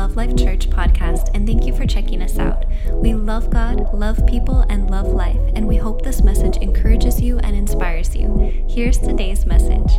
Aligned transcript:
Love 0.00 0.16
Life 0.16 0.34
Church 0.34 0.70
podcast, 0.70 1.28
and 1.34 1.46
thank 1.46 1.66
you 1.66 1.76
for 1.76 1.84
checking 1.84 2.22
us 2.22 2.38
out. 2.38 2.64
We 2.90 3.12
love 3.12 3.50
God, 3.50 3.92
love 3.92 4.26
people, 4.26 4.64
and 4.70 4.90
love 4.90 5.08
life, 5.08 5.38
and 5.54 5.68
we 5.68 5.76
hope 5.76 6.00
this 6.00 6.22
message 6.22 6.56
encourages 6.56 7.20
you 7.20 7.38
and 7.40 7.54
inspires 7.54 8.16
you. 8.16 8.64
Here's 8.66 8.96
today's 8.96 9.44
message. 9.44 9.92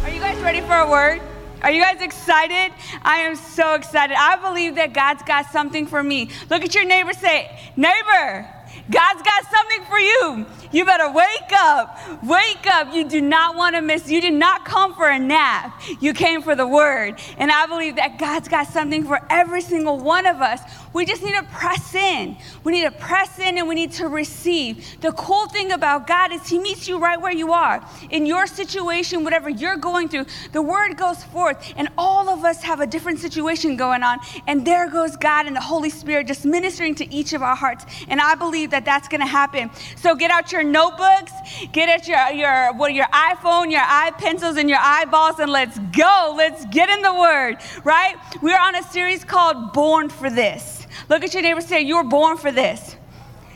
Are 0.00 0.08
you 0.08 0.20
guys 0.20 0.38
ready 0.40 0.62
for 0.62 0.72
a 0.72 0.88
word? 0.90 1.20
Are 1.60 1.70
you 1.70 1.82
guys 1.82 2.00
excited? 2.00 2.72
I 3.02 3.18
am 3.18 3.36
so 3.36 3.74
excited. 3.74 4.16
I 4.18 4.36
believe 4.36 4.76
that 4.76 4.94
God's 4.94 5.22
got 5.24 5.52
something 5.52 5.86
for 5.86 6.02
me. 6.02 6.30
Look 6.48 6.62
at 6.64 6.74
your 6.74 6.86
neighbor, 6.86 7.12
say, 7.12 7.60
Neighbor, 7.76 8.48
God's 8.90 9.22
got 9.22 9.44
something 9.50 9.84
for 9.84 9.98
you. 9.98 10.46
You 10.72 10.84
better 10.84 11.10
wake 11.10 11.52
up. 11.52 11.98
Wake 12.24 12.66
up. 12.66 12.92
You 12.92 13.08
do 13.08 13.20
not 13.20 13.56
want 13.56 13.76
to 13.76 13.82
miss. 13.82 14.10
You 14.10 14.20
did 14.20 14.34
not 14.34 14.64
come 14.64 14.94
for 14.94 15.08
a 15.08 15.18
nap. 15.18 15.80
You 16.00 16.12
came 16.12 16.42
for 16.42 16.56
the 16.56 16.66
word. 16.66 17.20
And 17.38 17.52
I 17.52 17.66
believe 17.66 17.96
that 17.96 18.18
God's 18.18 18.48
got 18.48 18.66
something 18.68 19.04
for 19.04 19.20
every 19.30 19.60
single 19.60 19.98
one 19.98 20.26
of 20.26 20.40
us. 20.40 20.60
We 20.92 21.06
just 21.06 21.22
need 21.22 21.34
to 21.34 21.44
press 21.44 21.94
in. 21.94 22.36
We 22.64 22.72
need 22.72 22.82
to 22.82 22.90
press 22.90 23.38
in 23.38 23.58
and 23.58 23.68
we 23.68 23.76
need 23.76 23.92
to 23.92 24.08
receive. 24.08 25.00
The 25.00 25.12
cool 25.12 25.46
thing 25.46 25.70
about 25.70 26.08
God 26.08 26.32
is 26.32 26.48
He 26.48 26.58
meets 26.58 26.88
you 26.88 26.98
right 26.98 27.20
where 27.20 27.32
you 27.32 27.52
are. 27.52 27.84
In 28.10 28.26
your 28.26 28.46
situation, 28.48 29.22
whatever 29.22 29.48
you're 29.48 29.76
going 29.76 30.08
through, 30.08 30.26
the 30.52 30.62
word 30.62 30.96
goes 30.96 31.22
forth. 31.22 31.72
And 31.76 31.88
all 31.96 32.28
of 32.28 32.44
us 32.44 32.62
have 32.62 32.80
a 32.80 32.86
different 32.86 33.20
situation 33.20 33.76
going 33.76 34.02
on. 34.02 34.18
And 34.48 34.66
there 34.66 34.90
goes 34.90 35.16
God 35.16 35.46
and 35.46 35.54
the 35.54 35.60
Holy 35.60 35.90
Spirit 35.90 36.26
just 36.26 36.44
ministering 36.44 36.96
to 36.96 37.14
each 37.14 37.34
of 37.34 37.42
our 37.42 37.54
hearts. 37.54 37.86
And 38.08 38.20
I 38.20 38.34
believe 38.34 38.70
that 38.70 38.84
that's 38.84 39.06
going 39.06 39.20
to 39.20 39.26
happen. 39.26 39.70
So 39.96 40.16
get 40.16 40.32
out 40.32 40.50
your 40.50 40.64
notebooks, 40.64 41.32
get 41.72 41.88
at 41.88 42.08
your, 42.08 42.30
your, 42.30 42.74
what, 42.74 42.94
your 42.94 43.06
iPhone, 43.06 43.70
your 43.70 43.82
eye 43.82 44.10
pencils, 44.18 44.56
and 44.56 44.68
your 44.68 44.80
eyeballs, 44.80 45.38
and 45.38 45.52
let's 45.52 45.78
go. 45.96 46.34
Let's 46.36 46.64
get 46.66 46.88
in 46.88 47.02
the 47.02 47.14
Word, 47.14 47.58
right? 47.84 48.16
We're 48.42 48.58
on 48.58 48.74
a 48.74 48.82
series 48.82 49.24
called 49.24 49.72
Born 49.72 50.08
for 50.08 50.30
This. 50.30 50.79
Look 51.08 51.24
at 51.24 51.32
your 51.34 51.42
neighbor 51.42 51.60
say, 51.60 51.80
You 51.80 51.96
were 51.96 52.04
born 52.04 52.36
for 52.36 52.52
this. 52.52 52.96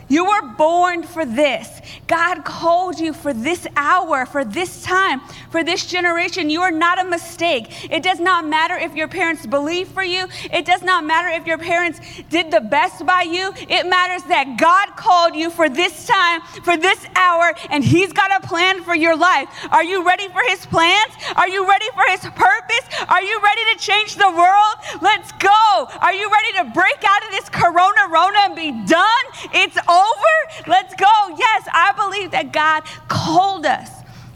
You 0.07 0.25
were 0.25 0.41
born 0.53 1.01
for 1.01 1.25
this. 1.25 1.81
God 2.05 2.45
called 2.45 2.99
you 2.99 3.11
for 3.11 3.33
this 3.33 3.65
hour, 3.75 4.27
for 4.27 4.45
this 4.45 4.83
time, 4.83 5.21
for 5.49 5.63
this 5.63 5.85
generation. 5.87 6.49
You 6.49 6.61
are 6.61 6.71
not 6.71 7.03
a 7.03 7.09
mistake. 7.09 7.91
It 7.91 8.03
does 8.03 8.19
not 8.19 8.45
matter 8.45 8.75
if 8.75 8.95
your 8.95 9.07
parents 9.07 9.47
believe 9.47 9.87
for 9.87 10.03
you. 10.03 10.27
It 10.53 10.65
does 10.65 10.83
not 10.83 11.05
matter 11.05 11.29
if 11.29 11.47
your 11.47 11.57
parents 11.57 11.99
did 12.29 12.51
the 12.51 12.61
best 12.61 13.05
by 13.05 13.23
you. 13.23 13.51
It 13.67 13.87
matters 13.87 14.23
that 14.27 14.57
God 14.59 14.95
called 14.95 15.35
you 15.35 15.49
for 15.49 15.69
this 15.69 16.05
time, 16.05 16.41
for 16.63 16.77
this 16.77 17.03
hour, 17.15 17.53
and 17.71 17.83
He's 17.83 18.13
got 18.13 18.43
a 18.43 18.47
plan 18.47 18.83
for 18.83 18.95
your 18.95 19.15
life. 19.15 19.49
Are 19.71 19.83
you 19.83 20.05
ready 20.05 20.27
for 20.27 20.41
His 20.49 20.65
plans? 20.67 21.13
Are 21.35 21.49
you 21.49 21.67
ready 21.67 21.87
for 21.95 22.03
His 22.09 22.21
purpose? 22.21 22.85
Are 23.09 23.23
you 23.23 23.39
ready 23.41 23.61
to 23.73 23.79
change 23.79 24.15
the 24.15 24.29
world? 24.29 25.01
Let's 25.01 25.31
go. 25.33 25.87
Are 25.99 26.13
you 26.13 26.29
ready 26.29 26.57
to 26.59 26.73
break 26.73 27.03
out 27.03 27.25
of 27.25 27.31
this 27.31 27.49
corona 27.49 28.07
rona 28.11 28.39
and 28.43 28.55
be 28.55 28.71
done? 28.85 29.25
It's. 29.51 29.75
Let's 30.67 30.95
go. 30.95 31.35
Yes, 31.37 31.67
I 31.71 31.93
believe 31.95 32.31
that 32.31 32.51
God 32.51 32.83
called 33.07 33.65
us 33.65 33.89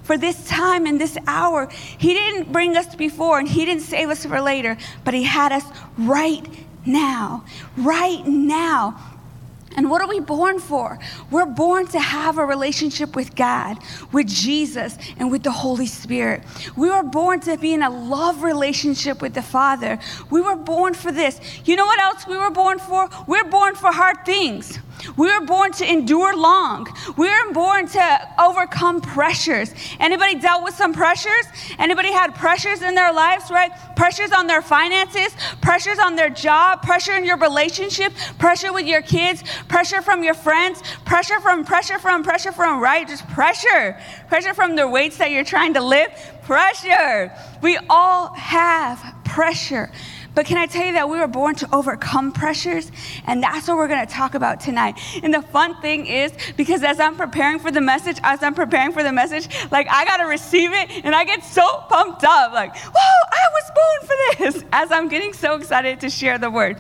for 0.03 0.17
this 0.17 0.47
time 0.47 0.85
and 0.85 0.99
this 0.99 1.17
hour. 1.27 1.67
He 1.67 2.13
didn't 2.13 2.51
bring 2.51 2.75
us 2.75 2.95
before 2.95 3.39
and 3.39 3.47
He 3.47 3.65
didn't 3.65 3.83
save 3.83 4.09
us 4.09 4.25
for 4.25 4.41
later, 4.41 4.77
but 5.03 5.13
He 5.13 5.23
had 5.23 5.51
us 5.51 5.65
right 5.97 6.45
now. 6.85 7.45
Right 7.77 8.25
now. 8.25 8.99
And 9.75 9.89
what 9.89 10.01
are 10.01 10.07
we 10.07 10.19
born 10.19 10.59
for? 10.59 10.97
We're 11.29 11.45
born 11.45 11.87
to 11.87 11.99
have 11.99 12.37
a 12.37 12.45
relationship 12.45 13.15
with 13.15 13.35
God, 13.35 13.77
with 14.11 14.27
Jesus, 14.27 14.97
and 15.17 15.31
with 15.31 15.43
the 15.43 15.51
Holy 15.51 15.85
Spirit. 15.85 16.43
We 16.75 16.89
were 16.89 17.03
born 17.03 17.39
to 17.41 17.55
be 17.55 17.73
in 17.73 17.83
a 17.83 17.89
love 17.89 18.41
relationship 18.41 19.21
with 19.21 19.35
the 19.35 19.41
Father. 19.41 19.99
We 20.31 20.41
were 20.41 20.55
born 20.55 20.95
for 20.95 21.11
this. 21.11 21.39
You 21.65 21.75
know 21.75 21.85
what 21.85 21.99
else 21.99 22.27
we 22.27 22.35
were 22.35 22.49
born 22.49 22.79
for? 22.79 23.09
We're 23.27 23.49
born 23.49 23.75
for 23.75 23.91
hard 23.91 24.25
things. 24.25 24.79
We 25.15 25.27
were 25.27 25.45
born 25.45 25.71
to 25.73 25.89
endure 25.89 26.35
long. 26.35 26.87
We 27.17 27.27
were 27.29 27.53
born 27.53 27.87
to 27.87 28.27
overcome 28.39 29.01
pressures. 29.01 29.73
Anybody 29.99 30.35
dealt 30.35 30.63
with 30.63 30.75
some 30.75 30.93
pressures? 30.93 31.45
Anybody 31.77 32.11
had 32.11 32.35
pressures 32.35 32.81
in 32.81 32.95
their 32.95 33.13
lives, 33.13 33.51
right? 33.51 33.71
Pressures 33.95 34.31
on 34.31 34.47
their 34.47 34.61
finances, 34.61 35.35
pressures 35.61 35.99
on 35.99 36.15
their 36.15 36.29
job, 36.29 36.81
pressure 36.81 37.15
in 37.15 37.25
your 37.25 37.37
relationship, 37.37 38.13
pressure 38.37 38.73
with 38.73 38.87
your 38.87 39.01
kids, 39.01 39.43
pressure 39.67 40.01
from 40.01 40.23
your 40.23 40.33
friends, 40.33 40.81
pressure 41.05 41.39
from 41.39 41.65
pressure 41.65 41.99
from 41.99 42.23
pressure 42.23 42.51
from 42.51 42.79
right? 42.81 43.07
Just 43.07 43.27
pressure. 43.29 43.99
Pressure 44.27 44.53
from 44.53 44.75
the 44.75 44.87
weights 44.87 45.17
that 45.17 45.31
you're 45.31 45.43
trying 45.43 45.73
to 45.73 45.81
lift. 45.81 46.43
Pressure. 46.43 47.31
We 47.61 47.77
all 47.89 48.33
have 48.33 48.99
pressure. 49.23 49.91
But 50.35 50.45
can 50.45 50.57
I 50.57 50.67
tell 50.67 50.85
you 50.85 50.93
that 50.93 51.09
we 51.09 51.17
were 51.19 51.27
born 51.27 51.55
to 51.55 51.75
overcome 51.75 52.31
pressures? 52.31 52.91
And 53.25 53.41
that's 53.41 53.67
what 53.67 53.77
we're 53.77 53.87
going 53.87 54.05
to 54.05 54.13
talk 54.13 54.35
about 54.35 54.59
tonight. 54.59 54.99
And 55.23 55.33
the 55.33 55.41
fun 55.41 55.79
thing 55.81 56.05
is, 56.05 56.31
because 56.55 56.83
as 56.83 56.99
I'm 56.99 57.15
preparing 57.15 57.59
for 57.59 57.71
the 57.71 57.81
message, 57.81 58.19
as 58.23 58.43
I'm 58.43 58.53
preparing 58.53 58.91
for 58.91 59.03
the 59.03 59.11
message, 59.11 59.47
like 59.71 59.87
I 59.89 60.05
got 60.05 60.17
to 60.17 60.25
receive 60.25 60.71
it 60.71 61.03
and 61.03 61.15
I 61.15 61.23
get 61.23 61.43
so 61.43 61.65
pumped 61.89 62.23
up. 62.23 62.53
Like, 62.53 62.75
whoa, 62.75 63.27
I 63.31 63.43
was 63.53 63.71
born 63.75 64.07
for 64.07 64.51
this. 64.51 64.65
As 64.71 64.91
I'm 64.91 65.09
getting 65.09 65.33
so 65.33 65.55
excited 65.55 65.99
to 66.01 66.09
share 66.09 66.37
the 66.37 66.49
word. 66.49 66.77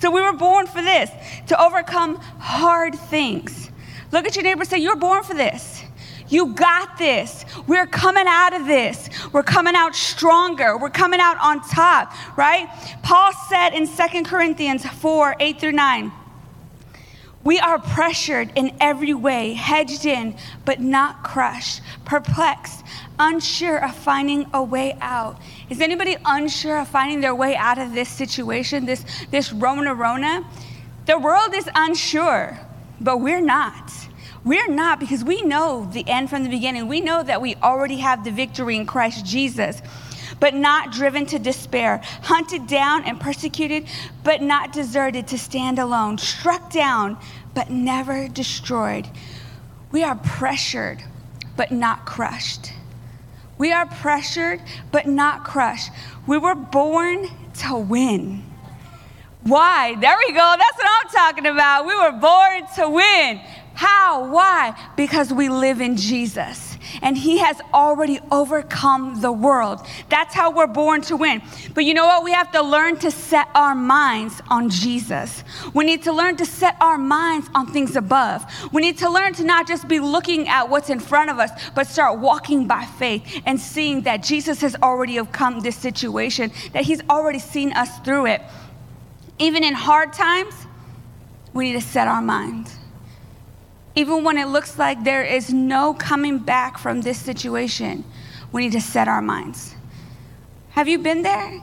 So 0.00 0.10
we 0.10 0.20
were 0.20 0.32
born 0.32 0.66
for 0.66 0.82
this, 0.82 1.10
to 1.48 1.62
overcome 1.62 2.16
hard 2.38 2.94
things. 2.94 3.70
Look 4.12 4.26
at 4.26 4.34
your 4.34 4.42
neighbor 4.42 4.64
say, 4.64 4.78
You're 4.78 4.96
born 4.96 5.22
for 5.22 5.34
this. 5.34 5.82
You 6.30 6.54
got 6.54 6.96
this. 6.96 7.44
We're 7.66 7.86
coming 7.86 8.24
out 8.26 8.54
of 8.54 8.66
this. 8.66 9.10
We're 9.32 9.42
coming 9.42 9.74
out 9.74 9.94
stronger. 9.94 10.76
We're 10.76 10.90
coming 10.90 11.20
out 11.20 11.36
on 11.40 11.60
top, 11.60 12.12
right? 12.36 12.68
Paul 13.02 13.32
said 13.48 13.70
in 13.70 13.86
Second 13.86 14.26
Corinthians 14.26 14.84
4 14.84 15.36
8 15.38 15.60
through 15.60 15.72
9, 15.72 16.12
we 17.42 17.58
are 17.58 17.78
pressured 17.78 18.52
in 18.54 18.76
every 18.80 19.14
way, 19.14 19.54
hedged 19.54 20.04
in, 20.04 20.36
but 20.66 20.80
not 20.80 21.22
crushed, 21.22 21.80
perplexed, 22.04 22.84
unsure 23.18 23.82
of 23.82 23.94
finding 23.94 24.46
a 24.52 24.62
way 24.62 24.96
out. 25.00 25.40
Is 25.70 25.80
anybody 25.80 26.16
unsure 26.24 26.78
of 26.78 26.88
finding 26.88 27.22
their 27.22 27.34
way 27.34 27.56
out 27.56 27.78
of 27.78 27.94
this 27.94 28.10
situation, 28.10 28.84
this, 28.84 29.06
this 29.30 29.52
Rona 29.54 29.94
Rona? 29.94 30.44
The 31.06 31.18
world 31.18 31.54
is 31.54 31.68
unsure, 31.74 32.58
but 33.00 33.22
we're 33.22 33.40
not. 33.40 33.90
We're 34.44 34.68
not 34.68 35.00
because 35.00 35.22
we 35.22 35.42
know 35.42 35.88
the 35.92 36.08
end 36.08 36.30
from 36.30 36.44
the 36.44 36.48
beginning. 36.48 36.88
We 36.88 37.00
know 37.00 37.22
that 37.22 37.42
we 37.42 37.56
already 37.56 37.98
have 37.98 38.24
the 38.24 38.30
victory 38.30 38.76
in 38.76 38.86
Christ 38.86 39.26
Jesus, 39.26 39.82
but 40.38 40.54
not 40.54 40.92
driven 40.92 41.26
to 41.26 41.38
despair, 41.38 42.00
hunted 42.22 42.66
down 42.66 43.04
and 43.04 43.20
persecuted, 43.20 43.86
but 44.24 44.40
not 44.40 44.72
deserted 44.72 45.26
to 45.28 45.38
stand 45.38 45.78
alone, 45.78 46.16
struck 46.16 46.70
down, 46.70 47.18
but 47.54 47.68
never 47.70 48.28
destroyed. 48.28 49.06
We 49.92 50.04
are 50.04 50.16
pressured, 50.16 51.02
but 51.56 51.70
not 51.70 52.06
crushed. 52.06 52.72
We 53.58 53.72
are 53.72 53.84
pressured, 53.84 54.62
but 54.90 55.06
not 55.06 55.44
crushed. 55.44 55.90
We 56.26 56.38
were 56.38 56.54
born 56.54 57.28
to 57.58 57.76
win. 57.76 58.44
Why? 59.42 59.96
There 60.00 60.16
we 60.26 60.32
go. 60.32 60.54
That's 60.56 60.76
what 60.78 60.86
I'm 60.86 61.10
talking 61.10 61.46
about. 61.46 61.86
We 61.86 61.94
were 61.94 62.12
born 62.12 62.66
to 62.76 62.88
win. 62.88 63.40
How? 63.80 64.30
Why? 64.30 64.78
Because 64.94 65.32
we 65.32 65.48
live 65.48 65.80
in 65.80 65.96
Jesus 65.96 66.76
and 67.00 67.16
He 67.16 67.38
has 67.38 67.62
already 67.72 68.20
overcome 68.30 69.22
the 69.22 69.32
world. 69.32 69.80
That's 70.10 70.34
how 70.34 70.50
we're 70.50 70.66
born 70.66 71.00
to 71.08 71.16
win. 71.16 71.40
But 71.72 71.86
you 71.86 71.94
know 71.94 72.04
what? 72.04 72.22
We 72.22 72.32
have 72.32 72.52
to 72.52 72.60
learn 72.60 72.98
to 72.98 73.10
set 73.10 73.48
our 73.54 73.74
minds 73.74 74.42
on 74.50 74.68
Jesus. 74.68 75.44
We 75.72 75.86
need 75.86 76.02
to 76.02 76.12
learn 76.12 76.36
to 76.36 76.44
set 76.44 76.76
our 76.82 76.98
minds 76.98 77.48
on 77.54 77.72
things 77.72 77.96
above. 77.96 78.44
We 78.70 78.82
need 78.82 78.98
to 78.98 79.08
learn 79.08 79.32
to 79.32 79.44
not 79.44 79.66
just 79.66 79.88
be 79.88 79.98
looking 79.98 80.46
at 80.46 80.68
what's 80.68 80.90
in 80.90 81.00
front 81.00 81.30
of 81.30 81.38
us, 81.38 81.50
but 81.74 81.86
start 81.86 82.18
walking 82.18 82.66
by 82.66 82.84
faith 82.84 83.40
and 83.46 83.58
seeing 83.58 84.02
that 84.02 84.22
Jesus 84.22 84.60
has 84.60 84.76
already 84.82 85.18
overcome 85.18 85.60
this 85.60 85.76
situation, 85.76 86.52
that 86.74 86.84
He's 86.84 87.00
already 87.08 87.38
seen 87.38 87.72
us 87.72 87.98
through 88.00 88.26
it. 88.26 88.42
Even 89.38 89.64
in 89.64 89.72
hard 89.72 90.12
times, 90.12 90.52
we 91.54 91.64
need 91.64 91.80
to 91.80 91.86
set 91.86 92.08
our 92.08 92.20
minds 92.20 92.79
even 93.94 94.24
when 94.24 94.38
it 94.38 94.46
looks 94.46 94.78
like 94.78 95.02
there 95.04 95.24
is 95.24 95.52
no 95.52 95.94
coming 95.94 96.38
back 96.38 96.78
from 96.78 97.00
this 97.00 97.18
situation, 97.18 98.04
we 98.52 98.62
need 98.62 98.72
to 98.72 98.80
set 98.80 99.08
our 99.08 99.22
minds. 99.22 99.74
Have 100.70 100.88
you 100.88 100.98
been 100.98 101.22
there? 101.22 101.60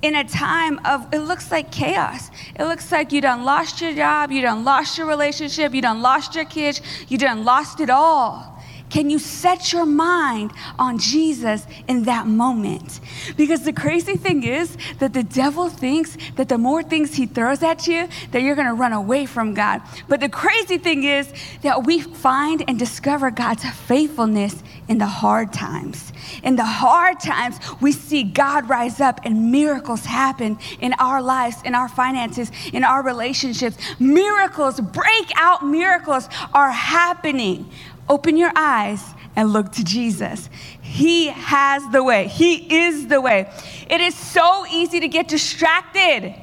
In 0.00 0.14
a 0.14 0.24
time 0.24 0.80
of, 0.84 1.12
it 1.12 1.20
looks 1.20 1.50
like 1.50 1.72
chaos. 1.72 2.30
It 2.58 2.64
looks 2.64 2.92
like 2.92 3.12
you 3.12 3.20
done 3.20 3.44
lost 3.44 3.80
your 3.80 3.94
job, 3.94 4.30
you 4.30 4.42
done 4.42 4.64
lost 4.64 4.96
your 4.96 5.06
relationship, 5.06 5.74
you 5.74 5.82
done 5.82 6.00
lost 6.02 6.34
your 6.34 6.44
kids, 6.44 6.80
you 7.08 7.18
done 7.18 7.44
lost 7.44 7.80
it 7.80 7.90
all. 7.90 8.57
Can 8.90 9.10
you 9.10 9.18
set 9.18 9.72
your 9.72 9.86
mind 9.86 10.52
on 10.78 10.98
Jesus 10.98 11.66
in 11.86 12.04
that 12.04 12.26
moment? 12.26 13.00
Because 13.36 13.64
the 13.64 13.72
crazy 13.72 14.16
thing 14.16 14.44
is 14.44 14.76
that 14.98 15.12
the 15.12 15.22
devil 15.22 15.68
thinks 15.68 16.16
that 16.36 16.48
the 16.48 16.58
more 16.58 16.82
things 16.82 17.14
he 17.14 17.26
throws 17.26 17.62
at 17.62 17.86
you, 17.86 18.08
that 18.30 18.42
you're 18.42 18.54
going 18.54 18.66
to 18.66 18.74
run 18.74 18.92
away 18.92 19.26
from 19.26 19.54
God. 19.54 19.82
But 20.08 20.20
the 20.20 20.28
crazy 20.28 20.78
thing 20.78 21.04
is 21.04 21.32
that 21.62 21.84
we 21.84 22.00
find 22.00 22.64
and 22.66 22.78
discover 22.78 23.30
God's 23.30 23.64
faithfulness 23.64 24.62
in 24.88 24.98
the 24.98 25.06
hard 25.06 25.52
times. 25.52 26.12
In 26.42 26.56
the 26.56 26.64
hard 26.64 27.20
times, 27.20 27.58
we 27.80 27.92
see 27.92 28.22
God 28.22 28.68
rise 28.68 29.00
up 29.00 29.20
and 29.24 29.52
miracles 29.52 30.04
happen 30.04 30.58
in 30.80 30.94
our 30.94 31.22
lives, 31.22 31.56
in 31.64 31.74
our 31.74 31.88
finances, 31.88 32.50
in 32.72 32.84
our 32.84 33.02
relationships. 33.02 33.76
Miracles, 33.98 34.80
breakout 34.80 35.64
miracles 35.66 36.28
are 36.54 36.70
happening. 36.70 37.70
Open 38.08 38.36
your 38.36 38.52
eyes 38.56 39.02
and 39.36 39.52
look 39.52 39.72
to 39.72 39.84
Jesus. 39.84 40.48
He 40.80 41.28
has 41.28 41.82
the 41.92 42.02
way. 42.02 42.28
He 42.28 42.86
is 42.86 43.06
the 43.06 43.20
way. 43.20 43.50
It 43.88 44.00
is 44.00 44.14
so 44.14 44.66
easy 44.66 45.00
to 45.00 45.08
get 45.08 45.28
distracted. 45.28 46.34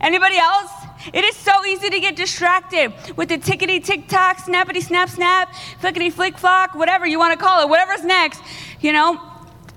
Anybody 0.00 0.36
else? 0.36 0.70
It 1.12 1.24
is 1.24 1.36
so 1.36 1.64
easy 1.66 1.90
to 1.90 2.00
get 2.00 2.16
distracted 2.16 2.92
with 3.16 3.28
the 3.28 3.38
tickety 3.38 3.82
tick 3.84 4.08
tock, 4.08 4.38
snappity 4.38 4.82
snap 4.82 5.10
snap, 5.10 5.52
flickety 5.80 6.12
flick 6.12 6.38
flock, 6.38 6.74
whatever 6.74 7.06
you 7.06 7.18
want 7.18 7.38
to 7.38 7.44
call 7.44 7.62
it, 7.62 7.68
whatever's 7.68 8.04
next. 8.04 8.40
You 8.80 8.92
know, 8.92 9.20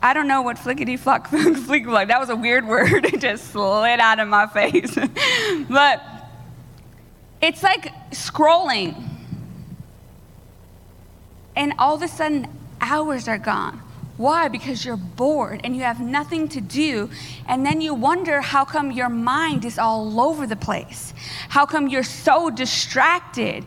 I 0.01 0.13
don't 0.13 0.27
know 0.27 0.41
what 0.41 0.57
flickety 0.57 0.97
flock 0.97 1.27
flick 1.65 1.85
flock. 1.85 2.07
That 2.07 2.19
was 2.19 2.29
a 2.29 2.35
weird 2.35 2.67
word. 2.67 3.05
It 3.05 3.19
just 3.19 3.51
slid 3.51 3.99
out 3.99 4.19
of 4.19 4.27
my 4.27 4.47
face. 4.47 4.95
but 5.69 6.03
it's 7.41 7.63
like 7.63 7.91
scrolling. 8.11 9.06
And 11.57 11.73
all 11.79 11.95
of 11.95 12.03
a 12.03 12.07
sudden, 12.07 12.47
hours 12.79 13.27
are 13.27 13.39
gone. 13.39 13.81
Why? 14.17 14.47
Because 14.47 14.85
you're 14.85 14.95
bored 14.95 15.61
and 15.63 15.75
you 15.75 15.81
have 15.81 15.99
nothing 15.99 16.47
to 16.49 16.61
do. 16.61 17.09
And 17.47 17.65
then 17.65 17.81
you 17.81 17.95
wonder 17.95 18.41
how 18.41 18.63
come 18.63 18.91
your 18.91 19.09
mind 19.09 19.65
is 19.65 19.79
all 19.79 20.21
over 20.21 20.45
the 20.45 20.55
place? 20.55 21.15
How 21.49 21.65
come 21.65 21.87
you're 21.87 22.03
so 22.03 22.51
distracted? 22.51 23.65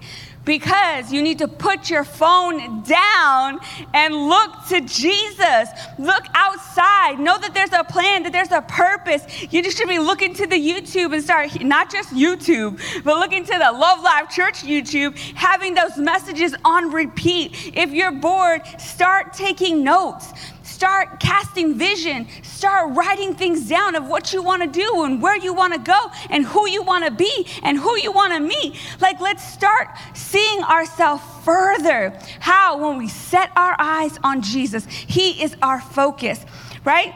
Because 0.50 1.12
you 1.12 1.23
need 1.23 1.38
to 1.38 1.47
put 1.47 1.88
your 1.91 2.02
phone 2.02 2.82
down 2.82 3.61
and 3.94 4.12
look 4.12 4.67
to 4.70 4.81
Jesus. 4.81 5.69
Look 5.97 6.25
outside. 6.35 7.20
Know 7.20 7.38
that 7.38 7.55
there's 7.55 7.73
a 7.73 7.85
plan, 7.85 8.25
that 8.25 8.32
there's 8.32 8.50
a 8.50 8.62
purpose. 8.62 9.23
You 9.52 9.62
just 9.62 9.79
should 9.79 9.88
be 9.88 10.00
looking 10.00 10.35
to 10.35 10.49
the 10.49 10.56
YouTube 10.56 11.14
and 11.14 11.23
start, 11.23 11.62
not 11.62 11.88
just 11.88 12.08
YouTube, 12.12 12.81
but 13.05 13.19
looking 13.19 13.44
to 13.44 13.52
the 13.52 13.70
Love 13.70 14.02
Life 14.02 14.29
Church 14.29 14.64
YouTube, 14.64 15.17
having 15.37 15.75
those 15.75 15.97
messages 15.97 16.52
on 16.64 16.91
repeat. 16.91 17.70
If 17.76 17.93
you're 17.93 18.11
bored, 18.11 18.62
start 18.81 19.32
taking 19.32 19.85
notes 19.85 20.32
start 20.81 21.21
casting 21.21 21.75
vision, 21.75 22.27
start 22.43 22.97
writing 22.97 23.35
things 23.35 23.69
down 23.69 23.94
of 23.94 24.06
what 24.06 24.32
you 24.32 24.43
want 24.43 24.62
to 24.62 24.67
do 24.67 25.05
and 25.05 25.21
where 25.21 25.37
you 25.37 25.53
want 25.53 25.75
to 25.75 25.79
go 25.79 26.11
and 26.31 26.47
who 26.47 26.67
you 26.67 26.82
want 26.82 27.05
to 27.05 27.11
be 27.11 27.47
and 27.62 27.77
who 27.77 27.99
you 27.99 28.11
want 28.11 28.32
to 28.32 28.41
meet. 28.41 28.75
Like, 28.99 29.21
let's 29.21 29.44
start 29.44 29.88
seeing 30.15 30.62
ourselves 30.62 31.23
further. 31.44 32.19
How? 32.41 32.79
When 32.79 32.97
we 32.97 33.09
set 33.09 33.50
our 33.56 33.77
eyes 33.79 34.19
on 34.25 34.41
Jesus, 34.41 34.87
He 34.87 35.43
is 35.43 35.55
our 35.61 35.82
focus, 35.82 36.43
right? 36.83 37.15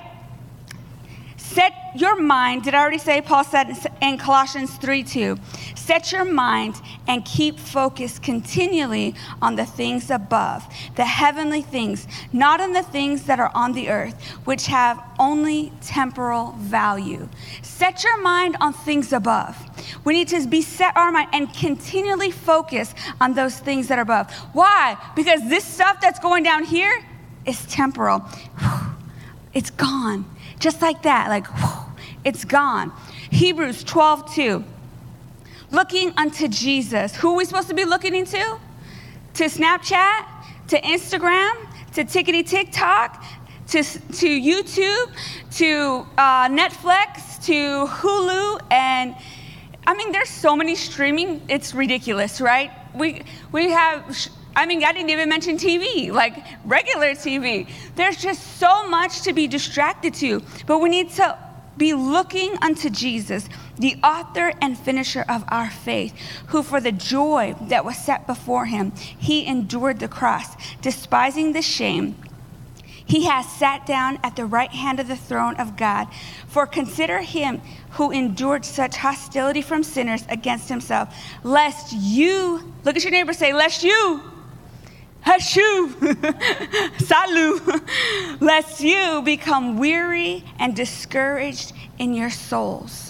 Set 1.38 1.72
your 1.96 2.20
mind, 2.20 2.64
did 2.64 2.74
I 2.74 2.80
already 2.82 2.98
say? 2.98 3.22
Paul 3.22 3.44
said 3.44 3.74
in 4.02 4.18
Colossians 4.18 4.76
3 4.76 5.04
2. 5.04 5.38
Set 5.84 6.12
your 6.12 6.24
mind 6.24 6.80
and 7.06 7.22
keep 7.26 7.58
focused 7.58 8.22
continually 8.22 9.14
on 9.42 9.54
the 9.54 9.66
things 9.66 10.10
above, 10.10 10.66
the 10.96 11.04
heavenly 11.04 11.60
things, 11.60 12.06
not 12.32 12.58
on 12.58 12.72
the 12.72 12.82
things 12.82 13.24
that 13.24 13.38
are 13.38 13.52
on 13.54 13.74
the 13.74 13.90
earth, 13.90 14.18
which 14.46 14.64
have 14.64 14.98
only 15.18 15.70
temporal 15.82 16.52
value. 16.52 17.28
Set 17.60 18.02
your 18.02 18.18
mind 18.22 18.56
on 18.62 18.72
things 18.72 19.12
above. 19.12 19.58
We 20.06 20.14
need 20.14 20.28
to 20.28 20.46
be 20.46 20.62
set 20.62 20.96
our 20.96 21.12
mind 21.12 21.28
and 21.34 21.52
continually 21.52 22.30
focus 22.30 22.94
on 23.20 23.34
those 23.34 23.58
things 23.58 23.88
that 23.88 23.98
are 23.98 24.08
above. 24.08 24.32
Why? 24.54 24.96
Because 25.14 25.46
this 25.50 25.66
stuff 25.66 26.00
that's 26.00 26.18
going 26.18 26.44
down 26.44 26.64
here 26.64 27.04
is 27.44 27.64
temporal. 27.66 28.24
It's 29.52 29.70
gone. 29.70 30.24
Just 30.58 30.82
like 30.82 31.02
that, 31.02 31.28
like, 31.28 31.46
it's 32.24 32.44
gone. 32.44 32.90
Hebrews 33.30 33.84
12, 33.84 34.34
2 34.34 34.64
looking 35.74 36.12
unto 36.16 36.48
Jesus. 36.48 37.14
Who 37.16 37.32
are 37.32 37.36
we 37.36 37.44
supposed 37.44 37.68
to 37.68 37.74
be 37.74 37.84
looking 37.84 38.14
into? 38.14 38.58
To 39.34 39.44
Snapchat, 39.44 40.26
to 40.68 40.80
Instagram, 40.80 41.52
to 41.94 42.04
Tickety 42.04 42.48
TikTok, 42.48 43.22
to, 43.68 43.82
to 43.82 44.28
YouTube, 44.40 45.10
to 45.56 46.06
uh, 46.16 46.48
Netflix, 46.48 47.44
to 47.46 47.86
Hulu, 47.86 48.60
and 48.70 49.16
I 49.86 49.94
mean, 49.94 50.12
there's 50.12 50.30
so 50.30 50.56
many 50.56 50.76
streaming, 50.76 51.42
it's 51.48 51.74
ridiculous, 51.74 52.40
right? 52.40 52.70
We, 52.94 53.22
we 53.52 53.70
have, 53.70 54.16
I 54.56 54.64
mean, 54.66 54.82
I 54.84 54.92
didn't 54.92 55.10
even 55.10 55.28
mention 55.28 55.56
TV, 55.58 56.10
like 56.10 56.36
regular 56.64 57.10
TV. 57.10 57.68
There's 57.96 58.16
just 58.16 58.58
so 58.58 58.88
much 58.88 59.22
to 59.22 59.32
be 59.32 59.46
distracted 59.46 60.14
to, 60.14 60.40
but 60.66 60.78
we 60.78 60.88
need 60.88 61.10
to 61.10 61.36
be 61.76 61.92
looking 61.92 62.56
unto 62.62 62.88
Jesus, 62.88 63.48
the 63.78 63.96
author 64.02 64.52
and 64.60 64.78
finisher 64.78 65.24
of 65.28 65.44
our 65.48 65.70
faith, 65.70 66.14
who 66.48 66.62
for 66.62 66.80
the 66.80 66.92
joy 66.92 67.54
that 67.62 67.84
was 67.84 67.96
set 67.96 68.26
before 68.26 68.66
him, 68.66 68.92
he 68.96 69.46
endured 69.46 70.00
the 70.00 70.08
cross, 70.08 70.54
despising 70.80 71.52
the 71.52 71.62
shame. 71.62 72.16
He 73.06 73.24
has 73.26 73.46
sat 73.46 73.84
down 73.84 74.18
at 74.22 74.34
the 74.34 74.46
right 74.46 74.70
hand 74.70 74.98
of 74.98 75.08
the 75.08 75.16
throne 75.16 75.56
of 75.56 75.76
God. 75.76 76.08
For 76.46 76.66
consider 76.66 77.20
him 77.20 77.60
who 77.90 78.10
endured 78.10 78.64
such 78.64 78.96
hostility 78.96 79.60
from 79.60 79.82
sinners 79.82 80.24
against 80.28 80.68
himself, 80.68 81.14
lest 81.42 81.92
you, 81.92 82.72
look 82.84 82.96
at 82.96 83.04
your 83.04 83.10
neighbor, 83.10 83.34
say, 83.34 83.52
lest 83.52 83.82
you, 83.84 84.22
Hashu, 85.24 85.88
Salu, 86.98 88.40
lest 88.40 88.80
you 88.80 89.22
become 89.22 89.78
weary 89.78 90.44
and 90.58 90.76
discouraged 90.76 91.72
in 91.98 92.14
your 92.14 92.30
souls. 92.30 93.03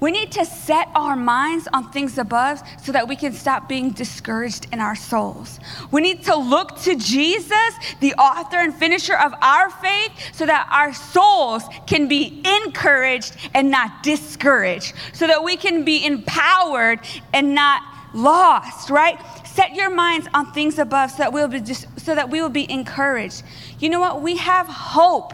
We 0.00 0.10
need 0.10 0.32
to 0.32 0.44
set 0.44 0.88
our 0.94 1.16
minds 1.16 1.68
on 1.72 1.90
things 1.90 2.18
above 2.18 2.60
so 2.82 2.92
that 2.92 3.08
we 3.08 3.16
can 3.16 3.32
stop 3.32 3.68
being 3.68 3.90
discouraged 3.90 4.66
in 4.72 4.80
our 4.80 4.94
souls. 4.94 5.60
We 5.90 6.00
need 6.02 6.24
to 6.24 6.36
look 6.36 6.78
to 6.82 6.96
Jesus, 6.96 7.74
the 8.00 8.14
author 8.14 8.56
and 8.58 8.74
finisher 8.74 9.16
of 9.16 9.32
our 9.40 9.70
faith, 9.70 10.12
so 10.32 10.46
that 10.46 10.68
our 10.70 10.92
souls 10.92 11.62
can 11.86 12.08
be 12.08 12.42
encouraged 12.44 13.36
and 13.54 13.70
not 13.70 14.02
discouraged, 14.02 14.92
so 15.12 15.26
that 15.26 15.42
we 15.42 15.56
can 15.56 15.84
be 15.84 16.04
empowered 16.04 17.00
and 17.32 17.54
not 17.54 17.82
lost, 18.14 18.90
right? 18.90 19.18
Set 19.46 19.74
your 19.74 19.90
minds 19.90 20.26
on 20.34 20.52
things 20.52 20.78
above 20.78 21.12
so 21.12 21.18
that 21.18 21.32
we'll 21.32 21.48
be 21.48 21.60
just, 21.60 21.86
so 22.00 22.14
that 22.14 22.28
we 22.28 22.42
will 22.42 22.48
be 22.48 22.70
encouraged. 22.70 23.42
You 23.78 23.88
know 23.88 24.00
what? 24.00 24.20
We 24.20 24.36
have 24.36 24.66
hope. 24.66 25.32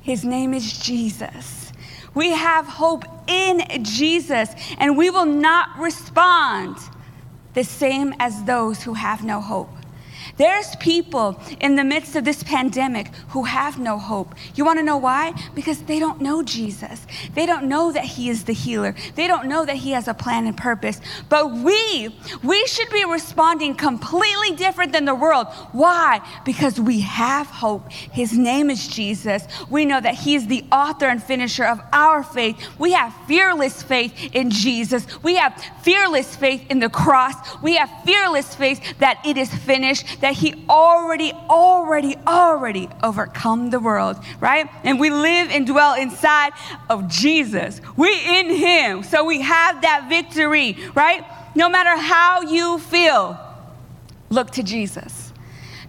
His 0.00 0.24
name 0.24 0.54
is 0.54 0.78
Jesus. 0.78 1.55
We 2.16 2.30
have 2.30 2.66
hope 2.66 3.04
in 3.28 3.84
Jesus, 3.84 4.48
and 4.78 4.96
we 4.96 5.10
will 5.10 5.26
not 5.26 5.78
respond 5.78 6.78
the 7.52 7.62
same 7.62 8.14
as 8.18 8.42
those 8.44 8.82
who 8.82 8.94
have 8.94 9.22
no 9.22 9.40
hope. 9.40 9.75
There's 10.36 10.76
people 10.76 11.40
in 11.60 11.76
the 11.76 11.84
midst 11.84 12.16
of 12.16 12.24
this 12.24 12.42
pandemic 12.42 13.14
who 13.28 13.44
have 13.44 13.78
no 13.78 13.98
hope. 13.98 14.34
You 14.54 14.64
want 14.64 14.78
to 14.78 14.84
know 14.84 14.96
why? 14.96 15.32
Because 15.54 15.82
they 15.82 15.98
don't 15.98 16.20
know 16.20 16.42
Jesus. 16.42 17.06
They 17.34 17.46
don't 17.46 17.66
know 17.68 17.92
that 17.92 18.04
He 18.04 18.28
is 18.28 18.44
the 18.44 18.52
healer. 18.52 18.94
They 19.14 19.26
don't 19.26 19.46
know 19.46 19.64
that 19.64 19.76
He 19.76 19.92
has 19.92 20.08
a 20.08 20.14
plan 20.14 20.46
and 20.46 20.56
purpose. 20.56 21.00
But 21.28 21.52
we, 21.52 22.14
we 22.42 22.66
should 22.66 22.90
be 22.90 23.04
responding 23.04 23.74
completely 23.74 24.56
different 24.56 24.92
than 24.92 25.04
the 25.04 25.14
world. 25.14 25.48
Why? 25.72 26.20
Because 26.44 26.80
we 26.80 27.00
have 27.00 27.46
hope. 27.46 27.90
His 27.90 28.36
name 28.36 28.70
is 28.70 28.88
Jesus. 28.88 29.46
We 29.70 29.84
know 29.84 30.00
that 30.00 30.14
He 30.14 30.34
is 30.34 30.46
the 30.46 30.64
author 30.72 31.06
and 31.06 31.22
finisher 31.22 31.64
of 31.64 31.80
our 31.92 32.22
faith. 32.22 32.56
We 32.78 32.92
have 32.92 33.14
fearless 33.26 33.82
faith 33.82 34.12
in 34.32 34.50
Jesus. 34.50 35.06
We 35.22 35.36
have 35.36 35.62
fearless 35.82 36.36
faith 36.36 36.64
in 36.70 36.78
the 36.78 36.88
cross. 36.88 37.34
We 37.62 37.76
have 37.76 37.90
fearless 38.04 38.54
faith 38.54 38.98
that 38.98 39.24
it 39.24 39.36
is 39.36 39.52
finished 39.52 40.15
that 40.20 40.34
he 40.34 40.54
already, 40.68 41.32
already, 41.32 42.16
already 42.26 42.88
overcome 43.02 43.70
the 43.70 43.80
world, 43.80 44.16
right? 44.40 44.68
And 44.84 44.98
we 44.98 45.10
live 45.10 45.50
and 45.50 45.66
dwell 45.66 45.94
inside 45.94 46.52
of 46.88 47.08
Jesus. 47.08 47.80
We 47.96 48.08
in 48.38 48.50
him. 48.50 49.02
So 49.02 49.24
we 49.24 49.40
have 49.42 49.82
that 49.82 50.08
victory, 50.08 50.76
right? 50.94 51.24
No 51.54 51.68
matter 51.68 51.96
how 52.00 52.42
you 52.42 52.78
feel, 52.78 53.38
look 54.30 54.50
to 54.52 54.62
Jesus. 54.62 55.32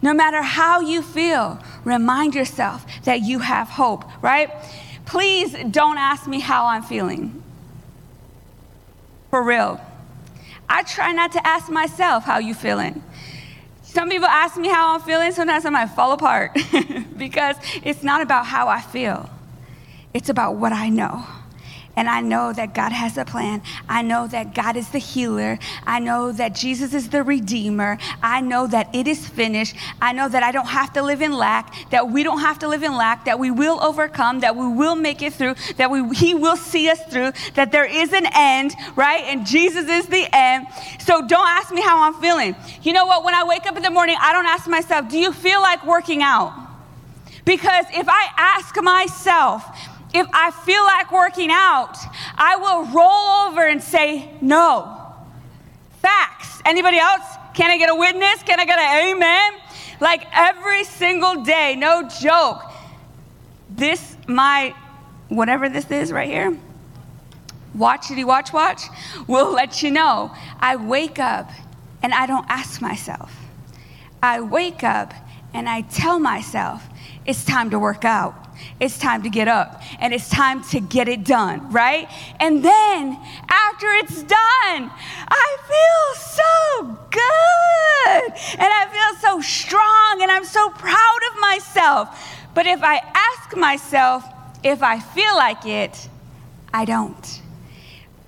No 0.02 0.14
matter 0.14 0.42
how 0.42 0.82
you 0.82 1.02
feel, 1.02 1.60
remind 1.84 2.36
yourself 2.36 2.86
that 3.04 3.22
you 3.22 3.40
have 3.40 3.68
hope, 3.68 4.06
right? 4.22 4.52
Please 5.06 5.56
don't 5.72 5.98
ask 5.98 6.28
me 6.28 6.40
how 6.40 6.66
I'm 6.66 6.84
feeling. 6.84 7.42
For 9.32 9.42
real. 9.42 9.82
I 10.70 10.84
try 10.84 11.14
not 11.14 11.32
to 11.32 11.48
ask 11.48 11.70
myself 11.72 12.26
how 12.26 12.40
you 12.40 12.54
feeling 12.54 13.02
Some 13.88 14.10
people 14.10 14.28
ask 14.28 14.58
me 14.58 14.68
how 14.68 14.94
I'm 14.96 15.02
feeling. 15.02 15.32
Sometimes 15.32 15.66
I 15.66 15.70
might 15.70 15.88
fall 15.88 16.12
apart 16.12 16.54
because 17.18 17.56
it's 17.84 18.04
not 18.04 18.22
about 18.22 18.46
how 18.46 18.68
I 18.68 18.82
feel, 18.82 19.30
it's 20.14 20.30
about 20.30 20.56
what 20.56 20.74
I 20.74 20.90
know. 20.90 21.26
And 21.98 22.08
I 22.08 22.22
know 22.22 22.54
that 22.54 22.76
God 22.76 22.92
has 22.92 23.18
a 23.18 23.26
plan. 23.26 23.64
I 23.90 24.04
know 24.04 24.28
that 24.28 24.54
God 24.54 24.78
is 24.78 24.88
the 24.90 25.00
healer. 25.00 25.58
I 25.84 25.98
know 25.98 26.32
that 26.32 26.54
Jesus 26.54 26.94
is 26.94 27.10
the 27.10 27.24
redeemer. 27.24 27.98
I 28.22 28.40
know 28.40 28.68
that 28.68 28.94
it 28.94 29.08
is 29.08 29.28
finished. 29.28 29.76
I 30.00 30.14
know 30.14 30.30
that 30.30 30.44
I 30.44 30.52
don't 30.52 30.68
have 30.68 30.94
to 30.94 31.02
live 31.02 31.24
in 31.24 31.34
lack, 31.34 31.90
that 31.90 32.12
we 32.12 32.22
don't 32.22 32.42
have 32.42 32.60
to 32.60 32.68
live 32.68 32.84
in 32.84 32.96
lack, 32.96 33.26
that 33.26 33.40
we 33.40 33.50
will 33.50 33.84
overcome, 33.84 34.42
that 34.42 34.56
we 34.56 34.68
will 34.68 34.96
make 34.96 35.24
it 35.24 35.34
through, 35.34 35.56
that 35.78 35.90
we, 35.90 36.08
He 36.16 36.36
will 36.36 36.56
see 36.56 36.88
us 36.88 37.02
through, 37.06 37.32
that 37.56 37.72
there 37.72 37.86
is 37.86 38.14
an 38.14 38.28
end, 38.36 38.76
right? 38.96 39.24
And 39.24 39.44
Jesus 39.44 39.90
is 39.90 40.06
the 40.06 40.28
end. 40.32 40.68
So 41.00 41.28
don't 41.28 41.48
ask 41.48 41.74
me 41.74 41.82
how 41.82 42.04
I'm 42.04 42.22
feeling. 42.22 42.56
You 42.84 42.94
know 42.94 43.08
what? 43.08 43.24
When 43.24 43.34
I 43.34 43.44
wake 43.44 43.66
up 43.66 43.76
in 43.76 43.82
the 43.82 43.90
morning, 43.90 44.18
I 44.22 44.34
don't 44.34 44.46
ask 44.46 44.68
myself, 44.68 45.10
do 45.10 45.18
you 45.18 45.34
feel 45.34 45.62
like 45.62 45.84
working 45.84 46.22
out? 46.22 46.54
Because 47.44 47.86
if 47.92 48.08
I 48.08 48.28
ask 48.38 48.80
myself, 48.84 49.66
if 50.14 50.28
I 50.34 50.52
feel 50.52 50.84
like 50.84 51.12
working 51.12 51.50
out, 51.52 51.98
I 52.38 52.56
will 52.56 52.86
roll 52.86 53.50
over 53.50 53.68
and 53.68 53.82
say 53.82 54.32
no. 54.42 55.16
Facts. 56.02 56.62
Anybody 56.66 56.98
else? 56.98 57.24
Can 57.54 57.72
I 57.72 57.78
get 57.78 57.90
a 57.90 57.96
witness? 57.96 58.44
Can 58.44 58.60
I 58.60 58.66
get 58.66 58.80
an 58.80 59.10
amen? 59.10 59.62
Like 60.00 60.26
every 60.34 60.84
single 60.84 61.44
day, 61.44 61.76
no 61.78 62.08
joke. 62.08 62.62
This, 63.70 64.16
my, 64.28 64.76
whatever 65.28 65.68
this 65.70 65.90
is 65.92 66.12
right 66.12 66.30
here, 66.30 66.58
watchity 67.76 68.24
watch 68.24 68.54
watch, 68.54 68.84
will 69.28 69.52
let 69.52 69.82
you 69.84 69.92
know. 69.92 70.32
I 70.60 70.76
wake 70.76 71.20
up 71.20 71.50
and 72.02 72.14
I 72.14 72.26
don't 72.26 72.46
ask 72.48 72.82
myself. 72.82 73.36
I 74.22 74.42
wake 74.42 74.84
up 74.84 75.14
and 75.54 75.68
I 75.68 75.82
tell 75.82 76.20
myself, 76.20 76.84
it's 77.28 77.44
time 77.46 77.70
to 77.70 77.80
work 77.80 78.06
out 78.06 78.48
it's 78.80 78.98
time 78.98 79.24
to 79.24 79.30
get 79.30 79.48
up 79.48 79.82
and 80.00 80.14
it's 80.14 80.30
time 80.30 80.64
to 80.66 80.80
get 80.80 81.08
it 81.08 81.24
done, 81.24 81.72
right? 81.72 82.10
And 82.40 82.64
then 82.64 83.18
after 83.50 83.88
it's 83.94 84.22
done, 84.24 84.92
I 85.30 85.58
feel 85.68 86.24
so 86.24 87.00
good 87.12 88.34
and 88.60 88.70
I 88.74 88.88
feel 88.92 89.30
so 89.30 89.42
strong 89.42 90.20
and 90.22 90.32
I'm 90.32 90.46
so 90.46 90.70
proud 90.70 91.20
of 91.32 91.40
myself. 91.40 92.44
But 92.54 92.68
if 92.68 92.84
I 92.84 92.98
ask 92.98 93.56
myself 93.56 94.24
if 94.64 94.82
I 94.82 95.00
feel 95.00 95.36
like 95.36 95.66
it, 95.66 96.10
I 96.74 96.86
don't. 96.86 97.42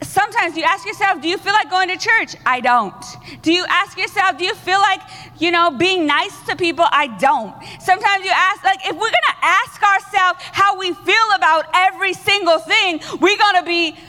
Sometimes 0.10 0.58
you 0.58 0.64
ask 0.64 0.88
yourself, 0.88 1.22
do 1.22 1.28
you 1.28 1.38
feel 1.38 1.54
like 1.54 1.70
going 1.70 1.88
to 1.88 1.96
church? 1.96 2.36
I 2.44 2.62
don't. 2.62 3.06
Do 3.44 3.54
you 3.54 3.64
ask 3.70 3.96
yourself, 3.96 4.40
do 4.40 4.44
you 4.44 4.56
feel 4.56 4.80
like, 4.80 5.02
you 5.38 5.52
know, 5.52 5.70
being 5.70 6.08
nice 6.08 6.36
to 6.48 6.56
people? 6.56 6.86
I 6.90 7.16
don't. 7.20 7.54
Sometimes 7.80 8.26
you 8.26 8.32
ask, 8.34 8.64
like, 8.64 8.80
if 8.88 8.94
we're 8.94 9.12
gonna 9.18 9.40
ask 9.44 9.84
ourselves 9.84 10.40
how 10.52 10.80
we 10.80 10.94
feel 10.94 11.28
about 11.36 11.66
every 11.76 12.14
single 12.14 12.58
thing, 12.58 13.00
we're 13.22 13.38
gonna 13.38 13.64
be 13.64 14.00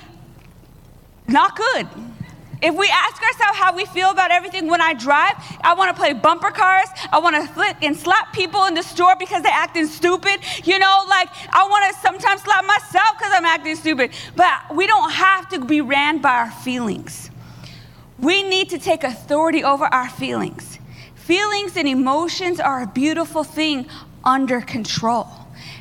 not 1.28 1.54
good. 1.54 1.86
If 2.62 2.74
we 2.74 2.88
ask 2.88 3.22
ourselves 3.22 3.58
how 3.58 3.74
we 3.74 3.86
feel 3.86 4.10
about 4.10 4.30
everything 4.30 4.68
when 4.68 4.82
I 4.82 4.92
drive, 4.92 5.34
I 5.62 5.74
want 5.74 5.94
to 5.94 6.00
play 6.00 6.12
bumper 6.12 6.50
cars. 6.50 6.88
I 7.10 7.18
want 7.18 7.36
to 7.36 7.52
flip 7.54 7.76
and 7.80 7.96
slap 7.96 8.34
people 8.34 8.66
in 8.66 8.74
the 8.74 8.82
store 8.82 9.14
because 9.18 9.42
they're 9.42 9.52
acting 9.52 9.86
stupid. 9.86 10.40
You 10.64 10.78
know, 10.78 11.04
like 11.08 11.28
I 11.50 11.66
want 11.68 11.94
to 11.94 12.00
sometimes 12.00 12.42
slap 12.42 12.66
myself 12.66 13.16
because 13.18 13.32
I'm 13.34 13.46
acting 13.46 13.76
stupid. 13.76 14.10
But 14.36 14.74
we 14.74 14.86
don't 14.86 15.10
have 15.10 15.48
to 15.50 15.64
be 15.64 15.80
ran 15.80 16.20
by 16.20 16.34
our 16.34 16.50
feelings. 16.50 17.30
We 18.18 18.42
need 18.42 18.68
to 18.70 18.78
take 18.78 19.04
authority 19.04 19.64
over 19.64 19.86
our 19.86 20.10
feelings. 20.10 20.78
Feelings 21.14 21.76
and 21.78 21.88
emotions 21.88 22.60
are 22.60 22.82
a 22.82 22.86
beautiful 22.86 23.44
thing 23.44 23.86
under 24.22 24.60
control. 24.60 25.28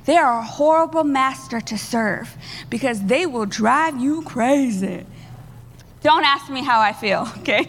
They 0.06 0.16
are 0.16 0.40
a 0.40 0.44
horrible 0.44 1.04
master 1.04 1.60
to 1.60 1.78
serve 1.78 2.38
because 2.70 3.04
they 3.04 3.26
will 3.26 3.46
drive 3.46 4.00
you 4.00 4.22
crazy. 4.22 5.06
Don't 6.02 6.24
ask 6.24 6.50
me 6.50 6.64
how 6.64 6.80
I 6.80 6.94
feel, 6.94 7.28
okay? 7.40 7.66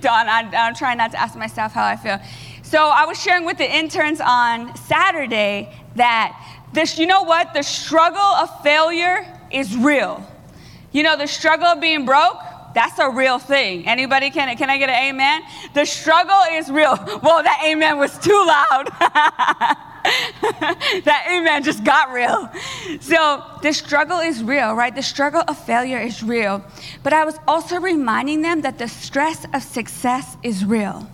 Don't, 0.00 0.28
I, 0.28 0.48
I'm 0.54 0.74
trying 0.74 0.98
not 0.98 1.12
to 1.12 1.20
ask 1.20 1.36
myself 1.36 1.72
how 1.72 1.84
I 1.84 1.96
feel. 1.96 2.18
So 2.62 2.88
I 2.88 3.06
was 3.06 3.20
sharing 3.20 3.46
with 3.46 3.56
the 3.56 3.76
interns 3.76 4.20
on 4.20 4.76
Saturday 4.76 5.74
that 5.96 6.38
this, 6.72 6.98
you 6.98 7.06
know 7.06 7.22
what? 7.22 7.54
The 7.54 7.62
struggle 7.62 8.20
of 8.20 8.62
failure 8.62 9.26
is 9.50 9.74
real. 9.76 10.22
You 10.92 11.02
know, 11.02 11.16
the 11.16 11.26
struggle 11.26 11.66
of 11.66 11.80
being 11.80 12.04
broke, 12.04 12.38
that's 12.74 12.98
a 12.98 13.08
real 13.08 13.38
thing. 13.38 13.88
Anybody 13.88 14.30
can, 14.30 14.54
can 14.56 14.68
I 14.68 14.76
get 14.76 14.90
an 14.90 15.08
amen? 15.08 15.42
The 15.72 15.86
struggle 15.86 16.40
is 16.50 16.70
real. 16.70 16.96
Well, 17.22 17.42
that 17.42 17.62
amen 17.66 17.98
was 17.98 18.16
too 18.18 18.44
loud. 18.46 19.76
that 21.04 21.26
amen 21.30 21.62
just 21.62 21.84
got 21.84 22.12
real. 22.12 22.50
So 23.00 23.42
the 23.62 23.72
struggle 23.72 24.18
is 24.18 24.42
real, 24.42 24.74
right? 24.74 24.94
The 24.94 25.02
struggle 25.02 25.42
of 25.46 25.58
failure 25.58 25.98
is 25.98 26.22
real. 26.22 26.64
But 27.02 27.12
I 27.12 27.24
was 27.24 27.38
also 27.46 27.80
reminding 27.80 28.42
them 28.42 28.62
that 28.62 28.78
the 28.78 28.88
stress 28.88 29.46
of 29.52 29.62
success 29.62 30.36
is 30.42 30.64
real. 30.64 31.10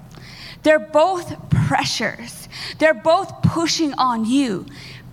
They're 0.63 0.79
both 0.79 1.51
pressures, 1.51 2.49
they're 2.79 2.95
both 2.95 3.43
pushing 3.43 3.93
on 3.95 4.25
you. 4.25 4.67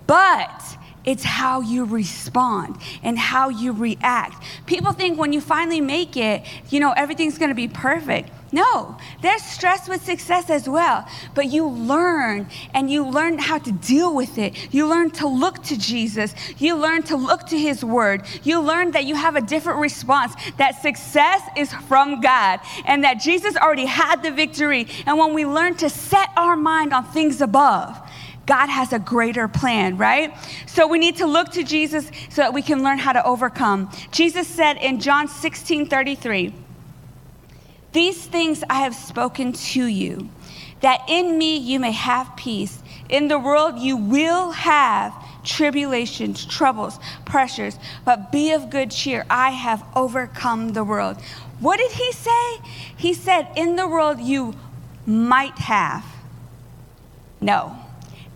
But 0.06 0.78
it's 1.04 1.24
how 1.24 1.60
you 1.60 1.84
respond 1.84 2.78
and 3.02 3.18
how 3.18 3.48
you 3.48 3.72
react. 3.72 4.42
People 4.66 4.92
think 4.92 5.18
when 5.18 5.32
you 5.32 5.40
finally 5.40 5.80
make 5.80 6.16
it, 6.16 6.44
you 6.70 6.80
know, 6.80 6.92
everything's 6.92 7.38
gonna 7.38 7.54
be 7.54 7.68
perfect. 7.68 8.30
No, 8.54 8.98
there's 9.22 9.42
stress 9.42 9.88
with 9.88 10.04
success 10.04 10.50
as 10.50 10.68
well. 10.68 11.08
But 11.34 11.46
you 11.46 11.66
learn 11.66 12.48
and 12.74 12.90
you 12.90 13.08
learn 13.08 13.38
how 13.38 13.56
to 13.58 13.72
deal 13.72 14.14
with 14.14 14.36
it. 14.36 14.74
You 14.74 14.86
learn 14.86 15.10
to 15.12 15.26
look 15.26 15.62
to 15.64 15.78
Jesus. 15.78 16.34
You 16.58 16.76
learn 16.76 17.02
to 17.04 17.16
look 17.16 17.46
to 17.46 17.58
His 17.58 17.82
Word. 17.82 18.24
You 18.42 18.60
learn 18.60 18.90
that 18.90 19.06
you 19.06 19.14
have 19.14 19.36
a 19.36 19.40
different 19.40 19.80
response, 19.80 20.34
that 20.58 20.82
success 20.82 21.40
is 21.56 21.72
from 21.72 22.20
God, 22.20 22.60
and 22.84 23.02
that 23.04 23.14
Jesus 23.14 23.56
already 23.56 23.86
had 23.86 24.22
the 24.22 24.30
victory. 24.30 24.86
And 25.06 25.18
when 25.18 25.32
we 25.32 25.46
learn 25.46 25.74
to 25.76 25.88
set 25.88 26.28
our 26.36 26.56
mind 26.56 26.92
on 26.92 27.04
things 27.06 27.40
above, 27.40 27.98
God 28.44 28.66
has 28.66 28.92
a 28.92 28.98
greater 28.98 29.48
plan, 29.48 29.96
right? 29.96 30.36
So 30.66 30.86
we 30.86 30.98
need 30.98 31.16
to 31.18 31.26
look 31.26 31.50
to 31.52 31.62
Jesus 31.62 32.10
so 32.28 32.42
that 32.42 32.52
we 32.52 32.60
can 32.60 32.82
learn 32.82 32.98
how 32.98 33.12
to 33.12 33.24
overcome. 33.24 33.90
Jesus 34.10 34.46
said 34.46 34.76
in 34.78 35.00
John 35.00 35.28
16 35.28 35.86
33, 35.86 36.52
These 37.92 38.26
things 38.26 38.64
I 38.70 38.80
have 38.80 38.94
spoken 38.94 39.52
to 39.52 39.86
you, 39.86 40.28
that 40.80 41.02
in 41.08 41.38
me 41.38 41.56
you 41.56 41.78
may 41.78 41.92
have 41.92 42.34
peace. 42.36 42.82
In 43.08 43.28
the 43.28 43.38
world 43.38 43.78
you 43.78 43.96
will 43.96 44.52
have 44.52 45.14
tribulations, 45.44 46.46
troubles, 46.46 46.98
pressures, 47.24 47.78
but 48.04 48.32
be 48.32 48.52
of 48.52 48.70
good 48.70 48.90
cheer. 48.90 49.26
I 49.28 49.50
have 49.50 49.84
overcome 49.94 50.70
the 50.70 50.84
world. 50.84 51.20
What 51.60 51.78
did 51.78 51.92
he 51.92 52.12
say? 52.12 52.58
He 52.96 53.14
said, 53.14 53.48
In 53.56 53.76
the 53.76 53.86
world 53.86 54.20
you 54.20 54.54
might 55.06 55.58
have. 55.58 56.04
No. 57.40 57.81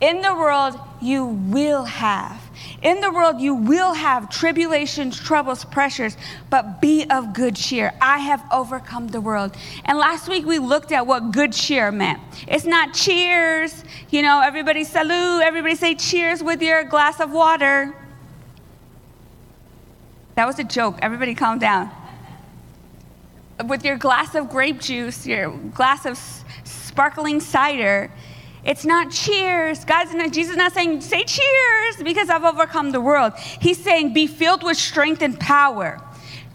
In 0.01 0.21
the 0.21 0.35
world, 0.35 0.79
you 1.01 1.25
will 1.25 1.85
have. 1.85 2.41
In 2.83 3.01
the 3.01 3.11
world, 3.11 3.41
you 3.41 3.55
will 3.55 3.95
have 3.95 4.29
tribulations, 4.29 5.19
troubles, 5.19 5.65
pressures, 5.65 6.17
but 6.51 6.81
be 6.83 7.07
of 7.11 7.33
good 7.33 7.57
cheer. 7.57 7.93
I 8.01 8.19
have 8.19 8.43
overcome 8.53 9.09
the 9.09 9.21
world. 9.21 9.57
And 9.87 9.97
last 9.97 10.29
week, 10.29 10.45
we 10.45 10.59
looked 10.59 10.93
at 10.93 11.07
what 11.07 11.33
good 11.33 11.53
cheer 11.53 11.91
meant. 11.91 12.21
It's 12.47 12.67
not 12.67 12.93
cheers, 12.93 13.85
you 14.11 14.21
know, 14.21 14.41
everybody 14.41 14.85
salute, 14.85 15.43
everybody 15.43 15.75
say 15.75 15.95
cheers 15.95 16.43
with 16.43 16.61
your 16.61 16.85
glass 16.85 17.21
of 17.21 17.33
water. 17.33 17.95
That 20.35 20.47
was 20.47 20.59
a 20.59 20.65
joke. 20.65 20.99
Everybody 21.01 21.35
calm 21.35 21.59
down. 21.59 21.91
With 23.65 23.83
your 23.87 23.97
glass 23.97 24.35
of 24.35 24.51
grape 24.51 24.81
juice, 24.81 25.27
your 25.27 25.51
glass 25.75 26.05
of 26.05 26.19
sparkling 26.65 27.41
cider, 27.41 28.11
it's 28.67 28.85
not 28.85 29.13
cheers. 29.13 29.85
God's 29.85 30.13
not, 30.13 30.33
Jesus 30.33 30.51
is 30.51 30.57
not 30.57 30.73
saying, 30.73 31.01
say 31.01 31.23
cheers 31.23 31.97
because 32.03 32.29
I've 32.29 32.45
overcome 32.45 32.91
the 32.91 33.01
world. 33.01 33.35
He's 33.37 33.83
saying, 33.83 34.13
be 34.13 34.27
filled 34.27 34.65
with 34.65 34.77
strength 34.77 35.23
and 35.23 35.39
power, 35.39 36.03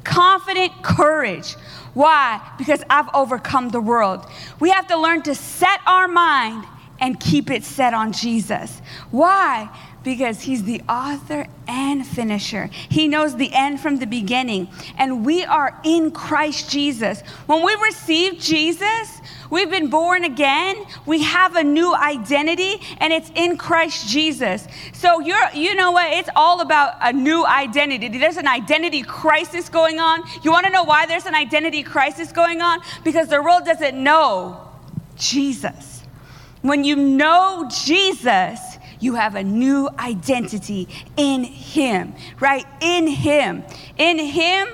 confident 0.03 0.83
courage. 0.83 1.53
Why? 1.93 2.41
Because 2.57 2.83
I've 2.89 3.09
overcome 3.13 3.69
the 3.69 3.79
world. 3.79 4.25
We 4.59 4.71
have 4.71 4.87
to 4.87 4.97
learn 4.97 5.21
to 5.23 5.33
set 5.33 5.79
our 5.87 6.09
mind 6.09 6.65
and 6.99 7.17
keep 7.17 7.49
it 7.49 7.63
set 7.63 7.93
on 7.93 8.11
Jesus. 8.11 8.81
Why? 9.09 9.69
Because 10.03 10.41
he's 10.41 10.63
the 10.63 10.81
author 10.89 11.47
and 11.67 12.05
finisher. 12.05 12.69
He 12.89 13.07
knows 13.07 13.35
the 13.35 13.53
end 13.53 13.79
from 13.79 13.97
the 13.97 14.07
beginning. 14.07 14.67
And 14.97 15.25
we 15.25 15.43
are 15.45 15.79
in 15.83 16.11
Christ 16.11 16.71
Jesus. 16.71 17.21
When 17.45 17.63
we 17.63 17.75
receive 17.75 18.39
Jesus, 18.39 19.21
We've 19.51 19.69
been 19.69 19.89
born 19.89 20.23
again. 20.23 20.85
We 21.05 21.23
have 21.23 21.57
a 21.57 21.63
new 21.63 21.93
identity, 21.93 22.81
and 22.99 23.11
it's 23.11 23.29
in 23.35 23.57
Christ 23.57 24.07
Jesus. 24.07 24.65
So 24.93 25.19
you're, 25.19 25.49
you 25.53 25.75
know 25.75 25.91
what? 25.91 26.13
It's 26.13 26.29
all 26.37 26.61
about 26.61 26.93
a 27.01 27.11
new 27.11 27.45
identity. 27.45 28.07
There's 28.17 28.37
an 28.37 28.47
identity 28.47 29.03
crisis 29.03 29.67
going 29.67 29.99
on. 29.99 30.23
You 30.41 30.51
want 30.51 30.67
to 30.67 30.71
know 30.71 30.85
why 30.85 31.05
there's 31.05 31.25
an 31.25 31.35
identity 31.35 31.83
crisis 31.83 32.31
going 32.31 32.61
on? 32.61 32.79
Because 33.03 33.27
the 33.27 33.43
world 33.43 33.65
doesn't 33.65 34.01
know 34.01 34.69
Jesus. 35.17 36.03
When 36.61 36.85
you 36.85 36.95
know 36.95 37.69
Jesus, 37.83 38.70
you 39.01 39.15
have 39.15 39.35
a 39.35 39.43
new 39.43 39.89
identity 39.99 40.87
in 41.17 41.43
Him, 41.43 42.13
right? 42.39 42.65
In 42.79 43.07
Him. 43.07 43.63
In 43.97 44.19
Him, 44.19 44.69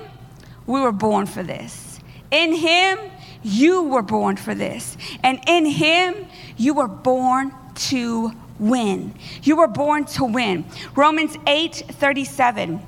we 0.66 0.80
were 0.80 0.92
born 0.92 1.26
for 1.26 1.42
this. 1.42 1.98
In 2.30 2.54
Him, 2.54 2.98
you 3.42 3.82
were 3.82 4.02
born 4.02 4.36
for 4.36 4.54
this. 4.54 4.96
And 5.24 5.40
in 5.48 5.66
Him, 5.66 6.26
you 6.56 6.74
were 6.74 6.88
born 6.88 7.52
to 7.74 8.32
win. 8.58 9.14
You 9.42 9.56
were 9.56 9.68
born 9.68 10.04
to 10.06 10.24
win. 10.24 10.64
Romans 10.94 11.36
8 11.46 11.84
37. 11.88 12.82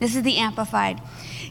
This 0.00 0.16
is 0.16 0.22
the 0.22 0.38
Amplified. 0.38 1.00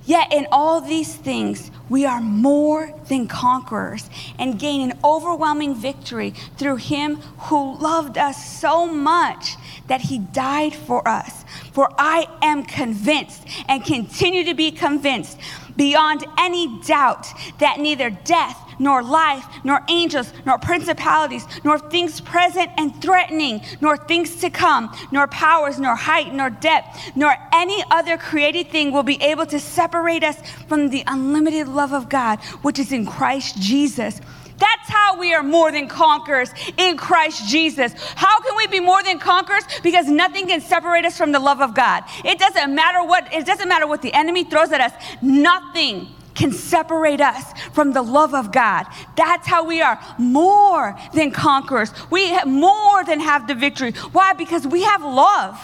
Yet 0.06 0.34
in 0.34 0.48
all 0.52 0.82
these 0.82 1.14
things, 1.14 1.70
we 1.88 2.04
are 2.06 2.20
more 2.20 2.92
than 3.08 3.28
conquerors 3.28 4.10
and 4.40 4.58
gain 4.60 4.90
an 4.90 4.98
overwhelming 5.04 5.76
victory 5.76 6.32
through 6.58 6.78
him 6.78 7.18
who 7.48 7.78
loved 7.78 8.18
us 8.18 8.60
so 8.60 8.88
much 8.88 9.56
that 9.88 10.02
he 10.02 10.18
died 10.18 10.74
for 10.74 11.08
us. 11.08 11.46
For 11.74 11.90
I 12.00 12.28
am 12.42 12.64
convinced 12.64 13.48
and 13.68 13.86
continue 13.86 14.44
to 14.46 14.56
be 14.56 14.72
convinced 14.72 15.40
beyond 15.76 16.26
any 16.38 16.82
doubt 16.82 17.28
that 17.60 17.80
neither 17.80 18.10
death 18.10 18.69
nor 18.80 19.04
life, 19.04 19.46
nor 19.64 19.82
angels, 19.90 20.34
nor 20.46 20.58
principalities, 20.58 21.46
nor 21.64 21.78
things 21.78 22.22
present 22.22 22.70
and 22.78 23.00
threatening, 23.02 23.62
nor 23.82 23.98
things 23.98 24.38
to 24.38 24.50
come, 24.50 24.96
nor 25.12 25.28
powers, 25.28 25.80
nor 25.80 25.96
height, 25.96 26.34
nor 26.34 26.50
depth, 26.50 27.16
nor 27.16 27.36
any 27.54 27.84
other 27.92 28.18
created 28.18 28.70
thing 28.70 28.92
will 28.92 29.04
be 29.04 29.22
able 29.22 29.46
to 29.46 29.60
separate 29.60 30.24
us 30.24 30.38
from 30.68 30.90
the 30.90 31.04
unlimited 31.08 31.68
love 31.68 31.94
of 31.94 32.10
God, 32.10 32.40
which 32.62 32.80
is 32.80 32.92
in 32.92 33.06
Christ 33.06 33.62
Jesus. 33.62 34.22
That's 34.60 34.90
how 34.90 35.18
we 35.18 35.34
are 35.34 35.44
more 35.44 35.72
than 35.72 35.88
conquerors 35.88 36.52
in 36.78 36.98
Christ 36.98 37.48
Jesus. 37.48 37.94
How 38.16 38.42
can 38.42 38.56
we 38.58 38.68
be 38.68 38.80
more 38.80 39.02
than 39.02 39.18
conquerors? 39.18 39.64
Because 39.82 40.08
nothing 40.08 40.48
can 40.48 40.60
separate 40.62 41.06
us 41.06 41.18
from 41.18 41.32
the 41.32 41.40
love 41.40 41.62
of 41.62 41.74
God. 41.74 42.04
It 42.26 42.40
doesn't 42.40 42.76
matter 42.76 43.04
what 43.04 43.34
it 43.34 43.46
doesn't 43.46 43.70
matter 43.70 43.88
what 43.88 44.02
the 44.02 44.14
enemy 44.14 44.44
throws 44.44 44.72
at 44.72 44.82
us. 44.82 44.92
Nothing 45.22 46.10
can 46.40 46.54
separate 46.54 47.20
us 47.20 47.44
from 47.74 47.92
the 47.92 48.02
love 48.02 48.34
of 48.34 48.52
God. 48.54 48.86
That's 49.18 49.46
how 49.46 49.66
we 49.66 49.82
are 49.82 50.00
more 50.18 50.98
than 51.14 51.32
conquerors. 51.32 51.92
We 52.10 52.42
more 52.46 53.04
than 53.04 53.20
have 53.20 53.46
the 53.46 53.56
victory. 53.56 53.92
Why? 54.14 54.32
Because 54.32 54.66
we 54.66 54.84
have 54.84 55.04
love. 55.04 55.60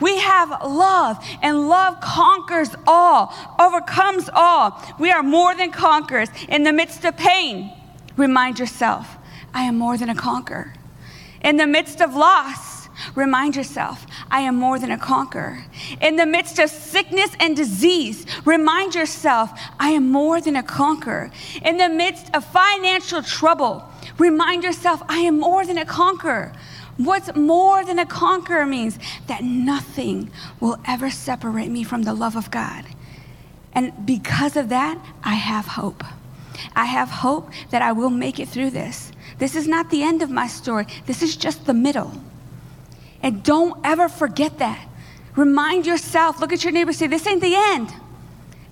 We 0.00 0.18
have 0.18 0.50
love, 0.64 1.18
and 1.42 1.68
love 1.68 2.00
conquers 2.00 2.70
all, 2.86 3.34
overcomes 3.58 4.30
all. 4.32 4.80
We 5.00 5.10
are 5.10 5.22
more 5.22 5.54
than 5.56 5.72
conquerors. 5.72 6.28
In 6.48 6.62
the 6.62 6.72
midst 6.72 7.04
of 7.04 7.16
pain, 7.16 7.72
remind 8.16 8.60
yourself, 8.60 9.16
I 9.52 9.62
am 9.62 9.76
more 9.78 9.96
than 9.96 10.10
a 10.10 10.14
conqueror. 10.14 10.74
In 11.42 11.56
the 11.56 11.66
midst 11.66 12.00
of 12.00 12.14
loss, 12.14 12.69
Remind 13.14 13.56
yourself, 13.56 14.06
I 14.30 14.40
am 14.40 14.56
more 14.56 14.78
than 14.78 14.90
a 14.90 14.98
conqueror. 14.98 15.64
In 16.00 16.16
the 16.16 16.26
midst 16.26 16.58
of 16.58 16.70
sickness 16.70 17.30
and 17.40 17.56
disease, 17.56 18.26
remind 18.44 18.94
yourself, 18.94 19.50
I 19.78 19.90
am 19.90 20.10
more 20.10 20.40
than 20.40 20.56
a 20.56 20.62
conqueror. 20.62 21.30
In 21.62 21.76
the 21.76 21.88
midst 21.88 22.34
of 22.34 22.44
financial 22.44 23.22
trouble, 23.22 23.84
remind 24.18 24.64
yourself, 24.64 25.02
I 25.08 25.18
am 25.18 25.38
more 25.38 25.64
than 25.64 25.78
a 25.78 25.84
conqueror. 25.84 26.52
What's 26.96 27.34
more 27.34 27.84
than 27.84 27.98
a 27.98 28.06
conqueror 28.06 28.66
means 28.66 28.98
that 29.26 29.42
nothing 29.42 30.30
will 30.60 30.78
ever 30.86 31.10
separate 31.10 31.68
me 31.68 31.82
from 31.82 32.02
the 32.02 32.12
love 32.12 32.36
of 32.36 32.50
God. 32.50 32.84
And 33.72 34.04
because 34.04 34.56
of 34.56 34.68
that, 34.68 34.98
I 35.24 35.34
have 35.34 35.66
hope. 35.66 36.04
I 36.76 36.84
have 36.84 37.08
hope 37.08 37.50
that 37.70 37.82
I 37.82 37.92
will 37.92 38.10
make 38.10 38.38
it 38.38 38.48
through 38.48 38.70
this. 38.70 39.12
This 39.38 39.56
is 39.56 39.66
not 39.66 39.90
the 39.90 40.02
end 40.02 40.20
of 40.20 40.30
my 40.30 40.46
story, 40.46 40.86
this 41.06 41.22
is 41.22 41.36
just 41.36 41.64
the 41.64 41.74
middle. 41.74 42.12
And 43.22 43.42
don't 43.42 43.78
ever 43.84 44.08
forget 44.08 44.58
that. 44.58 44.88
Remind 45.36 45.86
yourself, 45.86 46.40
look 46.40 46.52
at 46.52 46.64
your 46.64 46.72
neighbor, 46.72 46.92
say, 46.92 47.06
This 47.06 47.26
ain't 47.26 47.40
the 47.40 47.54
end, 47.54 47.92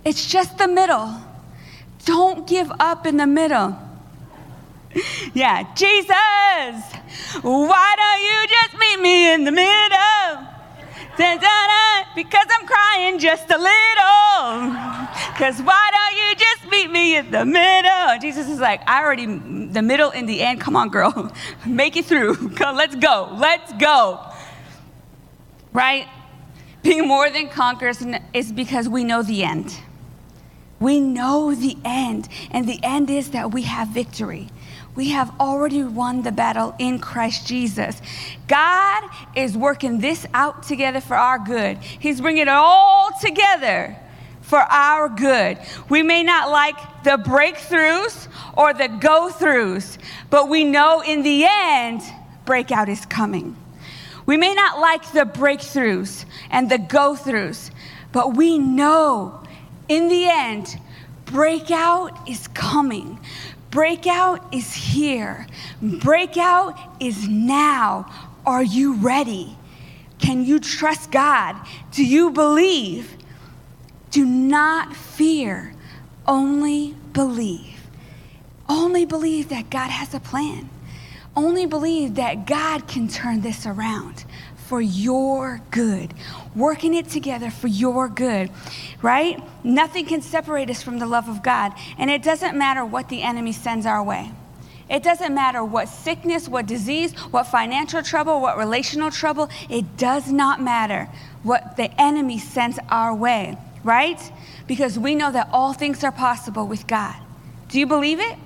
it's 0.05 0.27
just 0.27 0.59
the 0.59 0.69
middle. 0.69 1.15
Don't 2.05 2.47
give 2.47 2.73
up 2.81 3.07
in 3.07 3.17
the 3.17 3.27
middle. 3.27 3.77
Yeah, 5.35 5.75
Jesus, 5.75 6.09
why 7.43 7.95
don't 8.01 8.23
you 8.23 8.49
just 8.49 8.79
meet 8.79 9.01
me 9.01 9.33
in 9.35 9.45
the 9.45 9.53
middle? 9.53 10.49
Because 12.17 12.47
I'm 12.51 12.67
crying 12.67 13.19
just 13.19 13.51
a 13.51 13.59
little. 13.59 14.99
Because 15.39 15.63
why 15.63 15.91
don't 15.95 16.17
you 16.17 16.35
just 16.35 16.71
meet 16.71 16.91
me 16.91 17.17
in 17.17 17.31
the 17.31 17.45
middle? 17.45 18.19
Jesus 18.21 18.49
is 18.49 18.59
like, 18.59 18.81
I 18.89 19.05
already, 19.05 19.27
the 19.27 19.83
middle 19.83 20.11
and 20.11 20.29
the 20.29 20.41
end, 20.41 20.61
come 20.61 20.75
on, 20.75 20.89
girl. 20.89 21.33
Make 21.67 21.97
it 21.97 22.07
through. 22.07 22.51
Come, 22.57 22.75
let's 22.75 22.97
go. 22.97 23.37
Let's 23.39 23.73
go 23.75 24.28
right? 25.73 26.09
Being 26.83 27.07
more 27.07 27.31
than 27.31 27.49
conquerors 27.49 28.05
is 28.33 28.53
because 28.53 28.89
we 28.89 29.05
know 29.05 29.23
the 29.23 29.45
end. 29.45 29.77
We 30.81 31.01
know 31.01 31.55
the 31.55 31.77
end, 31.85 32.29
and 32.51 32.69
the 32.69 32.79
end 32.83 33.11
is 33.11 33.31
that 33.31 33.53
we 33.53 33.63
have 33.63 33.89
victory. 33.89 34.49
We 34.95 35.11
have 35.11 35.33
already 35.41 35.83
won 35.83 36.23
the 36.23 36.33
battle 36.33 36.75
in 36.79 36.99
Christ 36.99 37.47
Jesus. 37.47 38.01
God 38.47 39.05
is 39.37 39.57
working 39.57 39.99
this 39.99 40.27
out 40.35 40.63
together 40.63 41.01
for 41.01 41.17
our 41.17 41.39
good. 41.39 41.79
He's 41.79 42.21
bringing 42.21 42.43
it 42.43 42.49
all 42.49 43.11
together 43.21 43.97
for 44.41 44.59
our 44.59 45.09
good. 45.09 45.59
We 45.89 46.03
may 46.03 46.23
not 46.23 46.51
like 46.51 47.05
the 47.05 47.17
breakthroughs 47.19 48.29
or 48.57 48.73
the 48.73 48.89
go 48.89 49.31
throughs, 49.33 49.99
but 50.31 50.49
we 50.49 50.65
know 50.65 51.01
in 51.01 51.23
the 51.23 51.45
end, 51.47 52.03
breakout 52.45 52.89
is 52.89 53.05
coming. 53.07 53.57
We 54.29 54.37
may 54.37 54.53
not 54.53 54.79
like 54.79 55.13
the 55.13 55.25
breakthroughs 55.25 56.27
and 56.51 56.71
the 56.71 56.77
go 56.77 57.17
throughs, 57.17 57.71
but 58.13 58.37
we 58.37 58.59
know 58.59 59.43
in 59.89 60.09
the 60.09 60.29
end, 60.29 60.79
breakout 61.25 62.29
is 62.29 62.47
coming. 62.49 63.19
Breakout 63.71 64.55
is 64.55 64.75
here. 64.75 65.47
Breakout 65.81 66.79
is 67.01 67.27
now. 67.27 68.13
Are 68.45 68.63
you 68.63 68.97
ready? 68.97 69.57
Can 70.19 70.45
you 70.45 70.61
trust 70.61 71.11
God? 71.11 71.57
Do 71.93 72.05
you 72.05 72.31
believe? 72.31 73.17
Do 74.11 74.27
not 74.27 74.95
fear, 74.95 75.73
only 76.27 76.95
believe. 77.15 77.81
Only 78.69 79.07
believe 79.07 79.49
that 79.49 79.71
God 79.71 79.89
has 79.89 80.13
a 80.13 80.21
plan 80.21 80.69
only 81.39 81.67
believe 81.67 82.17
that 82.17 82.47
God 82.47 82.89
can 82.89 83.09
turn 83.09 83.41
this 83.41 83.67
around 83.67 84.25
for 84.67 84.81
your 84.81 85.61
good, 85.71 86.13
working 86.55 86.95
it 86.95 87.09
together 87.09 87.51
for 87.51 87.69
your 87.69 88.09
good, 88.09 88.51
right? 89.01 89.43
Nothing 89.65 90.05
can 90.05 90.21
separate 90.21 90.69
us 90.69 90.83
from 90.83 90.99
the 90.99 91.07
love 91.07 91.29
of 91.29 91.43
God. 91.43 91.73
And 91.97 92.11
it 92.11 92.23
doesn't 92.23 92.57
matter 92.57 92.85
what 92.85 93.09
the 93.09 93.23
enemy 93.23 93.53
sends 93.53 93.87
our 93.87 94.03
way. 94.03 94.31
It 94.91 95.03
doesn't 95.03 95.35
matter 95.35 95.65
what 95.65 95.89
sickness, 95.89 96.49
what 96.49 96.67
disease, 96.67 97.13
what 97.31 97.45
financial 97.45 98.03
trouble, 98.03 98.41
what 98.41 98.59
relational 98.59 99.11
trouble. 99.11 99.49
It 99.71 99.97
does 99.97 100.31
not 100.31 100.61
matter 100.61 101.09
what 101.43 101.77
the 101.77 101.91
enemy 102.01 102.39
sends 102.39 102.79
our 102.89 103.15
way, 103.15 103.57
right? 103.85 104.21
Because 104.67 104.99
we 104.99 105.15
know 105.15 105.31
that 105.31 105.49
all 105.53 105.73
things 105.73 106.05
are 106.05 106.13
possible 106.13 106.67
with 106.67 106.87
God. 106.87 107.17
Do 107.69 107.79
you 107.79 107.87
believe 107.87 108.19
it? 108.19 108.37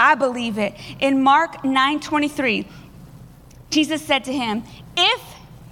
I 0.00 0.14
believe 0.14 0.56
it. 0.56 0.74
In 0.98 1.22
Mark 1.22 1.62
9 1.62 2.00
23, 2.00 2.66
Jesus 3.68 4.02
said 4.02 4.24
to 4.24 4.32
him, 4.32 4.64
If 4.96 5.22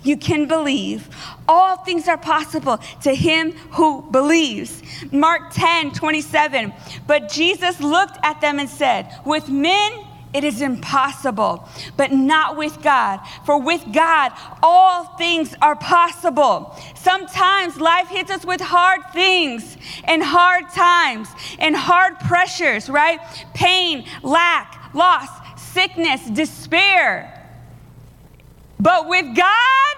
you 0.02 0.18
can 0.18 0.46
believe, 0.46 1.08
all 1.48 1.78
things 1.78 2.06
are 2.06 2.18
possible 2.18 2.78
to 3.02 3.14
him 3.14 3.52
who 3.72 4.02
believes. 4.10 4.82
Mark 5.10 5.52
10 5.52 5.92
27, 5.92 6.74
but 7.06 7.30
Jesus 7.30 7.80
looked 7.80 8.18
at 8.22 8.40
them 8.42 8.58
and 8.58 8.68
said, 8.68 9.10
With 9.24 9.48
men, 9.48 9.92
it 10.34 10.44
is 10.44 10.60
impossible, 10.60 11.66
but 11.96 12.12
not 12.12 12.56
with 12.56 12.82
God. 12.82 13.20
For 13.46 13.58
with 13.60 13.84
God, 13.92 14.32
all 14.62 15.04
things 15.16 15.54
are 15.62 15.76
possible. 15.76 16.76
Sometimes 16.94 17.80
life 17.80 18.08
hits 18.08 18.30
us 18.30 18.44
with 18.44 18.60
hard 18.60 19.00
things 19.12 19.76
and 20.04 20.22
hard 20.22 20.68
times 20.70 21.28
and 21.58 21.74
hard 21.74 22.18
pressures, 22.20 22.90
right? 22.90 23.20
Pain, 23.54 24.04
lack, 24.22 24.94
loss, 24.94 25.28
sickness, 25.72 26.24
despair. 26.30 27.34
But 28.78 29.08
with 29.08 29.34
God, 29.34 29.96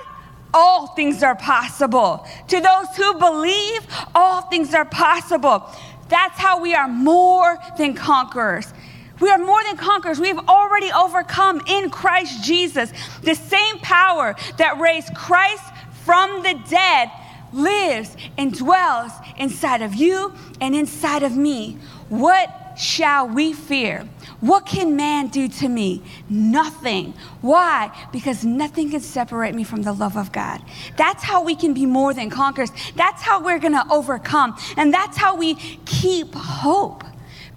all 0.54 0.88
things 0.88 1.22
are 1.22 1.36
possible. 1.36 2.26
To 2.48 2.60
those 2.60 2.96
who 2.96 3.14
believe, 3.14 3.86
all 4.14 4.42
things 4.42 4.74
are 4.74 4.84
possible. 4.84 5.68
That's 6.08 6.38
how 6.38 6.60
we 6.60 6.74
are 6.74 6.88
more 6.88 7.56
than 7.78 7.94
conquerors. 7.94 8.72
We 9.20 9.30
are 9.30 9.38
more 9.38 9.62
than 9.64 9.76
conquerors. 9.76 10.18
We 10.18 10.28
have 10.28 10.48
already 10.48 10.90
overcome 10.92 11.62
in 11.66 11.90
Christ 11.90 12.42
Jesus. 12.42 12.92
The 13.22 13.34
same 13.34 13.78
power 13.78 14.34
that 14.58 14.80
raised 14.80 15.14
Christ 15.14 15.64
from 16.04 16.42
the 16.42 16.58
dead 16.68 17.10
lives 17.52 18.16
and 18.38 18.56
dwells 18.56 19.12
inside 19.36 19.82
of 19.82 19.94
you 19.94 20.32
and 20.60 20.74
inside 20.74 21.22
of 21.22 21.36
me. 21.36 21.78
What 22.08 22.78
shall 22.78 23.28
we 23.28 23.52
fear? 23.52 24.08
What 24.40 24.64
can 24.64 24.96
man 24.96 25.28
do 25.28 25.48
to 25.48 25.68
me? 25.68 26.02
Nothing. 26.30 27.12
Why? 27.42 27.94
Because 28.10 28.44
nothing 28.44 28.90
can 28.90 29.00
separate 29.00 29.54
me 29.54 29.64
from 29.64 29.82
the 29.82 29.92
love 29.92 30.16
of 30.16 30.32
God. 30.32 30.62
That's 30.96 31.22
how 31.22 31.44
we 31.44 31.54
can 31.54 31.74
be 31.74 31.84
more 31.84 32.14
than 32.14 32.30
conquerors. 32.30 32.70
That's 32.96 33.20
how 33.20 33.44
we're 33.44 33.58
going 33.58 33.74
to 33.74 33.84
overcome. 33.90 34.56
And 34.78 34.94
that's 34.94 35.18
how 35.18 35.36
we 35.36 35.56
keep 35.84 36.34
hope 36.34 37.04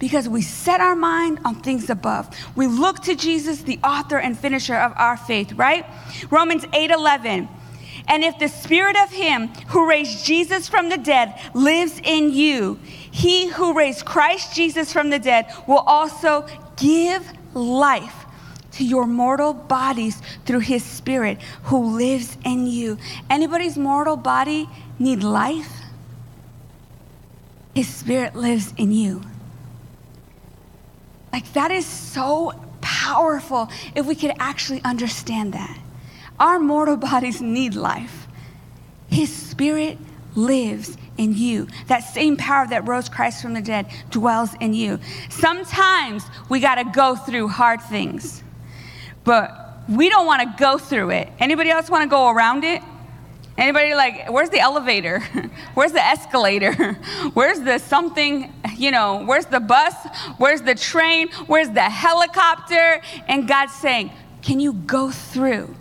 because 0.04 0.28
we 0.28 0.42
set 0.42 0.82
our 0.82 0.94
mind 0.94 1.38
on 1.46 1.54
things 1.62 1.88
above. 1.88 2.28
We 2.54 2.66
look 2.66 3.00
to 3.04 3.14
Jesus, 3.14 3.62
the 3.62 3.78
author 3.82 4.18
and 4.18 4.38
finisher 4.38 4.74
of 4.74 4.92
our 4.96 5.16
faith, 5.16 5.54
right? 5.54 5.86
Romans 6.30 6.66
8 6.74 6.90
11. 6.90 7.48
And 8.06 8.22
if 8.22 8.38
the 8.38 8.48
spirit 8.48 8.98
of 9.02 9.10
him 9.10 9.48
who 9.68 9.88
raised 9.88 10.26
Jesus 10.26 10.68
from 10.68 10.90
the 10.90 10.98
dead 10.98 11.40
lives 11.54 12.02
in 12.04 12.34
you, 12.34 12.78
he 13.12 13.46
who 13.48 13.72
raised 13.72 14.04
Christ 14.04 14.54
Jesus 14.54 14.92
from 14.92 15.08
the 15.08 15.18
dead 15.18 15.50
will 15.66 15.78
also 15.78 16.46
give 16.76 17.26
life 17.54 18.26
to 18.72 18.84
your 18.84 19.06
mortal 19.06 19.54
bodies 19.54 20.20
through 20.44 20.58
his 20.58 20.84
spirit 20.84 21.40
who 21.62 21.96
lives 21.96 22.36
in 22.44 22.66
you. 22.66 22.98
Anybody's 23.30 23.78
mortal 23.78 24.18
body 24.18 24.68
need 24.98 25.22
life? 25.22 25.72
His 27.74 27.88
spirit 27.88 28.36
lives 28.36 28.74
in 28.76 28.92
you. 28.92 29.22
Like 31.34 31.52
that 31.54 31.72
is 31.72 31.84
so 31.84 32.52
powerful 32.80 33.68
if 33.96 34.06
we 34.06 34.14
could 34.14 34.34
actually 34.38 34.80
understand 34.84 35.52
that. 35.54 35.76
Our 36.38 36.60
mortal 36.60 36.96
bodies 37.10 37.42
need 37.42 37.74
life. 37.74 38.28
His 39.08 39.34
spirit 39.34 39.98
lives 40.36 40.96
in 41.18 41.34
you. 41.34 41.66
That 41.88 42.04
same 42.04 42.36
power 42.36 42.68
that 42.68 42.86
rose 42.86 43.08
Christ 43.08 43.42
from 43.42 43.52
the 43.52 43.60
dead 43.60 43.86
dwells 44.10 44.50
in 44.60 44.74
you. 44.74 45.00
Sometimes 45.28 46.22
we 46.48 46.60
got 46.60 46.76
to 46.76 46.84
go 46.84 47.16
through 47.16 47.48
hard 47.48 47.82
things, 47.82 48.44
but 49.24 49.78
we 49.88 50.08
don't 50.08 50.26
want 50.26 50.42
to 50.42 50.54
go 50.56 50.78
through 50.78 51.10
it. 51.10 51.32
Anybody 51.40 51.70
else 51.70 51.90
want 51.90 52.04
to 52.04 52.08
go 52.08 52.28
around 52.30 52.62
it? 52.62 52.80
Anybody 53.56 53.94
like, 53.94 54.30
where's 54.30 54.50
the 54.50 54.58
elevator? 54.58 55.20
where's 55.74 55.92
the 55.92 56.04
escalator? 56.04 56.72
where's 57.34 57.60
the 57.60 57.78
something, 57.78 58.52
you 58.76 58.90
know, 58.90 59.24
where's 59.24 59.46
the 59.46 59.60
bus? 59.60 59.94
Where's 60.38 60.62
the 60.62 60.74
train? 60.74 61.28
Where's 61.46 61.70
the 61.70 61.82
helicopter? 61.82 63.00
And 63.28 63.46
God's 63.46 63.74
saying, 63.74 64.10
can 64.42 64.58
you 64.58 64.72
go 64.72 65.10
through? 65.10 65.74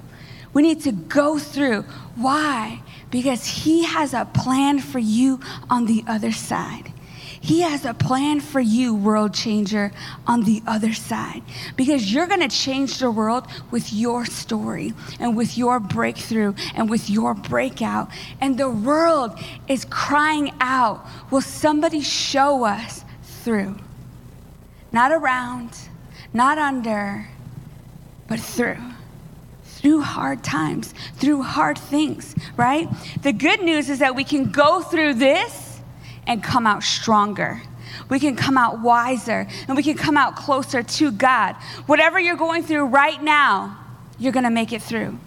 We 0.53 0.61
need 0.61 0.81
to 0.81 0.91
go 0.91 1.39
through. 1.39 1.81
Why? 2.15 2.81
Because 3.09 3.45
He 3.45 3.83
has 3.83 4.13
a 4.13 4.25
plan 4.25 4.79
for 4.79 4.99
you 4.99 5.39
on 5.69 5.87
the 5.87 6.03
other 6.07 6.31
side. 6.31 6.93
He 7.43 7.59
has 7.59 7.83
a 7.83 7.93
plan 7.93 8.39
for 8.39 8.61
you, 8.61 8.95
world 8.95 9.33
changer, 9.33 9.91
on 10.25 10.43
the 10.43 10.63
other 10.65 10.93
side. 10.93 11.43
Because 11.75 12.13
you're 12.13 12.25
going 12.25 12.39
to 12.39 12.47
change 12.47 12.99
the 12.99 13.11
world 13.11 13.47
with 13.69 13.91
your 13.91 14.25
story 14.25 14.93
and 15.19 15.35
with 15.35 15.57
your 15.57 15.81
breakthrough 15.81 16.53
and 16.73 16.89
with 16.89 17.09
your 17.09 17.33
breakout. 17.33 18.09
And 18.39 18.57
the 18.57 18.69
world 18.69 19.37
is 19.67 19.83
crying 19.83 20.53
out 20.61 21.05
Will 21.31 21.41
somebody 21.41 21.99
show 21.99 22.63
us 22.63 23.03
through? 23.23 23.75
Not 24.93 25.11
around, 25.11 25.77
not 26.31 26.57
under, 26.57 27.27
but 28.27 28.39
through 28.39 28.77
through 29.65 29.99
hard 29.99 30.41
times, 30.45 30.93
through 31.15 31.41
hard 31.41 31.77
things, 31.77 32.35
right? 32.55 32.87
The 33.21 33.33
good 33.33 33.61
news 33.61 33.89
is 33.89 33.99
that 33.99 34.15
we 34.15 34.23
can 34.23 34.49
go 34.49 34.79
through 34.79 35.15
this 35.15 35.72
and 36.27 36.43
come 36.43 36.65
out 36.65 36.83
stronger. 36.83 37.61
We 38.09 38.19
can 38.19 38.35
come 38.35 38.57
out 38.57 38.79
wiser 38.81 39.47
and 39.67 39.77
we 39.77 39.83
can 39.83 39.95
come 39.95 40.17
out 40.17 40.35
closer 40.35 40.83
to 40.83 41.11
God. 41.11 41.55
Whatever 41.85 42.19
you're 42.19 42.35
going 42.35 42.63
through 42.63 42.85
right 42.85 43.21
now, 43.21 43.77
you're 44.19 44.31
going 44.31 44.45
to 44.45 44.49
make 44.49 44.73
it 44.73 44.81
through. 44.81 45.19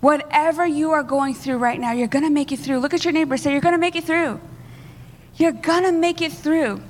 Whatever 0.00 0.66
you 0.66 0.90
are 0.90 1.02
going 1.02 1.34
through 1.34 1.56
right 1.56 1.80
now, 1.80 1.92
you're 1.92 2.08
going 2.08 2.24
to 2.24 2.30
make 2.30 2.52
it 2.52 2.58
through. 2.58 2.78
Look 2.78 2.92
at 2.92 3.04
your 3.04 3.12
neighbor, 3.12 3.36
say, 3.36 3.52
You're 3.52 3.60
going 3.60 3.74
to 3.74 3.80
make 3.80 3.96
it 3.96 4.04
through. 4.04 4.40
You're 5.36 5.52
going 5.52 5.84
to 5.84 5.92
make 5.92 6.20
it 6.20 6.32
through. 6.32 6.82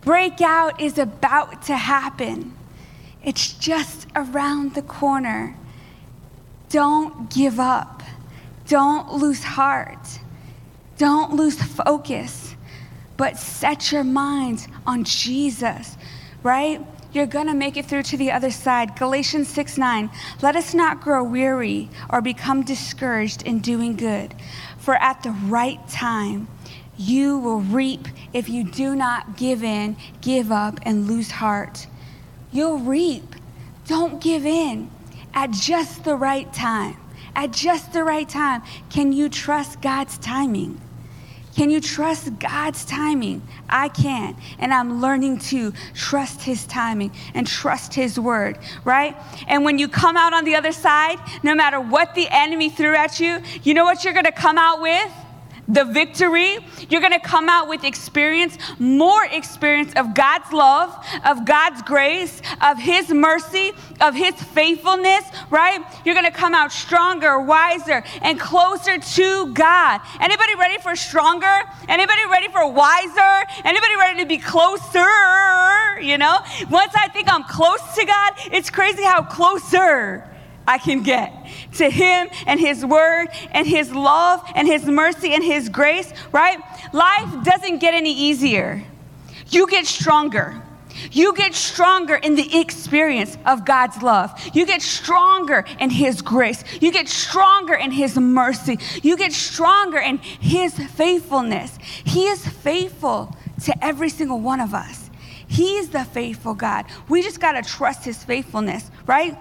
Breakout 0.00 0.80
is 0.80 0.96
about 0.96 1.62
to 1.64 1.76
happen. 1.76 2.54
It's 3.22 3.52
just 3.52 4.06
around 4.16 4.74
the 4.74 4.82
corner. 4.82 5.54
Don't 6.70 7.30
give 7.30 7.60
up. 7.60 8.02
Don't 8.66 9.12
lose 9.12 9.42
heart. 9.42 10.18
Don't 10.98 11.34
lose 11.34 11.62
focus, 11.62 12.56
but 13.16 13.38
set 13.38 13.92
your 13.92 14.02
minds 14.02 14.66
on 14.84 15.04
Jesus, 15.04 15.96
right? 16.42 16.84
You're 17.12 17.26
going 17.26 17.46
to 17.46 17.54
make 17.54 17.76
it 17.76 17.86
through 17.86 18.02
to 18.04 18.16
the 18.16 18.32
other 18.32 18.50
side. 18.50 18.96
Galatians 18.96 19.48
6 19.48 19.78
9. 19.78 20.10
Let 20.42 20.56
us 20.56 20.74
not 20.74 21.00
grow 21.00 21.22
weary 21.22 21.88
or 22.10 22.20
become 22.20 22.64
discouraged 22.64 23.42
in 23.42 23.60
doing 23.60 23.96
good, 23.96 24.34
for 24.78 24.94
at 24.96 25.22
the 25.22 25.30
right 25.30 25.78
time, 25.88 26.48
you 26.98 27.38
will 27.38 27.60
reap 27.60 28.08
if 28.32 28.48
you 28.48 28.64
do 28.64 28.96
not 28.96 29.36
give 29.36 29.62
in, 29.62 29.96
give 30.20 30.50
up, 30.50 30.80
and 30.82 31.06
lose 31.06 31.30
heart. 31.30 31.86
You'll 32.50 32.78
reap. 32.78 33.36
Don't 33.86 34.20
give 34.20 34.44
in 34.44 34.90
at 35.32 35.52
just 35.52 36.02
the 36.02 36.16
right 36.16 36.52
time. 36.52 36.96
At 37.36 37.52
just 37.52 37.92
the 37.92 38.02
right 38.02 38.28
time. 38.28 38.62
Can 38.90 39.12
you 39.12 39.28
trust 39.28 39.80
God's 39.80 40.18
timing? 40.18 40.80
Can 41.58 41.70
you 41.70 41.80
trust 41.80 42.38
God's 42.38 42.84
timing? 42.84 43.42
I 43.68 43.88
can. 43.88 44.36
And 44.60 44.72
I'm 44.72 45.00
learning 45.00 45.40
to 45.50 45.72
trust 45.92 46.40
His 46.40 46.64
timing 46.64 47.10
and 47.34 47.48
trust 47.48 47.94
His 47.94 48.16
word, 48.16 48.60
right? 48.84 49.16
And 49.48 49.64
when 49.64 49.76
you 49.76 49.88
come 49.88 50.16
out 50.16 50.32
on 50.32 50.44
the 50.44 50.54
other 50.54 50.70
side, 50.70 51.18
no 51.42 51.56
matter 51.56 51.80
what 51.80 52.14
the 52.14 52.28
enemy 52.30 52.70
threw 52.70 52.94
at 52.94 53.18
you, 53.18 53.40
you 53.64 53.74
know 53.74 53.82
what 53.82 54.04
you're 54.04 54.12
going 54.12 54.24
to 54.24 54.30
come 54.30 54.56
out 54.56 54.80
with? 54.80 55.12
The 55.68 55.84
victory. 55.84 56.58
You're 56.88 57.00
going 57.00 57.12
to 57.12 57.20
come 57.20 57.48
out 57.48 57.68
with 57.68 57.84
experience, 57.84 58.56
more 58.78 59.24
experience 59.26 59.92
of 59.96 60.14
God's 60.14 60.52
love, 60.52 60.94
of 61.24 61.44
God's 61.44 61.82
grace, 61.82 62.40
of 62.60 62.78
His 62.78 63.10
mercy, 63.10 63.72
of 64.00 64.14
His 64.14 64.34
faithfulness, 64.34 65.24
right? 65.50 65.84
You're 66.04 66.14
going 66.14 66.26
to 66.26 66.32
come 66.32 66.54
out 66.54 66.72
stronger, 66.72 67.40
wiser, 67.40 68.02
and 68.22 68.40
closer 68.40 68.98
to 68.98 69.52
God. 69.52 70.00
Anybody 70.20 70.54
ready 70.54 70.78
for 70.78 70.96
stronger? 70.96 71.46
Anybody 71.88 72.22
ready 72.30 72.48
for 72.48 72.70
wiser? 72.70 73.44
Anybody 73.64 73.96
ready 73.96 74.20
to 74.22 74.26
be 74.26 74.38
closer? 74.38 76.00
You 76.00 76.16
know, 76.16 76.38
once 76.70 76.92
I 76.96 77.08
think 77.12 77.32
I'm 77.32 77.44
close 77.44 77.82
to 77.96 78.04
God, 78.06 78.32
it's 78.52 78.70
crazy 78.70 79.02
how 79.02 79.22
closer 79.22 80.24
I 80.68 80.76
can 80.76 81.02
get 81.02 81.32
to 81.78 81.88
Him 81.88 82.28
and 82.46 82.60
His 82.60 82.84
Word 82.84 83.28
and 83.52 83.66
His 83.66 83.90
love 83.90 84.44
and 84.54 84.68
His 84.68 84.84
mercy 84.84 85.32
and 85.32 85.42
His 85.42 85.70
grace, 85.70 86.12
right? 86.30 86.58
Life 86.92 87.42
doesn't 87.42 87.78
get 87.78 87.94
any 87.94 88.12
easier. 88.12 88.84
You 89.48 89.66
get 89.66 89.86
stronger. 89.86 90.62
You 91.10 91.32
get 91.32 91.54
stronger 91.54 92.16
in 92.16 92.34
the 92.34 92.58
experience 92.60 93.38
of 93.46 93.64
God's 93.64 94.02
love. 94.02 94.38
You 94.52 94.66
get 94.66 94.82
stronger 94.82 95.64
in 95.80 95.88
His 95.88 96.20
grace. 96.20 96.62
You 96.82 96.92
get 96.92 97.08
stronger 97.08 97.74
in 97.74 97.90
His 97.90 98.18
mercy. 98.18 98.78
You 99.02 99.16
get 99.16 99.32
stronger 99.32 99.98
in 99.98 100.18
His 100.18 100.74
faithfulness. 100.74 101.78
He 102.04 102.26
is 102.26 102.46
faithful 102.46 103.34
to 103.64 103.84
every 103.84 104.10
single 104.10 104.40
one 104.40 104.60
of 104.60 104.74
us. 104.74 105.08
He 105.46 105.76
is 105.76 105.88
the 105.88 106.04
faithful 106.04 106.52
God. 106.52 106.84
We 107.08 107.22
just 107.22 107.40
got 107.40 107.52
to 107.52 107.62
trust 107.62 108.04
His 108.04 108.22
faithfulness, 108.22 108.90
right? 109.06 109.34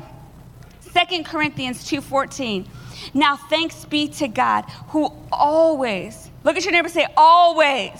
2 0.97 1.23
Corinthians 1.23 1.87
2:14. 1.87 2.65
Now 3.13 3.35
thanks 3.35 3.85
be 3.85 4.07
to 4.07 4.27
God 4.27 4.65
who 4.89 5.13
always, 5.31 6.31
look 6.43 6.57
at 6.57 6.63
your 6.63 6.71
neighbor 6.71 6.89
say 6.89 7.05
always, 7.15 7.91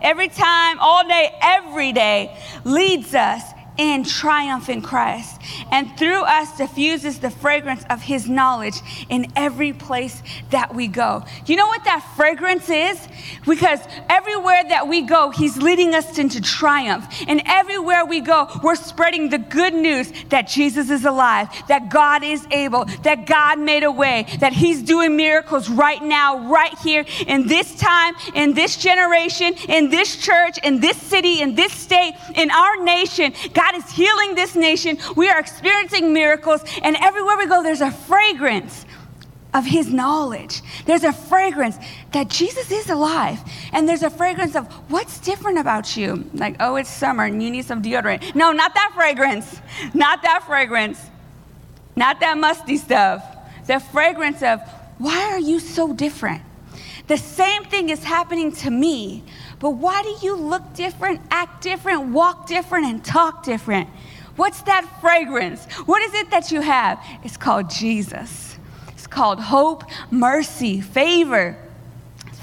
every 0.00 0.28
time, 0.28 0.78
all 0.78 1.06
day, 1.06 1.34
every 1.42 1.92
day 1.92 2.36
leads 2.64 3.12
us 3.14 3.42
in 3.76 4.04
triumph 4.04 4.68
in 4.68 4.80
Christ, 4.82 5.40
and 5.72 5.98
through 5.98 6.22
us 6.22 6.56
diffuses 6.56 7.18
the 7.18 7.30
fragrance 7.30 7.84
of 7.90 8.00
his 8.00 8.28
knowledge 8.28 8.76
in 9.08 9.32
every 9.34 9.72
place 9.72 10.22
that 10.50 10.72
we 10.72 10.86
go. 10.86 11.24
You 11.46 11.56
know 11.56 11.66
what 11.66 11.82
that 11.84 12.08
fragrance 12.14 12.70
is? 12.70 13.08
Because 13.46 13.80
everywhere 14.08 14.62
that 14.68 14.88
we 14.88 15.02
go, 15.02 15.30
he's 15.30 15.56
leading 15.56 15.94
us 15.94 16.18
into 16.18 16.40
triumph. 16.40 17.06
And 17.26 17.42
everywhere 17.46 18.04
we 18.04 18.20
go, 18.20 18.48
we're 18.62 18.74
spreading 18.74 19.28
the 19.28 19.38
good 19.38 19.74
news 19.74 20.12
that 20.30 20.48
Jesus 20.48 20.90
is 20.90 21.04
alive, 21.04 21.48
that 21.68 21.88
God 21.90 22.24
is 22.24 22.46
able, 22.50 22.84
that 23.02 23.26
God 23.26 23.58
made 23.58 23.82
a 23.82 23.90
way, 23.90 24.26
that 24.40 24.52
he's 24.52 24.82
doing 24.82 25.16
miracles 25.16 25.68
right 25.68 26.02
now, 26.02 26.48
right 26.50 26.76
here, 26.78 27.04
in 27.26 27.46
this 27.46 27.74
time, 27.76 28.14
in 28.34 28.54
this 28.54 28.76
generation, 28.76 29.54
in 29.68 29.90
this 29.90 30.16
church, 30.16 30.58
in 30.62 30.80
this 30.80 30.96
city, 30.96 31.40
in 31.40 31.54
this 31.54 31.72
state, 31.72 32.14
in 32.34 32.50
our 32.50 32.82
nation. 32.82 33.32
God 33.52 33.74
is 33.74 33.90
healing 33.90 34.34
this 34.34 34.54
nation. 34.54 34.98
We 35.16 35.28
are 35.28 35.38
experiencing 35.38 36.12
miracles, 36.12 36.62
and 36.82 36.96
everywhere 36.96 37.36
we 37.36 37.46
go, 37.46 37.62
there's 37.62 37.80
a 37.80 37.90
fragrance 37.90 38.84
of 39.54 39.64
his 39.64 39.90
knowledge. 39.90 40.60
There's 40.84 41.04
a 41.04 41.12
fragrance 41.12 41.78
that 42.12 42.28
Jesus 42.28 42.70
is 42.72 42.90
alive. 42.90 43.38
And 43.72 43.88
there's 43.88 44.02
a 44.02 44.10
fragrance 44.10 44.56
of 44.56 44.66
what's 44.90 45.20
different 45.20 45.58
about 45.58 45.96
you. 45.96 46.28
Like, 46.34 46.56
oh, 46.58 46.74
it's 46.76 46.90
summer 46.90 47.24
and 47.24 47.40
you 47.42 47.50
need 47.50 47.64
some 47.64 47.80
deodorant. 47.80 48.34
No, 48.34 48.50
not 48.50 48.74
that 48.74 48.92
fragrance. 48.94 49.60
Not 49.94 50.22
that 50.22 50.42
fragrance. 50.44 51.00
Not 51.94 52.18
that 52.20 52.36
musty 52.36 52.76
stuff. 52.76 53.24
The 53.68 53.78
fragrance 53.78 54.42
of 54.42 54.60
why 54.98 55.30
are 55.32 55.38
you 55.38 55.60
so 55.60 55.94
different? 55.94 56.42
The 57.06 57.16
same 57.16 57.64
thing 57.64 57.90
is 57.90 58.02
happening 58.02 58.50
to 58.52 58.70
me, 58.70 59.22
but 59.60 59.70
why 59.70 60.02
do 60.02 60.26
you 60.26 60.36
look 60.36 60.74
different, 60.74 61.20
act 61.30 61.62
different, 61.62 62.12
walk 62.12 62.46
different, 62.46 62.86
and 62.86 63.04
talk 63.04 63.44
different? 63.44 63.88
What's 64.36 64.62
that 64.62 64.88
fragrance? 65.00 65.64
What 65.86 66.02
is 66.02 66.14
it 66.14 66.30
that 66.30 66.50
you 66.50 66.60
have? 66.60 67.04
It's 67.22 67.36
called 67.36 67.70
Jesus 67.70 68.53
called 69.14 69.38
hope, 69.40 69.84
mercy, 70.10 70.80
favor. 70.80 71.56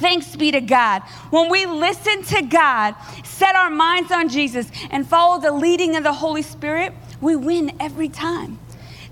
Thanks 0.01 0.35
be 0.35 0.51
to 0.51 0.61
God. 0.61 1.03
When 1.29 1.51
we 1.51 1.65
listen 1.65 2.23
to 2.23 2.41
God, 2.41 2.95
set 3.23 3.55
our 3.55 3.69
minds 3.69 4.11
on 4.11 4.29
Jesus, 4.29 4.71
and 4.89 5.05
follow 5.05 5.39
the 5.39 5.51
leading 5.51 5.95
of 5.95 6.03
the 6.03 6.13
Holy 6.13 6.41
Spirit, 6.41 6.93
we 7.19 7.35
win 7.35 7.73
every 7.79 8.09
time. 8.09 8.57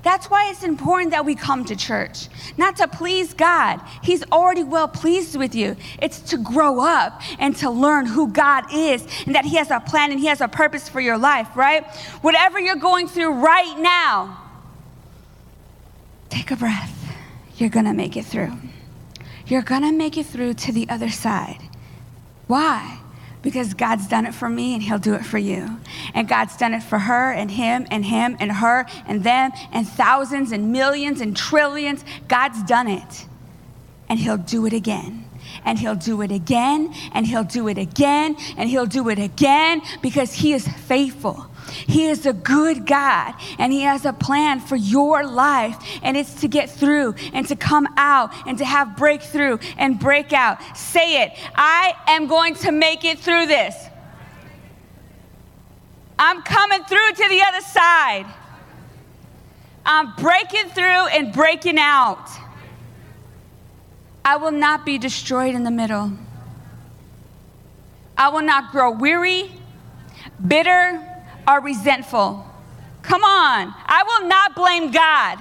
That's 0.02 0.28
why 0.28 0.50
it's 0.50 0.64
important 0.64 1.12
that 1.12 1.26
we 1.26 1.36
come 1.36 1.66
to 1.66 1.76
church, 1.76 2.30
not 2.58 2.78
to 2.78 2.88
please 2.88 3.34
God. 3.34 3.82
He's 4.02 4.24
already 4.32 4.64
well 4.64 4.88
pleased 4.88 5.36
with 5.36 5.54
you. 5.54 5.76
It's 6.02 6.22
to 6.32 6.38
grow 6.38 6.80
up 6.80 7.22
and 7.38 7.54
to 7.58 7.70
learn 7.70 8.06
who 8.06 8.30
God 8.30 8.74
is 8.74 9.06
and 9.26 9.36
that 9.36 9.44
He 9.44 9.58
has 9.58 9.70
a 9.70 9.82
plan 9.82 10.12
and 10.12 10.20
He 10.20 10.28
has 10.28 10.40
a 10.40 10.48
purpose 10.48 10.88
for 10.88 11.02
your 11.02 11.18
life, 11.18 11.50
right? 11.58 11.86
Whatever 12.22 12.62
you're 12.62 12.78
going 12.78 13.10
through 13.10 13.34
right 13.34 13.78
now, 13.78 14.42
take 16.30 16.50
a 16.52 16.56
breath 16.56 16.96
you're 17.60 17.70
going 17.70 17.86
to 17.86 17.94
make 17.94 18.16
it 18.16 18.26
through. 18.26 18.54
You're 19.46 19.62
going 19.62 19.82
to 19.82 19.92
make 19.92 20.18
it 20.18 20.26
through 20.26 20.54
to 20.56 20.72
the 20.72 20.88
other 20.90 21.10
side. 21.10 21.62
Why? 22.48 23.00
Because 23.42 23.74
God's 23.74 24.08
done 24.08 24.26
it 24.26 24.34
for 24.34 24.50
me 24.50 24.74
and 24.74 24.84
He'll 24.84 25.00
do 25.00 25.14
it 25.14 25.26
for 25.26 25.38
you. 25.38 25.80
And 26.14 26.28
God's 26.28 26.56
done 26.58 26.74
it 26.74 26.84
for 26.84 27.00
her 27.00 27.32
and 27.32 27.50
him 27.50 27.88
and 27.90 28.04
him 28.06 28.38
and 28.40 28.52
her 28.52 28.86
and 29.06 29.24
them 29.24 29.52
and 29.72 29.88
thousands 29.88 30.52
and 30.52 30.72
millions 30.72 31.22
and 31.22 31.36
trillions. 31.36 32.04
God's 32.28 32.64
done 32.64 32.88
it. 32.88 33.26
And 34.08 34.20
He'll 34.20 34.38
do 34.38 34.66
it 34.66 34.74
again. 34.74 35.26
And 35.66 35.80
He'll 35.80 35.96
do 35.96 36.22
it 36.22 36.32
again. 36.32 36.94
And 37.14 37.26
He'll 37.26 37.44
do 37.44 37.68
it 37.68 37.78
again. 37.78 38.36
And 38.58 38.70
He'll 38.70 38.86
do 38.86 39.10
it 39.10 39.20
again 39.20 39.82
because 40.02 40.34
He 40.34 40.54
is 40.54 40.68
faithful. 40.68 41.49
He 41.72 42.08
is 42.08 42.26
a 42.26 42.34
good 42.34 42.86
God 42.86 43.34
and 43.58 43.72
He 43.72 43.82
has 43.82 44.06
a 44.06 44.14
plan 44.14 44.60
for 44.60 44.76
your 44.76 45.26
life. 45.26 45.78
And 46.02 46.18
it's 46.18 46.42
to 46.42 46.48
get 46.48 46.70
through 46.70 47.16
and 47.34 47.48
to 47.48 47.56
come 47.56 47.88
out 47.98 48.34
and 48.48 48.58
to 48.58 48.66
have 48.66 48.98
breakthrough 48.98 49.58
and 49.78 50.00
break 50.00 50.34
out. 50.34 50.60
Say 50.78 51.24
it 51.24 51.32
I 51.56 51.94
am 52.08 52.28
going 52.28 52.56
to 52.56 52.72
make 52.72 53.06
it 53.06 53.20
through 53.20 53.48
this. 53.48 53.76
I'm 56.18 56.42
coming 56.42 56.84
through 56.84 57.12
to 57.16 57.30
the 57.30 57.42
other 57.48 57.62
side. 57.62 58.26
I'm 59.86 60.14
breaking 60.16 60.70
through 60.72 61.08
and 61.08 61.32
breaking 61.34 61.80
out. 61.80 62.30
I 64.26 64.36
will 64.36 64.52
not 64.52 64.86
be 64.86 64.98
destroyed 64.98 65.56
in 65.56 65.64
the 65.64 65.72
middle. 65.72 66.12
I 68.18 68.30
will 68.30 68.42
not 68.42 68.72
grow 68.72 68.92
weary, 68.92 69.50
bitter, 70.46 71.09
are 71.50 71.62
resentful. 71.62 72.46
Come 73.02 73.24
on, 73.24 73.74
I 73.88 74.04
will 74.06 74.28
not 74.28 74.54
blame 74.54 74.92
God. 74.92 75.40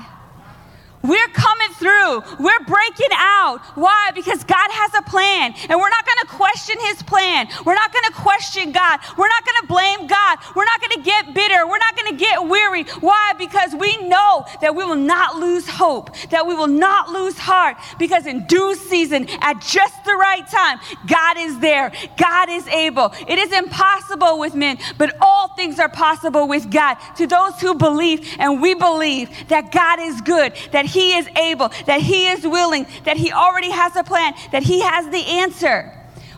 We're 1.03 1.29
coming 1.29 1.69
through. 1.75 2.23
We're 2.41 2.65
breaking 2.67 3.13
out. 3.13 3.61
Why? 3.75 4.11
Because 4.15 4.43
God 4.45 4.71
has 4.71 4.95
a 4.99 5.03
plan. 5.03 5.55
And 5.69 5.79
we're 5.79 5.89
not 5.89 6.05
going 6.05 6.19
to 6.23 6.27
question 6.27 6.77
his 6.81 7.03
plan. 7.03 7.49
We're 7.65 7.75
not 7.75 7.93
going 7.93 8.05
to 8.07 8.13
question 8.13 8.73
God. 8.73 9.01
We're 9.17 9.29
not 9.29 9.45
going 9.45 9.61
to 9.63 9.67
blame 9.67 10.07
God. 10.07 10.39
We're 10.57 10.65
not 10.65 10.81
going 10.81 10.97
to 10.99 11.03
get 11.03 11.35
bitter. 11.35 11.67
We're 11.67 11.79
not 11.79 11.97
going 11.97 12.13
to 12.13 12.19
get 12.19 12.49
weary. 12.49 12.85
Why? 13.01 13.33
Because 13.39 13.75
we 13.75 13.97
know 14.09 14.45
that 14.61 14.75
we 14.75 14.85
will 14.85 14.97
not 14.97 15.37
lose 15.37 15.69
hope, 15.69 16.15
that 16.31 16.47
we 16.47 16.55
will 16.55 16.67
not 16.67 17.11
lose 17.11 17.39
heart. 17.39 17.77
Because 17.99 18.27
in 18.27 18.47
due 18.47 18.75
season, 18.75 19.29
at 19.41 19.61
just 19.61 20.05
the 20.05 20.15
right 20.15 20.47
time, 20.49 20.79
God 21.07 21.37
is 21.39 21.59
there. 21.61 21.93
God 22.17 22.49
is 22.51 22.67
able. 22.69 23.13
It 23.29 23.39
is 23.39 23.53
impossible 23.53 24.39
with 24.39 24.55
men, 24.55 24.79
but 24.99 25.17
all 25.21 25.49
things 25.55 25.79
are 25.79 25.89
possible 25.89 26.49
with 26.49 26.71
God. 26.71 26.97
To 27.17 27.27
those 27.27 27.61
who 27.61 27.75
believe, 27.75 28.37
and 28.39 28.61
we 28.61 28.75
believe 28.75 29.31
that 29.49 29.71
God 29.73 30.01
is 30.01 30.21
good, 30.21 30.53
that 30.73 30.88
he 30.89 31.17
is 31.17 31.29
able, 31.37 31.69
that 31.87 32.01
He 32.01 32.29
is 32.29 32.47
willing, 32.47 32.87
that 33.05 33.17
He 33.17 33.33
already 33.33 33.71
has 33.71 33.95
a 33.97 34.03
plan, 34.03 34.35
that 34.53 34.63
He 34.63 34.81
has 34.81 35.09
the 35.11 35.25
answer. 35.25 35.95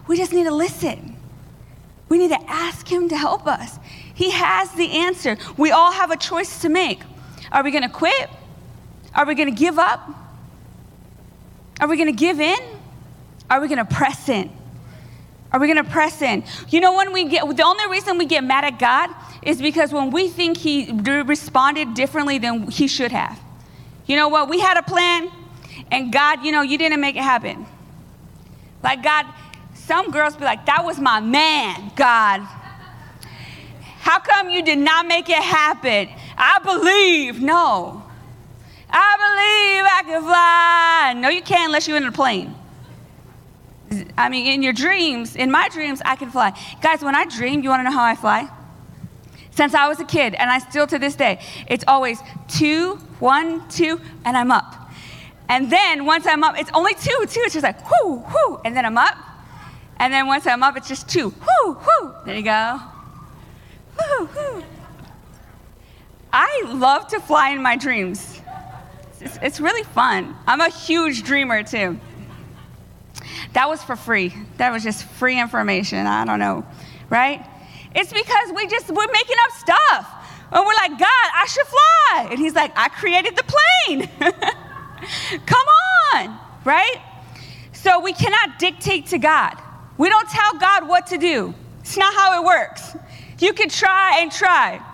We 0.06 0.16
just 0.16 0.32
need 0.32 0.44
to 0.44 0.54
listen. 0.54 1.16
We 2.08 2.18
need 2.18 2.30
to 2.30 2.50
ask 2.50 2.86
Him 2.90 3.08
to 3.08 3.16
help 3.16 3.46
us. 3.46 3.78
He 4.14 4.30
has 4.30 4.72
the 4.72 4.90
answer. 4.90 5.36
We 5.56 5.70
all 5.70 5.92
have 5.92 6.10
a 6.10 6.16
choice 6.16 6.60
to 6.62 6.68
make. 6.68 7.00
Are 7.52 7.62
we 7.62 7.70
going 7.70 7.84
to 7.84 7.88
quit? 7.88 8.28
Are 9.14 9.24
we 9.24 9.34
going 9.34 9.52
to 9.52 9.58
give 9.58 9.78
up? 9.78 10.08
Are 11.80 11.88
we 11.88 11.96
going 11.96 12.14
to 12.14 12.18
give 12.18 12.40
in? 12.40 12.60
Are 13.48 13.60
we 13.60 13.68
going 13.68 13.78
to 13.78 13.84
press 13.84 14.28
in? 14.28 14.50
Are 15.52 15.58
we 15.58 15.66
going 15.66 15.84
to 15.84 15.90
press 15.90 16.22
in? 16.22 16.44
You 16.68 16.80
know, 16.80 16.94
when 16.94 17.12
we 17.12 17.24
get, 17.24 17.44
the 17.56 17.64
only 17.64 17.88
reason 17.88 18.18
we 18.18 18.26
get 18.26 18.44
mad 18.44 18.64
at 18.64 18.78
God 18.78 19.10
is 19.42 19.60
because 19.60 19.92
when 19.92 20.10
we 20.10 20.28
think 20.28 20.56
He 20.56 20.90
responded 20.92 21.94
differently 21.94 22.38
than 22.38 22.70
He 22.70 22.86
should 22.86 23.12
have. 23.12 23.40
You 24.10 24.16
know 24.16 24.26
what? 24.26 24.48
We 24.48 24.58
had 24.58 24.76
a 24.76 24.82
plan, 24.82 25.30
and 25.92 26.12
God, 26.12 26.44
you 26.44 26.50
know, 26.50 26.62
you 26.62 26.76
didn't 26.76 27.00
make 27.00 27.14
it 27.14 27.22
happen. 27.22 27.64
Like, 28.82 29.04
God, 29.04 29.24
some 29.74 30.10
girls 30.10 30.34
be 30.34 30.44
like, 30.44 30.66
that 30.66 30.84
was 30.84 30.98
my 30.98 31.20
man, 31.20 31.92
God. 31.94 32.40
How 34.00 34.18
come 34.18 34.50
you 34.50 34.64
did 34.64 34.78
not 34.78 35.06
make 35.06 35.28
it 35.28 35.40
happen? 35.40 36.08
I 36.36 36.58
believe. 36.58 37.40
No. 37.40 38.02
I 38.90 39.16
believe 39.26 39.84
I 39.86 40.02
can 40.04 40.22
fly. 40.22 41.14
No, 41.16 41.28
you 41.28 41.42
can't 41.42 41.66
unless 41.66 41.86
you're 41.86 41.96
in 41.96 42.02
a 42.02 42.10
plane. 42.10 42.52
I 44.18 44.28
mean, 44.28 44.48
in 44.48 44.64
your 44.64 44.72
dreams, 44.72 45.36
in 45.36 45.52
my 45.52 45.68
dreams, 45.68 46.02
I 46.04 46.16
can 46.16 46.32
fly. 46.32 46.52
Guys, 46.82 47.00
when 47.04 47.14
I 47.14 47.26
dream, 47.26 47.62
you 47.62 47.68
want 47.68 47.78
to 47.78 47.84
know 47.84 47.92
how 47.92 48.02
I 48.02 48.16
fly? 48.16 48.48
Since 49.60 49.74
I 49.74 49.88
was 49.88 50.00
a 50.00 50.06
kid, 50.06 50.34
and 50.36 50.50
I 50.50 50.58
still 50.58 50.86
to 50.86 50.98
this 50.98 51.14
day, 51.14 51.38
it's 51.66 51.84
always 51.86 52.18
two, 52.48 52.94
one, 53.18 53.68
two, 53.68 54.00
and 54.24 54.34
I'm 54.34 54.50
up. 54.50 54.90
And 55.50 55.70
then 55.70 56.06
once 56.06 56.26
I'm 56.26 56.42
up, 56.42 56.58
it's 56.58 56.70
only 56.72 56.94
two, 56.94 57.26
two. 57.28 57.42
It's 57.44 57.52
just 57.52 57.62
like 57.62 57.78
whoo, 57.90 58.24
whoo, 58.24 58.58
and 58.64 58.74
then 58.74 58.86
I'm 58.86 58.96
up. 58.96 59.18
And 59.98 60.14
then 60.14 60.26
once 60.26 60.46
I'm 60.46 60.62
up, 60.62 60.78
it's 60.78 60.88
just 60.88 61.10
two, 61.10 61.28
whoo, 61.28 61.74
whoo. 61.74 62.14
There 62.24 62.36
you 62.36 62.42
go. 62.42 62.80
Whoo, 63.98 64.30
whoo. 64.34 64.64
I 66.32 66.62
love 66.66 67.08
to 67.08 67.20
fly 67.20 67.50
in 67.50 67.60
my 67.60 67.76
dreams. 67.76 68.40
It's, 69.20 69.38
it's 69.42 69.60
really 69.60 69.82
fun. 69.82 70.34
I'm 70.46 70.62
a 70.62 70.70
huge 70.70 71.22
dreamer 71.22 71.64
too. 71.64 72.00
That 73.52 73.68
was 73.68 73.82
for 73.82 73.94
free. 73.94 74.32
That 74.56 74.72
was 74.72 74.82
just 74.82 75.04
free 75.04 75.38
information. 75.38 76.06
I 76.06 76.24
don't 76.24 76.38
know, 76.38 76.64
right? 77.10 77.46
It's 77.94 78.12
because 78.12 78.52
we 78.54 78.66
just 78.66 78.88
we're 78.88 79.12
making 79.12 79.36
up 79.44 79.52
stuff. 79.52 80.16
And 80.52 80.66
we're 80.66 80.74
like, 80.74 80.98
God, 80.98 81.30
I 81.34 81.46
should 81.48 81.66
fly. 81.66 82.28
And 82.30 82.38
he's 82.38 82.54
like, 82.54 82.72
I 82.76 82.88
created 82.88 83.36
the 83.36 83.44
plane. 83.44 84.08
Come 85.46 85.66
on, 86.14 86.38
right? 86.64 86.96
So 87.72 88.00
we 88.00 88.12
cannot 88.12 88.58
dictate 88.58 89.06
to 89.06 89.18
God. 89.18 89.56
We 89.96 90.08
don't 90.08 90.28
tell 90.28 90.58
God 90.58 90.88
what 90.88 91.06
to 91.08 91.18
do. 91.18 91.54
It's 91.80 91.96
not 91.96 92.12
how 92.14 92.42
it 92.42 92.46
works. 92.46 92.96
You 93.38 93.52
can 93.52 93.68
try 93.68 94.18
and 94.20 94.30
try. 94.30 94.84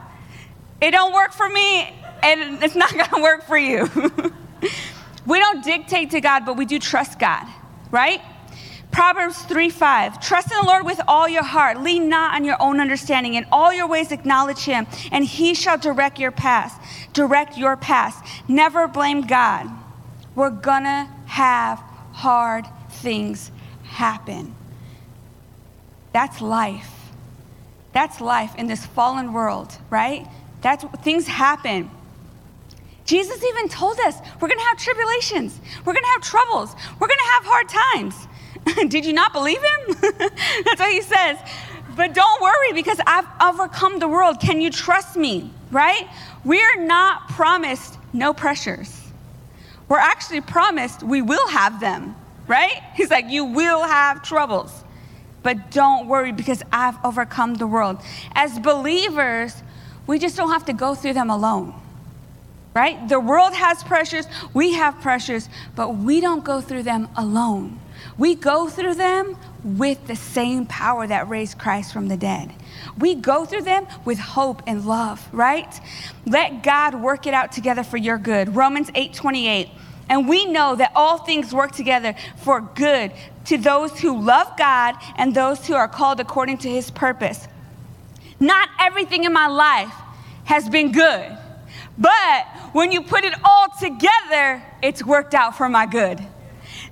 It 0.80 0.90
don't 0.90 1.14
work 1.14 1.32
for 1.32 1.48
me, 1.48 1.82
and 2.22 2.62
it's 2.62 2.74
not 2.74 2.92
gonna 3.11 3.22
work 3.22 3.44
for 3.44 3.56
you. 3.56 3.88
we 5.26 5.38
don't 5.38 5.64
dictate 5.64 6.11
to 6.11 6.20
God, 6.20 6.44
but 6.44 6.56
we 6.56 6.66
do 6.66 6.78
trust 6.78 7.18
God, 7.18 7.46
right? 7.90 8.20
Proverbs 8.96 9.42
3 9.42 9.68
5. 9.68 10.22
Trust 10.22 10.50
in 10.50 10.56
the 10.59 10.64
Lord 10.64 10.87
with 10.87 11.02
all 11.06 11.28
your 11.28 11.42
heart. 11.42 11.82
Lean 11.82 12.09
not 12.09 12.35
on 12.35 12.46
your 12.46 12.56
own 12.62 12.80
understanding. 12.80 13.35
In 13.35 13.44
all 13.52 13.70
your 13.70 13.87
ways 13.87 14.11
acknowledge 14.11 14.61
him, 14.61 14.87
and 15.12 15.22
he 15.22 15.52
shall 15.52 15.76
direct 15.76 16.18
your 16.18 16.30
path. 16.30 16.82
Direct 17.12 17.59
your 17.59 17.76
path. 17.76 18.26
Never 18.48 18.88
blame 18.88 19.20
God. 19.20 19.68
We're 20.35 20.48
gonna 20.48 21.11
have 21.26 21.78
hard 22.12 22.64
things 22.88 23.50
happen. 23.82 24.54
That's 26.14 26.40
life. 26.40 27.12
That's 27.92 28.22
life 28.22 28.54
in 28.56 28.66
this 28.66 28.87
fallen 28.87 29.35
world, 29.35 29.76
right? 29.90 30.26
That's 30.62 30.85
things 31.02 31.26
happen. 31.26 31.90
Jesus 33.04 33.44
even 33.44 33.68
told 33.68 34.00
us 34.00 34.16
we're 34.40 34.48
going 34.48 34.59
to 34.59 34.64
have 34.64 34.78
tribulations. 34.78 35.61
We're 35.85 35.92
going 35.92 36.02
to 36.02 36.11
have 36.11 36.22
troubles. 36.22 36.74
We're 36.98 37.06
going 37.06 37.18
to 37.18 37.32
have 37.35 37.44
hard 37.44 37.68
times. 37.68 38.26
Did 38.88 39.05
you 39.05 39.12
not 39.12 39.33
believe 39.33 39.62
him? 39.62 39.96
That's 40.18 40.81
what 40.81 40.92
he 40.92 41.02
says. 41.02 41.38
But 41.94 42.14
don't 42.14 42.42
worry 42.42 42.72
because 42.74 43.00
I've 43.07 43.26
overcome 43.42 43.98
the 43.98 44.09
world. 44.09 44.40
Can 44.40 44.61
you 44.61 44.70
trust 44.70 45.16
me? 45.16 45.50
Right? 45.70 46.09
We're 46.44 46.85
not 46.85 47.29
promised 47.29 47.98
no 48.12 48.33
pressures. 48.33 49.02
we're 49.88 49.98
actually 49.98 50.40
promised 50.40 51.02
we 51.02 51.22
will 51.22 51.48
have 51.48 51.81
them, 51.81 52.16
right? 52.48 52.83
He's 52.94 53.11
like, 53.11 53.26
You 53.29 53.44
will 53.44 53.83
have 53.83 54.22
troubles, 54.22 54.72
but 55.42 55.70
don't 55.70 56.09
worry 56.09 56.33
because 56.33 56.62
I've 56.72 56.96
overcome 57.05 57.55
the 57.55 57.66
world. 57.66 58.00
As 58.35 58.59
believers, 58.59 59.55
we 60.07 60.18
just 60.18 60.37
don't 60.37 60.50
have 60.50 60.64
to 60.66 60.72
go 60.72 60.94
through 60.94 61.14
them 61.14 61.31
alone, 61.31 61.74
right? 62.74 63.09
The 63.09 63.20
world 63.20 63.55
has 63.55 63.83
pressures, 63.85 64.26
we 64.55 64.72
have 64.74 65.00
pressures, 65.00 65.48
but 65.74 65.96
we 65.96 66.20
don't 66.20 66.44
go 66.44 66.61
through 66.61 66.85
them 66.85 67.09
alone. 67.16 67.79
We 68.18 68.35
go 68.35 68.68
through 68.68 68.94
them 68.94 69.37
with 69.62 70.07
the 70.07 70.16
same 70.16 70.66
power 70.66 71.07
that 71.07 71.29
raised 71.29 71.59
Christ 71.59 71.92
from 71.92 72.09
the 72.09 72.16
dead. 72.16 72.52
We 72.98 73.14
go 73.14 73.44
through 73.44 73.62
them 73.62 73.87
with 74.05 74.18
hope 74.18 74.62
and 74.66 74.87
love, 74.87 75.26
right? 75.33 75.68
Let 76.24 76.62
God 76.62 76.94
work 76.94 77.26
it 77.26 77.35
out 77.35 77.52
together 77.52 77.83
for 77.83 77.96
your 77.96 78.16
good. 78.16 78.55
Romans 78.55 78.90
8 78.94 79.12
28. 79.12 79.68
And 80.09 80.29
we 80.29 80.46
know 80.46 80.76
that 80.76 80.92
all 80.94 81.18
things 81.18 81.52
work 81.52 81.72
together 81.72 82.14
for 82.37 82.61
good 82.61 83.12
to 83.46 83.59
those 83.59 83.98
who 84.00 84.20
love 84.20 84.57
God 84.57 84.94
and 85.16 85.35
those 85.35 85.66
who 85.66 85.74
are 85.74 85.88
called 85.88 86.20
according 86.20 86.59
to 86.59 86.70
his 86.70 86.90
purpose. 86.90 87.48
Not 88.38 88.68
everything 88.81 89.24
in 89.24 89.33
my 89.33 89.48
life 89.48 89.92
has 90.44 90.68
been 90.68 90.92
good, 90.92 91.37
but 91.98 92.46
when 92.72 92.92
you 92.92 93.02
put 93.02 93.24
it 93.24 93.35
all 93.42 93.66
together, 93.81 94.62
it's 94.81 95.05
worked 95.05 95.35
out 95.35 95.57
for 95.57 95.68
my 95.68 95.87
good. 95.87 96.24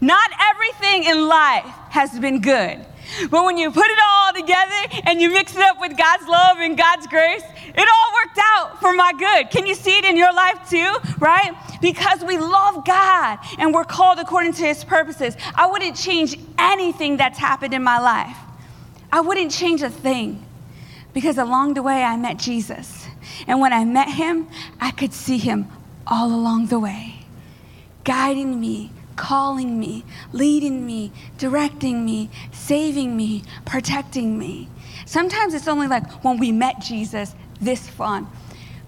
Not 0.05 0.31
everything 0.51 1.05
in 1.05 1.29
life 1.29 1.64
has 1.88 2.19
been 2.19 2.43
good. 2.43 2.85
But 3.31 3.45
when 3.47 3.57
you 3.57 3.71
put 3.71 3.87
it 3.87 3.99
all 4.07 4.35
together 4.35 5.03
and 5.07 5.19
you 5.19 5.31
mix 5.31 5.57
it 5.57 5.62
up 5.62 5.81
with 5.81 5.97
God's 5.97 6.29
love 6.29 6.59
and 6.59 6.77
God's 6.77 7.07
grace, 7.07 7.43
it 7.43 7.88
all 7.88 8.14
worked 8.23 8.38
out 8.38 8.81
for 8.81 8.93
my 8.93 9.12
good. 9.19 9.51
Can 9.51 9.67
you 9.67 9.75
see 9.75 9.97
it 9.97 10.05
in 10.05 10.19
your 10.19 10.33
life 10.35 10.69
too? 10.69 10.95
Right? 11.19 11.53
Because 11.81 12.23
we 12.23 12.37
love 12.37 12.85
God 12.85 13.38
and 13.59 13.73
we're 13.73 13.85
called 13.85 14.19
according 14.19 14.53
to 14.55 14.67
his 14.67 14.85
purposes. 14.85 15.38
I 15.55 15.69
wouldn't 15.71 15.97
change 15.97 16.38
anything 16.59 17.17
that's 17.17 17.38
happened 17.38 17.73
in 17.73 17.83
my 17.83 17.99
life. 17.99 18.37
I 19.11 19.23
wouldn't 19.23 19.53
change 19.53 19.81
a 19.81 19.88
thing 19.88 20.45
because 21.14 21.38
along 21.38 21.75
the 21.75 21.83
way 21.83 22.03
I 22.03 22.19
met 22.19 22.37
Jesus. 22.37 23.07
And 23.47 23.59
when 23.59 23.73
I 23.73 23.87
met 23.87 24.11
him, 24.11 24.49
I 24.79 24.90
could 24.90 25.14
see 25.14 25.38
him 25.38 25.67
all 26.07 26.27
along 26.27 26.67
the 26.67 26.79
way, 26.79 27.25
guiding 28.05 28.61
me, 28.61 28.90
calling 29.16 29.79
me, 29.79 30.05
leading 30.33 30.87
me, 30.87 31.12
directing 31.38 32.05
me, 32.05 32.31
saving 32.53 33.16
me, 33.16 33.42
protecting 33.64 34.38
me. 34.38 34.68
Sometimes 35.07 35.55
it's 35.55 35.68
only 35.68 35.87
like 35.87 36.24
when 36.24 36.38
we 36.38 36.53
met 36.53 36.81
Jesus, 36.81 37.35
this 37.61 37.88
fun. 37.88 38.27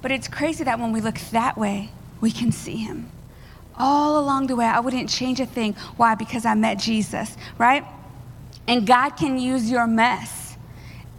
But 0.02 0.12
it's 0.12 0.28
crazy 0.28 0.64
that 0.64 0.78
when 0.78 0.92
we 0.92 1.00
look 1.00 1.18
that 1.32 1.58
way, 1.58 1.90
we 2.20 2.30
can 2.30 2.52
see 2.52 2.76
him. 2.76 3.10
All 3.78 4.18
along 4.18 4.46
the 4.46 4.56
way, 4.56 4.64
I 4.64 4.80
wouldn't 4.80 5.08
change 5.08 5.40
a 5.40 5.46
thing. 5.46 5.74
Why? 5.96 6.14
Because 6.14 6.46
I 6.46 6.54
met 6.54 6.78
Jesus, 6.78 7.36
right? 7.58 7.84
And 8.66 8.86
God 8.86 9.10
can 9.10 9.38
use 9.38 9.70
your 9.70 9.86
mess 9.86 10.56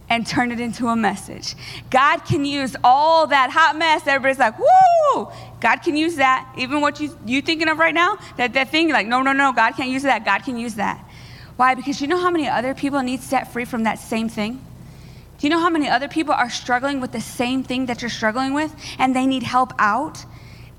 and 0.09 0.25
turn 0.25 0.51
it 0.51 0.59
into 0.59 0.87
a 0.87 0.95
message. 0.95 1.55
God 1.89 2.19
can 2.19 2.45
use 2.45 2.75
all 2.83 3.27
that 3.27 3.49
hot 3.51 3.77
mess. 3.77 4.07
Everybody's 4.07 4.39
like, 4.39 4.57
woo! 4.57 5.27
God 5.59 5.77
can 5.77 5.95
use 5.95 6.15
that. 6.17 6.53
Even 6.57 6.81
what 6.81 6.99
you 6.99 7.17
you 7.25 7.41
thinking 7.41 7.67
of 7.67 7.79
right 7.79 7.93
now, 7.93 8.17
that, 8.37 8.53
that 8.53 8.69
thing, 8.69 8.89
like, 8.89 9.07
no, 9.07 9.21
no, 9.21 9.33
no, 9.33 9.51
God 9.53 9.73
can't 9.73 9.89
use 9.89 10.03
that. 10.03 10.23
God 10.25 10.43
can 10.43 10.57
use 10.57 10.75
that. 10.75 11.03
Why? 11.55 11.73
Because 11.73 11.99
you 12.01 12.07
know 12.07 12.19
how 12.19 12.29
many 12.29 12.47
other 12.47 12.73
people 12.75 13.01
need 13.01 13.21
set 13.21 13.51
free 13.51 13.65
from 13.65 13.83
that 13.83 13.99
same 13.99 14.29
thing? 14.29 14.61
Do 15.39 15.45
you 15.45 15.49
know 15.49 15.59
how 15.59 15.69
many 15.69 15.87
other 15.87 16.07
people 16.07 16.33
are 16.33 16.49
struggling 16.49 16.99
with 16.99 17.11
the 17.11 17.21
same 17.21 17.63
thing 17.63 17.87
that 17.87 18.01
you're 18.01 18.09
struggling 18.09 18.53
with 18.53 18.73
and 18.97 19.15
they 19.15 19.25
need 19.25 19.43
help 19.43 19.73
out? 19.77 20.25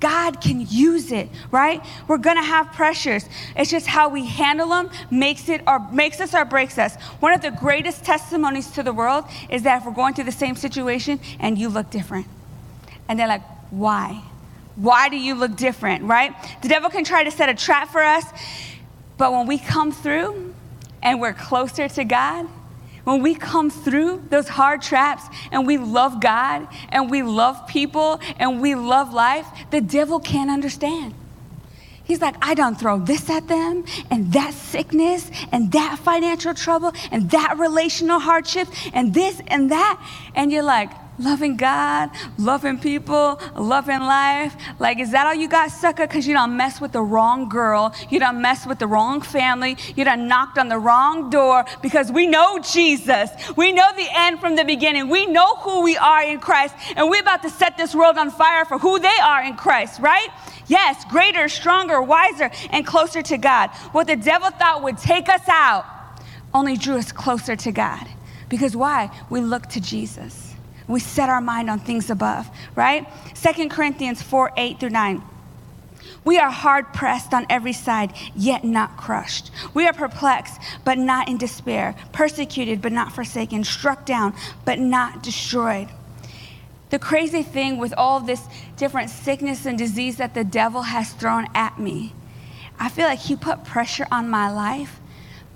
God 0.01 0.41
can 0.41 0.65
use 0.69 1.11
it, 1.11 1.29
right? 1.51 1.85
We're 2.07 2.19
gonna 2.19 2.45
have 2.45 2.73
pressures. 2.73 3.25
It's 3.57 3.71
just 3.71 3.87
how 3.87 4.09
we 4.09 4.27
handle 4.27 4.69
them 4.69 4.91
makes 5.11 5.49
it 5.49 5.63
or 5.67 5.81
makes 5.91 6.21
us 6.21 6.35
or 6.35 6.45
breaks 6.45 6.79
us. 6.79 6.95
One 7.19 7.33
of 7.33 7.43
the 7.43 7.51
greatest 7.51 8.05
testimonies 8.05 8.71
to 8.73 8.85
the 8.85 8.93
world 8.93 9.25
is 9.51 9.65
that 9.65 9.81
if 9.81 9.87
we're 9.87 9.93
going 9.93 10.15
through 10.15 10.25
the 10.25 10.33
same 10.33 10.55
situation 10.55 11.19
and 11.41 11.59
you 11.59 11.69
look 11.69 11.91
different. 11.91 12.27
And 13.09 13.19
they're 13.19 13.29
like, 13.29 13.43
why? 13.71 14.23
Why 14.79 15.09
do 15.09 15.17
you 15.17 15.35
look 15.35 15.57
different, 15.57 16.05
right? 16.05 16.33
The 16.63 16.69
devil 16.69 16.89
can 16.89 17.03
try 17.03 17.25
to 17.25 17.33
set 17.33 17.49
a 17.49 17.55
trap 17.55 17.89
for 17.89 18.03
us, 18.03 18.25
but 19.17 19.33
when 19.33 19.49
we 19.49 19.59
come 19.59 19.91
through 19.91 20.55
and 21.03 21.21
we're 21.21 21.33
closer 21.33 21.89
to 21.89 22.05
God, 22.05 22.47
when 23.03 23.21
we 23.21 23.35
come 23.35 23.71
through 23.71 24.23
those 24.31 24.49
hard 24.49 24.81
traps 24.81 25.25
and 25.51 25.67
we 25.67 25.79
love 25.79 26.21
God 26.21 26.69
and 26.91 27.11
we 27.11 27.23
love 27.23 27.67
people 27.67 28.21
and 28.39 28.61
we 28.61 28.77
love 28.77 29.13
life, 29.13 29.47
the 29.73 29.81
devil 29.81 30.21
can't 30.21 30.51
understand. 30.51 31.13
He's 32.05 32.21
like, 32.21 32.37
I 32.41 32.55
don't 32.55 32.79
throw 32.79 33.01
this 33.01 33.29
at 33.29 33.49
them 33.49 33.85
and 34.11 34.33
that 34.33 34.55
sickness 34.55 35.29
and 35.51 35.73
that 35.73 35.99
financial 35.99 36.55
trouble 36.55 36.93
and 37.11 37.31
that 37.33 37.59
relational 37.59 38.21
hardship 38.21 38.69
and 38.95 39.13
this 39.13 39.43
and 39.49 39.73
that. 39.73 40.01
And 40.37 40.53
you're 40.53 40.63
like, 40.63 40.91
loving 41.19 41.57
God, 41.57 42.11
loving 42.39 42.79
people, 42.79 43.41
loving 43.57 44.01
life. 44.01 44.55
Like, 44.79 44.99
is 44.99 45.11
that 45.11 45.27
all 45.27 45.35
you 45.35 45.49
got, 45.49 45.71
sucker? 45.71 46.07
Because 46.07 46.27
you 46.27 46.35
don't 46.35 46.57
mess 46.57 46.81
with 46.81 46.93
the 46.93 47.03
wrong 47.03 47.49
girl. 47.49 47.95
You 48.09 48.21
don't 48.21 48.41
mess 48.41 48.67
with 48.67 48.79
the 48.79 48.87
wrong 48.87 49.21
family. 49.21 49.77
You 49.97 50.05
don't 50.05 50.29
knocked 50.29 50.59
on 50.59 50.69
the 50.69 50.79
wrong 50.79 51.31
door 51.31 51.65
because 51.83 52.13
we 52.13 52.27
know 52.27 52.59
Jesus. 52.61 53.31
We 53.57 53.73
know 53.73 53.89
the 53.97 54.09
end 54.15 54.41
from 54.41 54.57
the 54.57 54.65
beginning. 54.65 55.09
We 55.09 55.27
know 55.27 55.57
who 55.57 55.83
we 55.83 55.97
are 55.97 56.23
in 56.23 56.39
Christ. 56.39 56.75
And 56.97 57.11
we're 57.11 57.23
about 57.23 57.43
to 57.43 57.51
set 57.51 57.77
this 57.77 57.95
world 57.95 58.19
on 58.19 58.31
fire 58.31 58.65
for 58.65 58.79
who 58.79 58.99
they 58.99 59.09
are 59.23 59.43
in 59.43 59.57
Christ, 59.57 60.01
right? 60.01 60.29
Yes, 60.67 61.05
greater, 61.07 61.49
stronger, 61.49 62.01
wiser, 62.03 62.51
and 62.71 62.87
closer 62.87 63.23
to 63.23 63.39
God. 63.39 63.71
What 63.93 64.07
the 64.07 64.17
devil 64.17 64.51
thought 64.51 64.83
would 64.83 64.99
take 64.99 65.29
us 65.29 65.49
out 65.49 65.87
only 66.55 66.77
drew 66.77 66.97
us 66.97 67.13
closer 67.13 67.57
to 67.57 67.73
God. 67.73 68.07
Because 68.49 68.75
why? 68.75 69.11
We 69.29 69.41
look 69.41 69.67
to 69.69 69.81
Jesus 69.81 70.48
we 70.89 71.01
set 71.01 71.29
our 71.29 71.41
mind 71.41 71.71
on 71.71 71.79
things 71.79 72.11
above, 72.11 72.49
right? 72.75 73.07
Second 73.35 73.71
Corinthians 73.71 74.23
4 74.23 74.53
8 74.57 74.81
through 74.81 74.91
9. 74.91 75.23
We 76.25 76.39
are 76.39 76.51
hard 76.51 76.93
pressed 76.93 77.33
on 77.33 77.47
every 77.49 77.73
side, 77.73 78.13
yet 78.35 78.65
not 78.65 78.97
crushed. 78.97 79.51
We 79.75 79.87
are 79.87 79.93
perplexed, 79.93 80.61
but 80.85 80.99
not 80.99 81.29
in 81.29 81.39
despair, 81.39 81.95
persecuted, 82.13 82.83
but 82.83 82.93
not 82.93 83.13
forsaken, 83.13 83.65
struck 83.65 84.05
down, 84.05 84.35
but 84.65 84.79
not 84.79 85.23
destroyed. 85.23 85.89
The 86.91 86.99
crazy 86.99 87.43
thing 87.43 87.77
with 87.77 87.93
all 87.97 88.21
this 88.21 88.43
different 88.77 89.11
sickness 89.11 89.67
and 89.67 89.77
disease 89.77 90.17
that 90.17 90.35
the 90.35 90.45
devil 90.45 90.83
has 90.83 91.13
thrown 91.13 91.47
at 91.55 91.79
me, 91.79 92.15
I 92.79 92.89
feel 92.89 93.07
like 93.07 93.21
he 93.21 93.37
put 93.37 93.65
pressure 93.65 94.07
on 94.11 94.29
my 94.29 94.51
life, 94.51 95.01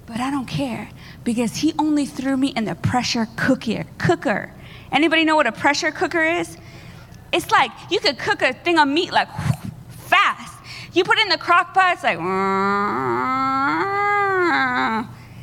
but 0.07 0.21
I 0.21 0.31
don't 0.31 0.47
care 0.47 0.91
because 1.25 1.57
he 1.57 1.73
only 1.79 2.05
threw 2.05 2.37
me 2.37 2.49
in 2.49 2.65
the 2.65 2.75
pressure 2.75 3.29
cooker. 3.37 3.85
cooker. 3.99 4.53
Anybody 4.93 5.25
know 5.25 5.37
what 5.37 5.47
a 5.47 5.53
pressure 5.53 5.91
cooker 5.91 6.23
is? 6.23 6.57
It's 7.33 7.51
like 7.51 7.71
you 7.91 7.99
could 7.99 8.19
cook 8.19 8.43
a 8.43 8.53
thing 8.53 8.79
of 8.79 8.87
meat 8.87 9.11
like 9.13 9.29
fast. 9.89 10.59
You 10.93 11.03
put 11.03 11.19
it 11.19 11.23
in 11.23 11.29
the 11.31 11.39
crock 11.39 11.73
pot, 11.73 11.95
it's 11.95 12.05
like 12.05 12.19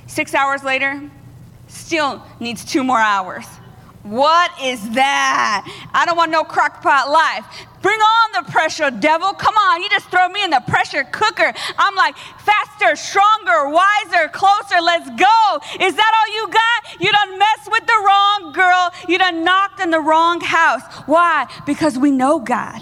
six 0.08 0.36
hours 0.36 0.64
later, 0.64 1.02
still 1.68 2.24
needs 2.40 2.64
two 2.64 2.84
more 2.84 3.00
hours. 3.00 3.46
What 4.04 4.52
is 4.62 4.92
that? 4.92 5.90
I 5.94 6.06
don't 6.06 6.16
want 6.16 6.32
no 6.32 6.44
crockpot 6.44 7.12
life. 7.12 7.46
Bring 7.82 8.00
on 8.00 8.44
the 8.44 8.52
pressure, 8.52 8.90
devil. 8.92 9.34
Come 9.34 9.56
on, 9.56 9.82
you 9.82 9.90
just 9.90 10.10
throw 10.10 10.28
me 10.30 10.44
in 10.44 10.50
the 10.50 10.64
pressure 10.68 11.04
cooker. 11.04 11.54
I'm 11.78 11.96
like, 11.96 12.16
faster, 12.40 12.96
stronger, 12.96 13.70
wiser, 13.70 14.30
closer, 14.30 14.82
let's 14.82 15.10
go. 15.10 15.86
Is 15.86 15.96
that 15.96 16.12
all 16.16 16.36
you 16.36 16.48
got? 16.48 17.02
You 17.02 17.12
done 17.12 17.40
messed 17.40 17.72
with 17.72 17.86
the 17.86 18.04
wrong 18.06 18.54
girl. 18.54 18.92
You 19.08 19.18
done 19.18 19.44
knocked 19.44 19.82
in 19.82 19.92
the 19.92 20.02
wrong 20.02 20.42
house. 20.42 20.82
Why? 21.06 21.48
Because 21.66 21.98
we 21.98 22.12
know 22.12 22.40
God. 22.40 22.82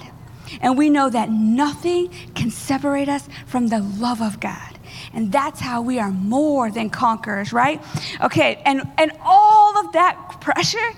And 0.62 0.77
we 0.77 0.89
know 0.89 1.10
that 1.10 1.30
nothing 1.30 2.10
can 2.34 2.51
separate 2.51 3.10
us 3.10 3.27
from 3.45 3.67
the 3.67 3.80
love 3.80 4.21
of 4.21 4.39
God. 4.39 4.80
And 5.13 5.32
that's 5.32 5.60
how 5.60 5.82
we 5.82 5.99
are 5.99 6.12
more 6.12 6.71
than 6.71 6.89
conquerors, 6.89 7.53
right? 7.53 7.84
Okay, 8.21 8.62
and, 8.65 8.88
and 8.97 9.12
all 9.23 9.77
of 9.77 9.93
that 9.93 10.41
pressure 10.41 10.93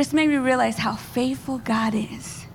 just 0.00 0.14
made 0.14 0.28
me 0.28 0.36
realize 0.36 0.78
how 0.78 0.96
faithful 0.96 1.58
God 1.58 1.94
is. 1.94 2.46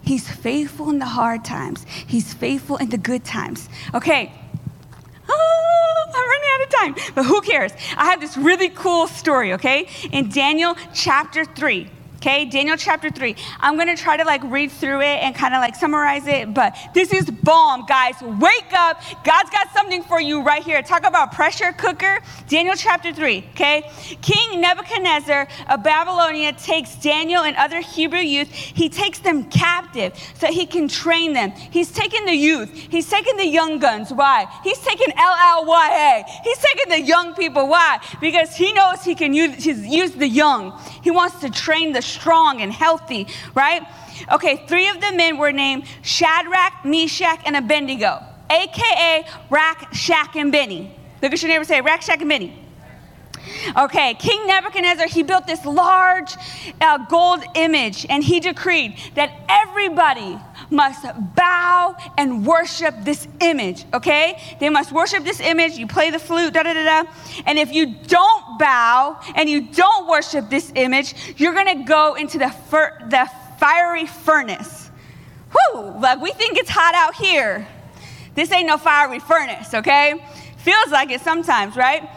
He's 0.00 0.28
faithful 0.28 0.90
in 0.90 1.00
the 1.00 1.06
hard 1.06 1.44
times, 1.44 1.84
He's 2.06 2.32
faithful 2.32 2.76
in 2.76 2.88
the 2.88 2.98
good 2.98 3.24
times. 3.24 3.68
Okay. 3.92 4.30
Oh, 5.28 6.06
I'm 6.14 6.28
running 6.28 6.50
out 6.52 6.62
of 6.62 6.68
time, 6.70 7.12
but 7.16 7.24
who 7.24 7.40
cares? 7.40 7.72
I 7.96 8.04
have 8.04 8.20
this 8.20 8.36
really 8.36 8.68
cool 8.68 9.08
story, 9.08 9.54
okay? 9.54 9.88
In 10.12 10.28
Daniel 10.28 10.76
chapter 10.92 11.44
3. 11.44 11.90
Okay, 12.26 12.46
Daniel 12.46 12.78
chapter 12.78 13.10
3. 13.10 13.36
I'm 13.60 13.76
gonna 13.76 13.94
try 13.94 14.16
to 14.16 14.24
like 14.24 14.42
read 14.44 14.72
through 14.72 15.02
it 15.02 15.18
and 15.22 15.34
kind 15.34 15.52
of 15.54 15.60
like 15.60 15.74
summarize 15.74 16.26
it, 16.26 16.54
but 16.54 16.74
this 16.94 17.12
is 17.12 17.30
bomb, 17.30 17.84
guys. 17.84 18.14
Wake 18.22 18.72
up. 18.72 19.02
God's 19.24 19.50
got 19.50 19.70
something 19.74 20.02
for 20.02 20.22
you 20.22 20.40
right 20.40 20.62
here. 20.62 20.80
Talk 20.80 21.04
about 21.04 21.32
pressure 21.32 21.72
cooker. 21.72 22.20
Daniel 22.48 22.76
chapter 22.76 23.12
3, 23.12 23.44
okay? 23.50 23.90
King 24.22 24.62
Nebuchadnezzar 24.62 25.46
of 25.68 25.82
Babylonia 25.82 26.54
takes 26.54 26.96
Daniel 26.96 27.42
and 27.42 27.56
other 27.56 27.82
Hebrew 27.82 28.20
youth, 28.20 28.48
he 28.48 28.88
takes 28.88 29.18
them 29.18 29.44
captive 29.50 30.14
so 30.38 30.46
he 30.46 30.64
can 30.64 30.88
train 30.88 31.34
them. 31.34 31.50
He's 31.50 31.92
taking 31.92 32.24
the 32.24 32.34
youth, 32.34 32.70
he's 32.72 33.06
taking 33.06 33.36
the 33.36 33.46
young 33.46 33.78
guns. 33.80 34.14
Why? 34.14 34.46
He's 34.62 34.78
taking 34.78 35.08
LLYA. 35.08 36.24
He's 36.42 36.58
taking 36.58 36.88
the 36.88 37.02
young 37.02 37.34
people. 37.34 37.68
Why? 37.68 37.98
Because 38.18 38.56
he 38.56 38.72
knows 38.72 39.04
he 39.04 39.14
can 39.14 39.34
use, 39.34 39.62
He's 39.62 39.86
use 39.86 40.12
the 40.12 40.26
young. 40.26 40.80
He 41.02 41.10
wants 41.10 41.38
to 41.40 41.50
train 41.50 41.92
the 41.92 42.13
strong 42.14 42.60
and 42.60 42.72
healthy, 42.72 43.26
right? 43.54 43.82
Okay, 44.32 44.64
three 44.66 44.88
of 44.88 45.00
the 45.00 45.12
men 45.12 45.38
were 45.38 45.52
named 45.52 45.84
Shadrach, 46.02 46.84
Meshach, 46.84 47.40
and 47.44 47.56
Abednego, 47.56 48.22
aka 48.50 49.26
Rack, 49.50 49.92
Shack, 49.92 50.36
and 50.36 50.52
Benny. 50.52 50.94
Look 51.22 51.32
at 51.32 51.42
your 51.42 51.50
neighbor 51.50 51.64
say, 51.64 51.80
Rack, 51.80 52.02
Shack, 52.02 52.20
and 52.20 52.28
Benny. 52.28 52.64
Okay, 53.76 54.14
King 54.14 54.46
Nebuchadnezzar, 54.46 55.06
he 55.06 55.22
built 55.22 55.46
this 55.46 55.64
large 55.64 56.34
uh, 56.80 56.98
gold 57.10 57.42
image 57.54 58.06
and 58.08 58.22
he 58.24 58.40
decreed 58.40 58.96
that 59.14 59.30
everybody 59.48 60.38
must 60.74 61.06
bow 61.34 61.96
and 62.18 62.44
worship 62.46 62.94
this 63.02 63.26
image, 63.40 63.84
okay? 63.94 64.56
They 64.60 64.68
must 64.68 64.92
worship 64.92 65.24
this 65.24 65.40
image. 65.40 65.72
You 65.72 65.86
play 65.86 66.10
the 66.10 66.18
flute, 66.18 66.52
da 66.52 66.62
da 66.64 66.74
da 66.74 67.02
da. 67.02 67.10
And 67.46 67.58
if 67.58 67.72
you 67.72 67.94
don't 68.06 68.58
bow 68.58 69.20
and 69.34 69.48
you 69.48 69.62
don't 69.62 70.08
worship 70.08 70.50
this 70.50 70.72
image, 70.74 71.14
you're 71.38 71.54
gonna 71.54 71.84
go 71.84 72.14
into 72.14 72.38
the, 72.38 72.50
fir- 72.50 72.98
the 73.08 73.30
fiery 73.58 74.06
furnace. 74.06 74.90
Whew, 75.52 75.94
like 76.00 76.20
we 76.20 76.32
think 76.32 76.58
it's 76.58 76.70
hot 76.70 76.94
out 76.94 77.14
here. 77.14 77.66
This 78.34 78.50
ain't 78.50 78.66
no 78.66 78.76
fiery 78.76 79.20
furnace, 79.20 79.72
okay? 79.72 80.24
Feels 80.58 80.90
like 80.90 81.10
it 81.10 81.20
sometimes, 81.20 81.76
right? 81.76 82.08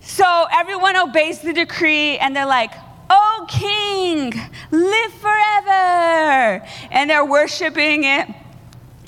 So 0.00 0.46
everyone 0.52 0.96
obeys 0.96 1.40
the 1.40 1.52
decree 1.52 2.18
and 2.18 2.34
they're 2.34 2.46
like, 2.46 2.72
Oh, 3.10 3.46
King, 3.48 4.32
live 4.70 5.12
forever. 5.14 6.66
And 6.90 7.10
they're 7.10 7.24
worshiping 7.24 8.04
it. 8.04 8.28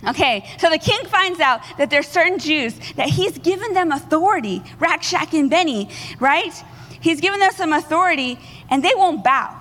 Okay, 0.06 0.48
so 0.58 0.70
the 0.70 0.78
king 0.78 1.04
finds 1.06 1.40
out 1.40 1.60
that 1.78 1.90
there's 1.90 2.06
certain 2.06 2.38
Jews 2.38 2.78
that 2.94 3.08
he's 3.08 3.38
given 3.38 3.72
them 3.72 3.90
authority, 3.90 4.62
Rack, 4.78 5.02
Shack 5.02 5.32
and 5.34 5.50
Benny, 5.50 5.88
right? 6.20 6.52
He's 7.00 7.20
given 7.20 7.40
them 7.40 7.50
some 7.52 7.72
authority 7.72 8.38
and 8.70 8.84
they 8.84 8.92
won't 8.94 9.24
bow. 9.24 9.56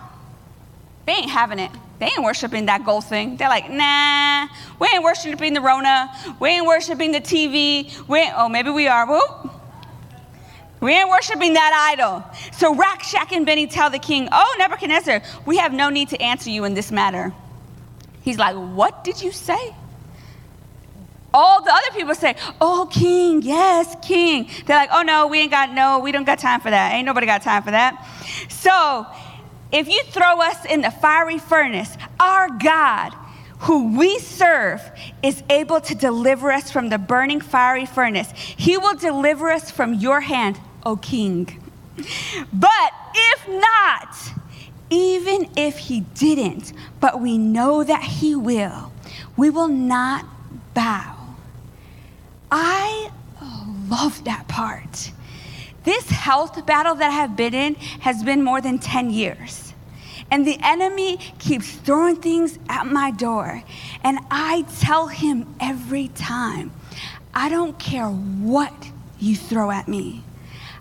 They 1.06 1.14
ain't 1.14 1.32
having 1.32 1.60
it. 1.60 1.72
They 2.00 2.08
ain't 2.08 2.24
worshiping 2.24 2.66
that 2.66 2.86
gold 2.86 3.06
thing. 3.06 3.38
They're 3.38 3.50
like, 3.50 3.70
nah, 3.70 4.48
we 4.80 4.88
ain't 4.94 5.04
worshiping 5.04 5.54
the 5.54 5.62
Rona. 5.62 6.12
We 6.40 6.50
ain't 6.50 6.68
worshiping 6.68 7.12
the 7.12 7.22
TV. 7.22 8.08
We 8.08 8.30
oh, 8.36 8.50
maybe 8.50 8.70
we 8.70 8.88
are. 8.88 9.08
Whoop. 9.08 9.52
We 10.82 10.94
ain't 10.94 11.10
worshiping 11.10 11.54
that 11.54 11.94
idol. 11.94 12.24
So 12.52 12.76
Rack, 12.76 13.04
Shack 13.04 13.32
and 13.32 13.46
Benny 13.46 13.68
tell 13.68 13.90
the 13.90 14.00
king, 14.00 14.28
Oh, 14.32 14.56
Nebuchadnezzar, 14.60 15.22
we 15.46 15.58
have 15.58 15.74
no 15.74 15.90
need 15.90 16.10
to 16.10 16.22
answer 16.22 16.50
you 16.50 16.66
in 16.66 16.74
this 16.74 16.92
matter. 16.92 17.34
He's 18.22 18.38
like, 18.38 18.56
What 18.56 19.04
did 19.04 19.22
you 19.22 19.32
say? 19.32 19.76
All 21.34 21.64
the 21.64 21.72
other 21.72 21.98
people 21.98 22.16
say, 22.16 22.36
Oh, 22.62 22.90
king, 22.92 23.42
yes, 23.42 23.96
king. 24.06 24.50
They're 24.66 24.78
like, 24.78 24.90
Oh, 24.92 25.02
no, 25.02 25.28
we 25.28 25.40
ain't 25.40 25.52
got, 25.52 25.74
no, 25.74 26.00
we 26.00 26.12
don't 26.12 26.26
got 26.26 26.40
time 26.40 26.62
for 26.62 26.70
that. 26.70 26.94
Ain't 26.94 27.06
nobody 27.06 27.26
got 27.26 27.42
time 27.42 27.64
for 27.64 27.72
that. 27.72 28.06
So 28.50 29.06
if 29.72 29.88
you 29.88 30.04
throw 30.04 30.42
us 30.42 30.66
in 30.66 30.82
the 30.82 30.92
fiery 30.92 31.40
furnace, 31.40 31.98
our 32.20 32.50
God, 32.50 33.14
who 33.66 33.98
we 33.98 34.20
serve 34.20 34.80
is 35.24 35.42
able 35.50 35.82
to 35.82 35.96
deliver 35.96 36.52
us 36.52 36.70
from 36.72 36.90
the 36.90 37.00
burning 37.00 37.42
fiery 37.42 37.86
furnace. 37.86 38.32
He 38.36 38.78
will 38.78 38.96
deliver 38.96 39.52
us 39.52 39.72
from 39.72 39.96
your 39.96 40.22
hand, 40.22 40.60
O 40.86 40.96
king. 40.96 41.62
But 42.54 42.94
if 43.16 43.48
not, 43.48 44.16
even 44.92 45.50
if 45.56 45.78
he 45.78 46.02
didn't, 46.02 46.74
but 47.00 47.20
we 47.20 47.40
know 47.40 47.84
that 47.84 48.04
he 48.04 48.36
will, 48.36 48.92
we 49.36 49.50
will 49.50 49.68
not 49.68 50.26
bow. 50.76 51.16
I 52.52 53.10
love 53.90 54.24
that 54.26 54.48
part. 54.48 55.12
This 55.84 56.08
health 56.10 56.66
battle 56.68 56.96
that 56.96 57.10
I 57.10 57.14
have 57.14 57.36
been 57.36 57.56
in 57.56 57.76
has 58.02 58.24
been 58.24 58.44
more 58.44 58.62
than 58.62 58.78
10 58.78 59.10
years. 59.10 59.65
And 60.32 60.46
the 60.46 60.58
enemy 60.64 61.18
keeps 61.40 61.72
throwing 61.72 62.18
things 62.18 62.58
at 62.68 62.88
my 62.88 63.12
door. 63.12 63.64
And 64.04 64.20
I 64.32 64.66
tell 64.80 65.08
him 65.08 65.56
every 65.60 66.10
time, 66.10 66.72
I 67.34 67.50
don't 67.50 67.78
care 67.78 68.08
what 68.08 68.74
you 69.20 69.36
throw 69.36 69.72
at 69.72 69.88
me, 69.88 70.24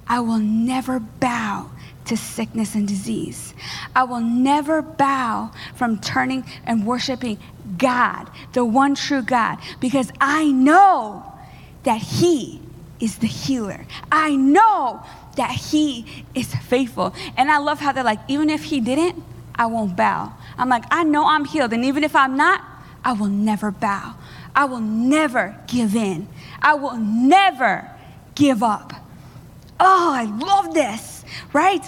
I 0.06 0.20
will 0.20 0.38
never 0.38 1.00
bow 1.00 1.70
to 2.06 2.16
sickness 2.16 2.74
and 2.74 2.86
disease. 2.86 3.54
I 3.96 4.04
will 4.04 4.20
never 4.20 4.82
bow 4.82 5.50
from 5.74 5.98
turning 5.98 6.44
and 6.66 6.86
worshiping 6.86 7.38
God, 7.78 8.30
the 8.52 8.64
one 8.64 8.94
true 8.94 9.22
God, 9.22 9.58
because 9.80 10.10
I 10.20 10.50
know 10.50 11.32
that 11.84 12.00
He 12.00 12.60
is 13.00 13.18
the 13.18 13.26
healer. 13.26 13.86
I 14.12 14.36
know 14.36 15.02
that 15.36 15.50
He 15.50 16.24
is 16.34 16.54
faithful. 16.54 17.14
And 17.36 17.50
I 17.50 17.58
love 17.58 17.80
how 17.80 17.92
they're 17.92 18.04
like, 18.04 18.20
even 18.28 18.50
if 18.50 18.64
He 18.64 18.80
didn't, 18.80 19.22
I 19.54 19.66
won't 19.66 19.96
bow. 19.96 20.32
I'm 20.58 20.68
like, 20.68 20.84
I 20.90 21.04
know 21.04 21.26
I'm 21.26 21.44
healed. 21.44 21.72
And 21.72 21.84
even 21.84 22.04
if 22.04 22.16
I'm 22.16 22.36
not, 22.36 22.62
I 23.04 23.12
will 23.12 23.28
never 23.28 23.70
bow. 23.70 24.14
I 24.54 24.64
will 24.64 24.80
never 24.80 25.56
give 25.66 25.94
in. 25.94 26.28
I 26.60 26.74
will 26.74 26.96
never 26.96 27.90
give 28.34 28.62
up. 28.62 28.92
Oh, 29.78 30.12
I 30.14 30.24
love 30.24 30.74
this, 30.74 31.24
right? 31.52 31.84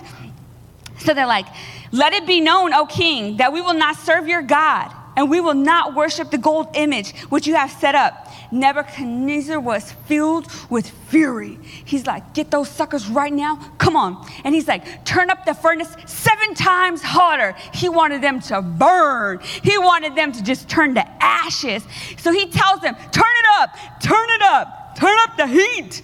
So 0.99 1.15
they're 1.15 1.27
like, 1.27 1.47
let 1.93 2.13
it 2.13 2.27
be 2.27 2.41
known, 2.41 2.75
O 2.75 2.87
king, 2.87 3.37
that 3.39 3.53
we 3.53 3.61
will 3.61 3.75
not 3.75 3.97
serve 3.97 4.29
your 4.29 4.43
God 4.43 4.93
and 5.17 5.31
we 5.31 5.41
will 5.41 5.55
not 5.55 5.95
worship 5.95 6.31
the 6.31 6.39
gold 6.39 6.69
image 6.75 7.15
which 7.31 7.47
you 7.47 7.55
have 7.55 7.71
set 7.71 7.95
up. 7.95 8.26
Nebuchadnezzar 8.51 9.59
was 9.61 9.93
filled 10.07 10.51
with 10.71 10.89
fury. 11.09 11.59
He's 11.85 12.07
like, 12.07 12.35
Get 12.35 12.51
those 12.51 12.69
suckers 12.69 13.09
right 13.09 13.33
now. 13.33 13.57
Come 13.79 13.97
on. 13.97 14.27
And 14.45 14.55
he's 14.55 14.69
like, 14.69 15.05
Turn 15.05 15.31
up 15.31 15.45
the 15.45 15.55
furnace 15.55 15.95
seven 16.07 16.55
times 16.55 17.03
hotter. 17.03 17.55
He 17.75 17.89
wanted 17.89 18.23
them 18.23 18.41
to 18.41 18.63
burn, 18.63 19.41
he 19.63 19.79
wanted 19.79 20.15
them 20.15 20.33
to 20.33 20.43
just 20.43 20.69
turn 20.69 20.95
to 20.95 21.23
ashes. 21.23 21.85
So 22.19 22.33
he 22.33 22.47
tells 22.47 22.81
them, 22.81 22.95
Turn 23.13 23.25
it 23.25 23.47
up, 23.61 23.71
turn 24.01 24.31
it 24.31 24.43
up, 24.43 24.97
turn 24.99 25.17
up 25.21 25.37
the 25.37 25.47
heat. 25.47 26.03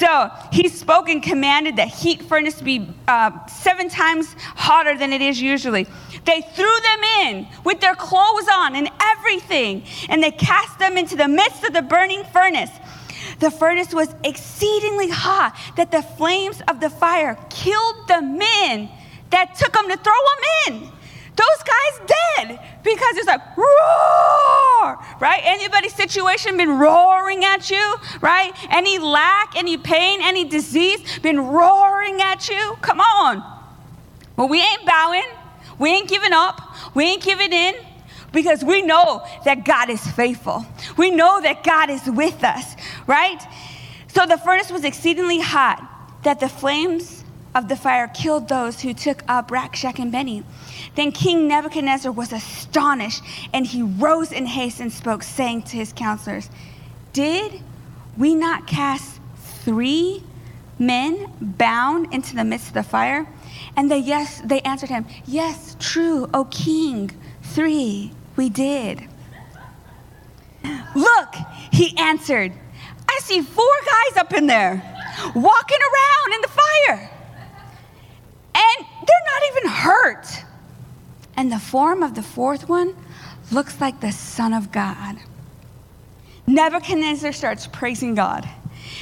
So 0.00 0.30
he 0.50 0.68
spoke 0.68 1.10
and 1.10 1.22
commanded 1.22 1.76
the 1.76 1.84
heat 1.84 2.22
furnace 2.22 2.54
to 2.54 2.64
be 2.64 2.88
uh, 3.06 3.46
seven 3.46 3.90
times 3.90 4.34
hotter 4.38 4.96
than 4.96 5.12
it 5.12 5.20
is 5.20 5.42
usually. 5.42 5.86
They 6.24 6.40
threw 6.40 6.80
them 6.80 7.04
in 7.20 7.46
with 7.64 7.80
their 7.80 7.94
clothes 7.94 8.48
on 8.50 8.76
and 8.76 8.88
everything, 8.98 9.84
and 10.08 10.22
they 10.22 10.30
cast 10.30 10.78
them 10.78 10.96
into 10.96 11.16
the 11.16 11.28
midst 11.28 11.64
of 11.64 11.74
the 11.74 11.82
burning 11.82 12.24
furnace. 12.32 12.70
The 13.40 13.50
furnace 13.50 13.92
was 13.92 14.14
exceedingly 14.24 15.10
hot, 15.10 15.54
that 15.76 15.90
the 15.90 16.00
flames 16.00 16.62
of 16.66 16.80
the 16.80 16.88
fire 16.88 17.38
killed 17.50 18.08
the 18.08 18.22
men 18.22 18.88
that 19.28 19.54
took 19.56 19.72
them 19.74 19.86
to 19.88 19.96
throw 19.98 20.12
them 20.66 20.82
in. 20.82 20.92
Those 21.36 21.62
guys 21.64 22.16
dead 22.36 22.60
because 22.82 23.16
it's 23.16 23.26
like 23.26 23.40
roar, 23.56 24.98
right? 25.20 25.40
Anybody's 25.44 25.94
situation 25.94 26.56
been 26.56 26.78
roaring 26.78 27.44
at 27.44 27.70
you, 27.70 27.96
right? 28.20 28.52
Any 28.70 28.98
lack, 28.98 29.56
any 29.56 29.76
pain, 29.76 30.20
any 30.22 30.44
disease 30.44 31.18
been 31.20 31.40
roaring 31.40 32.20
at 32.20 32.48
you? 32.48 32.76
Come 32.80 33.00
on. 33.00 33.42
Well, 34.36 34.48
we 34.48 34.60
ain't 34.60 34.84
bowing. 34.84 35.24
We 35.78 35.90
ain't 35.90 36.08
giving 36.08 36.32
up. 36.32 36.60
We 36.94 37.04
ain't 37.04 37.22
giving 37.22 37.52
in 37.52 37.74
because 38.32 38.64
we 38.64 38.82
know 38.82 39.24
that 39.44 39.64
God 39.64 39.90
is 39.90 40.06
faithful. 40.12 40.64
We 40.96 41.10
know 41.10 41.40
that 41.40 41.64
God 41.64 41.90
is 41.90 42.06
with 42.06 42.44
us, 42.44 42.76
right? 43.06 43.40
So 44.08 44.26
the 44.26 44.38
furnace 44.38 44.70
was 44.70 44.84
exceedingly 44.84 45.40
hot, 45.40 45.88
that 46.24 46.40
the 46.40 46.48
flames 46.48 47.24
of 47.54 47.68
the 47.68 47.76
fire 47.76 48.08
killed 48.08 48.48
those 48.48 48.80
who 48.80 48.94
took 48.94 49.22
up 49.28 49.50
Rack, 49.50 49.74
Shack 49.76 49.98
and 49.98 50.12
Benny. 50.12 50.44
Then 50.96 51.12
King 51.12 51.46
Nebuchadnezzar 51.46 52.10
was 52.10 52.32
astonished, 52.32 53.22
and 53.52 53.66
he 53.66 53.82
rose 53.82 54.32
in 54.32 54.46
haste 54.46 54.80
and 54.80 54.92
spoke, 54.92 55.22
saying 55.22 55.62
to 55.62 55.76
his 55.76 55.92
counselors, 55.92 56.50
Did 57.12 57.60
we 58.16 58.34
not 58.34 58.66
cast 58.66 59.20
three 59.36 60.24
men 60.78 61.32
bound 61.40 62.12
into 62.12 62.34
the 62.34 62.44
midst 62.44 62.68
of 62.68 62.74
the 62.74 62.82
fire? 62.82 63.28
And 63.76 63.90
they, 63.90 63.98
yes, 63.98 64.40
they 64.44 64.60
answered 64.62 64.90
him, 64.90 65.06
Yes, 65.26 65.76
true, 65.78 66.28
O 66.34 66.44
king. 66.46 67.10
Three, 67.42 68.12
we 68.36 68.48
did. 68.48 69.06
Look, 70.94 71.34
he 71.72 71.96
answered, 71.96 72.52
I 73.08 73.18
see 73.22 73.42
four 73.42 73.74
guys 73.86 74.16
up 74.18 74.32
in 74.32 74.46
there 74.46 74.72
walking 75.34 75.78
around 75.78 76.34
in 76.34 76.40
the 76.42 76.48
fire. 76.48 77.10
And 78.54 78.86
they're 79.06 79.26
not 79.26 79.42
even 79.50 79.70
hurt. 79.70 80.44
And 81.40 81.50
the 81.50 81.58
form 81.58 82.02
of 82.02 82.14
the 82.14 82.22
fourth 82.22 82.68
one 82.68 82.94
looks 83.50 83.80
like 83.80 84.00
the 84.00 84.12
Son 84.12 84.52
of 84.52 84.70
God. 84.70 85.16
Nebuchadnezzar 86.46 87.32
starts 87.32 87.66
praising 87.66 88.14
God. 88.14 88.46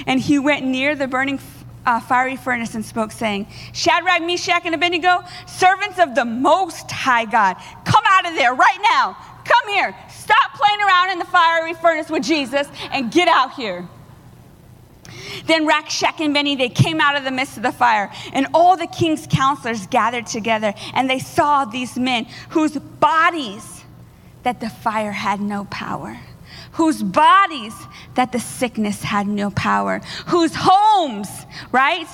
And 0.07 0.21
he 0.21 0.39
went 0.39 0.65
near 0.65 0.95
the 0.95 1.09
burning 1.09 1.41
uh, 1.85 1.99
fiery 1.99 2.37
furnace 2.37 2.77
and 2.77 2.85
spoke, 2.85 3.11
saying, 3.11 3.49
Shadrach, 3.73 4.23
Meshach, 4.23 4.63
and 4.65 4.73
Abednego, 4.73 5.25
servants 5.49 5.99
of 5.99 6.15
the 6.15 6.25
Most 6.25 6.89
High 6.93 7.25
God, 7.25 7.57
come 7.85 8.05
out 8.07 8.29
of 8.29 8.37
there 8.37 8.55
right 8.55 8.79
now. 8.89 9.17
Come 9.45 9.75
here. 9.75 9.93
Stop 10.09 10.55
playing 10.55 10.81
around 10.81 11.11
in 11.11 11.19
the 11.19 11.25
fiery 11.25 11.75
furnace 11.75 12.09
with 12.09 12.23
Jesus 12.23 12.69
and 12.93 13.11
get 13.11 13.27
out 13.27 13.55
here. 13.55 13.89
Then 15.47 15.67
Rack, 15.67 15.91
Shack 15.91 16.21
and 16.21 16.35
Benny, 16.35 16.57
they 16.57 16.69
came 16.69 17.01
out 17.01 17.17
of 17.17 17.25
the 17.25 17.31
midst 17.31 17.57
of 17.57 17.63
the 17.63 17.73
fire, 17.73 18.11
and 18.33 18.47
all 18.55 18.77
the 18.77 18.87
king's 18.87 19.27
counselors 19.27 19.87
gathered 19.87 20.27
together, 20.27 20.75
and 20.95 21.09
they 21.09 21.19
saw 21.19 21.65
these 21.65 21.97
men 21.99 22.27
whose 22.51 22.77
bodies 22.77 23.85
that 24.43 24.61
the 24.61 24.71
fire 24.71 25.13
had 25.13 25.41
no 25.41 25.65
power 25.67 26.19
whose 26.73 27.03
bodies 27.03 27.75
that 28.15 28.31
the 28.31 28.39
sickness 28.39 29.03
had 29.03 29.27
no 29.27 29.51
power, 29.51 30.01
whose 30.27 30.53
homes, 30.55 31.29
right, 31.73 32.07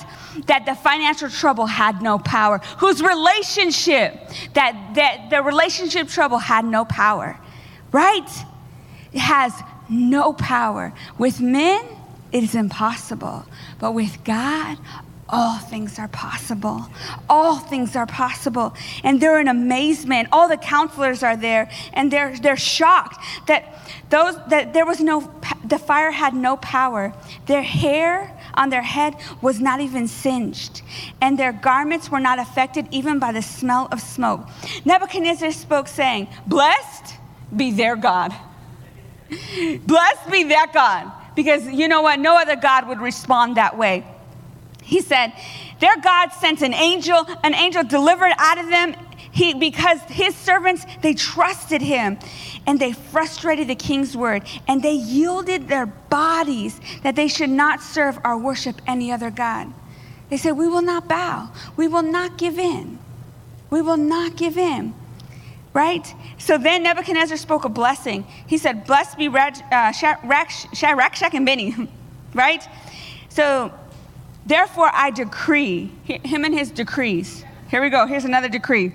that 0.47 0.65
the 0.65 0.73
financial 0.73 1.29
trouble 1.29 1.67
had 1.67 2.01
no 2.01 2.17
power, 2.17 2.57
whose 2.79 3.01
relationship, 3.01 4.13
that, 4.53 4.93
that 4.95 5.29
the 5.29 5.41
relationship 5.43 6.07
trouble 6.07 6.39
had 6.39 6.65
no 6.65 6.83
power, 6.85 7.39
right? 7.91 8.29
It 9.13 9.19
has 9.19 9.53
no 9.87 10.33
power. 10.33 10.93
With 11.19 11.39
men, 11.39 11.85
it 12.35 12.43
is 12.43 12.53
impossible. 12.53 13.45
But 13.79 13.93
with 13.93 14.21
God, 14.25 14.77
all 15.29 15.57
things 15.57 15.97
are 15.97 16.09
possible. 16.09 16.85
All 17.29 17.59
things 17.59 17.95
are 17.95 18.05
possible. 18.05 18.75
And 19.05 19.21
they're 19.21 19.39
in 19.39 19.47
amazement. 19.47 20.27
All 20.33 20.49
the 20.49 20.57
counselors 20.57 21.23
are 21.23 21.37
there 21.37 21.69
and 21.93 22.11
they're, 22.11 22.37
they're 22.37 22.57
shocked 22.57 23.23
that 23.47 23.71
those 24.09 24.35
that 24.49 24.73
there 24.73 24.85
was 24.85 24.99
no 24.99 25.31
the 25.63 25.79
fire 25.79 26.11
had 26.11 26.33
no 26.33 26.57
power. 26.57 27.13
Their 27.45 27.63
hair 27.63 28.37
on 28.53 28.69
their 28.69 28.81
head 28.81 29.15
was 29.41 29.61
not 29.61 29.79
even 29.79 30.07
singed, 30.07 30.81
and 31.21 31.39
their 31.39 31.53
garments 31.53 32.11
were 32.11 32.19
not 32.19 32.37
affected 32.37 32.87
even 32.91 33.17
by 33.17 33.31
the 33.31 33.41
smell 33.41 33.87
of 33.91 33.99
smoke. 34.01 34.47
Nebuchadnezzar 34.85 35.51
spoke, 35.51 35.87
saying, 35.87 36.27
Blessed 36.45 37.15
be 37.55 37.71
their 37.71 37.95
God. 37.95 38.33
Blessed 39.29 40.31
be 40.31 40.43
that 40.43 40.71
God. 40.71 41.11
Because 41.35 41.67
you 41.67 41.87
know 41.87 42.01
what? 42.01 42.19
No 42.19 42.37
other 42.37 42.55
God 42.55 42.87
would 42.87 42.99
respond 42.99 43.57
that 43.57 43.77
way. 43.77 44.05
He 44.83 45.01
said, 45.01 45.33
Their 45.79 45.97
God 45.97 46.31
sent 46.31 46.61
an 46.61 46.73
angel, 46.73 47.25
an 47.43 47.53
angel 47.53 47.83
delivered 47.83 48.31
out 48.37 48.57
of 48.57 48.69
them 48.69 48.95
he, 49.35 49.53
because 49.53 49.99
his 50.03 50.33
servants, 50.33 50.85
they 51.01 51.13
trusted 51.13 51.81
him 51.81 52.17
and 52.65 52.79
they 52.79 52.93
frustrated 52.93 53.67
the 53.67 53.75
king's 53.75 54.15
word 54.15 54.43
and 54.65 54.81
they 54.81 54.93
yielded 54.93 55.67
their 55.67 55.85
bodies 55.85 56.79
that 57.03 57.17
they 57.17 57.27
should 57.27 57.49
not 57.49 57.81
serve 57.81 58.17
or 58.23 58.37
worship 58.37 58.81
any 58.87 59.11
other 59.11 59.29
God. 59.29 59.73
They 60.29 60.37
said, 60.37 60.51
We 60.51 60.69
will 60.69 60.81
not 60.81 61.09
bow. 61.09 61.51
We 61.75 61.89
will 61.89 62.01
not 62.01 62.37
give 62.37 62.57
in. 62.57 62.97
We 63.69 63.81
will 63.81 63.97
not 63.97 64.37
give 64.37 64.57
in. 64.57 64.93
Right? 65.75 66.15
So 66.37 66.57
then 66.57 66.83
Nebuchadnezzar 66.83 67.35
spoke 67.35 67.65
a 67.65 67.69
blessing. 67.69 68.25
He 68.47 68.57
said, 68.57 68.87
Blessed 68.87 69.17
be 69.17 69.27
Raj, 69.27 69.59
uh, 69.73 69.91
Shadrach, 69.91 71.33
and 71.33 71.45
Benny. 71.45 71.75
right? 72.33 72.65
So 73.27 73.73
therefore 74.45 74.89
I 74.93 75.11
decree, 75.11 75.91
him 76.05 76.45
and 76.45 76.53
his 76.53 76.71
decrees. 76.71 77.43
Here 77.69 77.81
we 77.81 77.89
go. 77.89 78.07
Here's 78.07 78.23
another 78.23 78.47
decree 78.47 78.93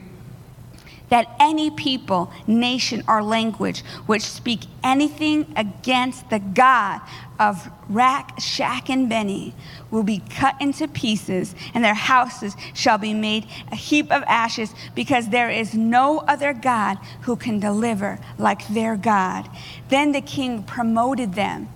that 1.11 1.37
any 1.39 1.71
people, 1.71 2.33
nation, 2.47 3.03
or 3.07 3.23
language 3.23 3.83
which 4.07 4.23
speak 4.23 4.61
anything 4.83 5.53
against 5.57 6.31
the 6.31 6.39
God 6.39 7.01
of 7.39 7.71
Rack, 7.89 8.41
Shack 8.41 8.89
and 8.89 9.09
Benny 9.09 9.55
will 9.91 10.03
be 10.03 10.23
cut 10.31 10.55
into 10.61 10.87
pieces, 10.87 11.55
and 11.75 11.83
their 11.85 11.95
houses 11.95 12.55
shall 12.75 12.99
be 12.99 13.13
made 13.13 13.47
a 13.73 13.77
heap 13.77 14.13
of 14.13 14.23
ashes, 14.25 14.73
because 14.95 15.29
there 15.29 15.51
is 15.51 15.75
no 15.75 16.19
other 16.21 16.53
God 16.53 16.99
who 17.23 17.35
can 17.37 17.59
deliver 17.59 18.19
like 18.39 18.67
their 18.69 18.97
God. 18.97 19.49
Then 19.89 20.13
the 20.13 20.21
king 20.21 20.63
promoted 20.63 21.35
them, 21.35 21.69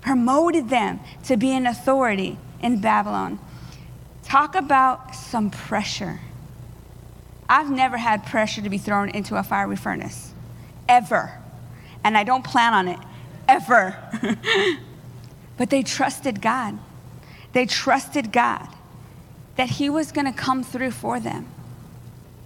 promoted 0.00 0.70
them 0.70 1.00
to 1.24 1.36
be 1.36 1.52
an 1.52 1.66
authority 1.66 2.38
in 2.62 2.80
Babylon. 2.80 3.38
Talk 4.22 4.54
about 4.54 5.14
some 5.14 5.50
pressure. 5.50 6.20
I've 7.52 7.70
never 7.70 7.98
had 7.98 8.24
pressure 8.24 8.62
to 8.62 8.70
be 8.70 8.78
thrown 8.78 9.10
into 9.10 9.36
a 9.36 9.42
fiery 9.42 9.76
furnace, 9.76 10.32
ever. 10.88 11.38
And 12.02 12.16
I 12.16 12.24
don't 12.24 12.42
plan 12.42 12.72
on 12.72 12.88
it, 12.88 12.98
ever. 13.46 13.94
but 15.58 15.68
they 15.68 15.82
trusted 15.82 16.40
God. 16.40 16.78
They 17.52 17.66
trusted 17.66 18.32
God 18.32 18.66
that 19.56 19.68
He 19.68 19.90
was 19.90 20.12
going 20.12 20.24
to 20.24 20.32
come 20.32 20.64
through 20.64 20.92
for 20.92 21.20
them. 21.20 21.46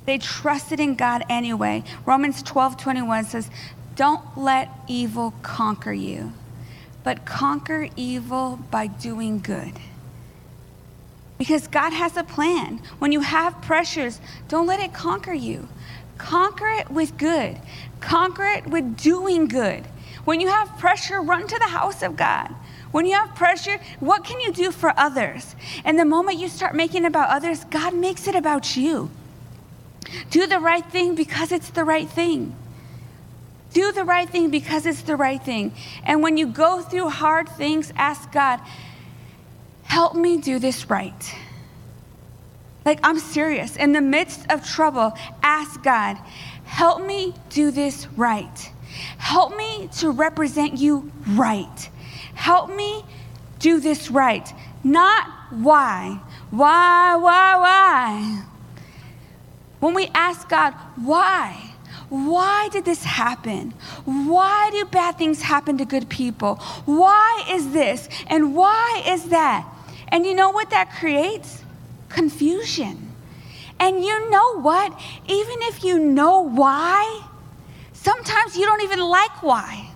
They 0.06 0.18
trusted 0.18 0.80
in 0.80 0.96
God 0.96 1.22
anyway. 1.28 1.84
Romans 2.04 2.42
12 2.42 2.76
21 2.76 3.26
says, 3.26 3.48
Don't 3.94 4.36
let 4.36 4.68
evil 4.88 5.34
conquer 5.42 5.92
you, 5.92 6.32
but 7.04 7.24
conquer 7.24 7.88
evil 7.94 8.58
by 8.72 8.88
doing 8.88 9.38
good. 9.38 9.74
Because 11.38 11.68
God 11.68 11.92
has 11.92 12.16
a 12.16 12.24
plan. 12.24 12.80
When 12.98 13.12
you 13.12 13.20
have 13.20 13.60
pressures, 13.62 14.20
don't 14.48 14.66
let 14.66 14.80
it 14.80 14.94
conquer 14.94 15.34
you. 15.34 15.68
Conquer 16.18 16.68
it 16.68 16.90
with 16.90 17.18
good, 17.18 17.60
conquer 18.00 18.44
it 18.44 18.66
with 18.66 18.96
doing 18.96 19.48
good. 19.48 19.84
When 20.24 20.40
you 20.40 20.48
have 20.48 20.78
pressure, 20.78 21.20
run 21.20 21.46
to 21.46 21.58
the 21.58 21.66
house 21.66 22.02
of 22.02 22.16
God. 22.16 22.54
When 22.90 23.06
you 23.06 23.14
have 23.14 23.34
pressure, 23.34 23.78
what 24.00 24.24
can 24.24 24.40
you 24.40 24.52
do 24.52 24.70
for 24.70 24.92
others? 24.98 25.54
And 25.84 25.98
the 25.98 26.04
moment 26.04 26.38
you 26.38 26.48
start 26.48 26.74
making 26.74 27.04
about 27.04 27.28
others, 27.28 27.64
God 27.64 27.94
makes 27.94 28.26
it 28.26 28.34
about 28.34 28.76
you. 28.76 29.10
Do 30.30 30.46
the 30.46 30.58
right 30.58 30.84
thing 30.84 31.14
because 31.14 31.52
it's 31.52 31.70
the 31.70 31.84
right 31.84 32.08
thing. 32.08 32.54
Do 33.72 33.92
the 33.92 34.04
right 34.04 34.28
thing 34.28 34.50
because 34.50 34.86
it's 34.86 35.02
the 35.02 35.16
right 35.16 35.42
thing. 35.42 35.74
And 36.04 36.22
when 36.22 36.36
you 36.38 36.46
go 36.46 36.80
through 36.80 37.10
hard 37.10 37.48
things, 37.48 37.92
ask 37.96 38.32
God, 38.32 38.60
help 39.86 40.14
me 40.14 40.36
do 40.36 40.58
this 40.58 40.90
right. 40.90 41.34
Like, 42.84 43.00
I'm 43.02 43.18
serious. 43.18 43.76
In 43.76 43.92
the 43.92 44.00
midst 44.00 44.50
of 44.50 44.64
trouble, 44.64 45.12
ask 45.42 45.82
God, 45.82 46.16
help 46.64 47.04
me 47.04 47.34
do 47.50 47.70
this 47.70 48.06
right. 48.16 48.72
Help 49.18 49.56
me 49.56 49.88
to 49.98 50.10
represent 50.10 50.78
you 50.78 51.10
right. 51.30 51.90
Help 52.34 52.74
me 52.74 53.04
do 53.58 53.80
this 53.80 54.10
right. 54.10 54.52
Not 54.84 55.26
why. 55.50 56.20
Why, 56.50 57.16
why, 57.16 57.56
why? 57.56 58.44
When 59.80 59.94
we 59.94 60.06
ask 60.14 60.48
God, 60.48 60.72
why? 60.94 61.74
Why 62.08 62.68
did 62.70 62.84
this 62.84 63.02
happen? 63.02 63.72
Why 64.04 64.70
do 64.70 64.84
bad 64.84 65.18
things 65.18 65.42
happen 65.42 65.78
to 65.78 65.84
good 65.84 66.08
people? 66.08 66.56
Why 66.84 67.44
is 67.50 67.72
this? 67.72 68.08
And 68.28 68.54
why 68.54 69.02
is 69.08 69.24
that? 69.30 69.66
And 70.08 70.26
you 70.26 70.34
know 70.34 70.50
what 70.50 70.70
that 70.70 70.92
creates? 70.92 71.62
Confusion. 72.08 73.12
And 73.78 74.04
you 74.04 74.30
know 74.30 74.60
what? 74.60 74.92
Even 75.26 75.56
if 75.62 75.84
you 75.84 75.98
know 75.98 76.40
why, 76.40 77.26
sometimes 77.92 78.56
you 78.56 78.64
don't 78.64 78.82
even 78.82 79.00
like 79.00 79.42
why. 79.42 79.90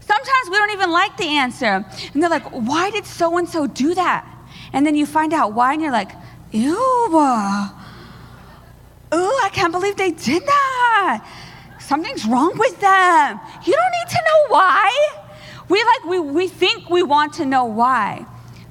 Sometimes 0.00 0.50
we 0.50 0.56
don't 0.56 0.70
even 0.70 0.90
like 0.90 1.16
the 1.16 1.24
answer. 1.24 1.84
And 2.12 2.22
they're 2.22 2.30
like, 2.30 2.48
why 2.50 2.90
did 2.90 3.06
so 3.06 3.38
and 3.38 3.48
so 3.48 3.66
do 3.66 3.94
that? 3.94 4.26
And 4.72 4.86
then 4.86 4.94
you 4.94 5.06
find 5.06 5.32
out 5.32 5.52
why, 5.52 5.72
and 5.72 5.82
you're 5.82 5.92
like, 5.92 6.12
ew, 6.52 6.76
uh, 7.12 7.68
ooh, 9.14 9.40
I 9.42 9.50
can't 9.52 9.72
believe 9.72 9.96
they 9.96 10.12
did 10.12 10.42
that. 10.44 11.26
Something's 11.80 12.26
wrong 12.26 12.52
with 12.58 12.78
them. 12.80 13.40
You 13.64 13.72
don't 13.72 13.92
need 13.92 14.10
to 14.10 14.22
know 14.24 14.54
why. 14.54 15.08
We 15.68 15.82
like 15.82 16.04
we, 16.04 16.20
we 16.20 16.48
think 16.48 16.90
we 16.90 17.02
want 17.02 17.34
to 17.34 17.46
know 17.46 17.64
why. 17.64 18.26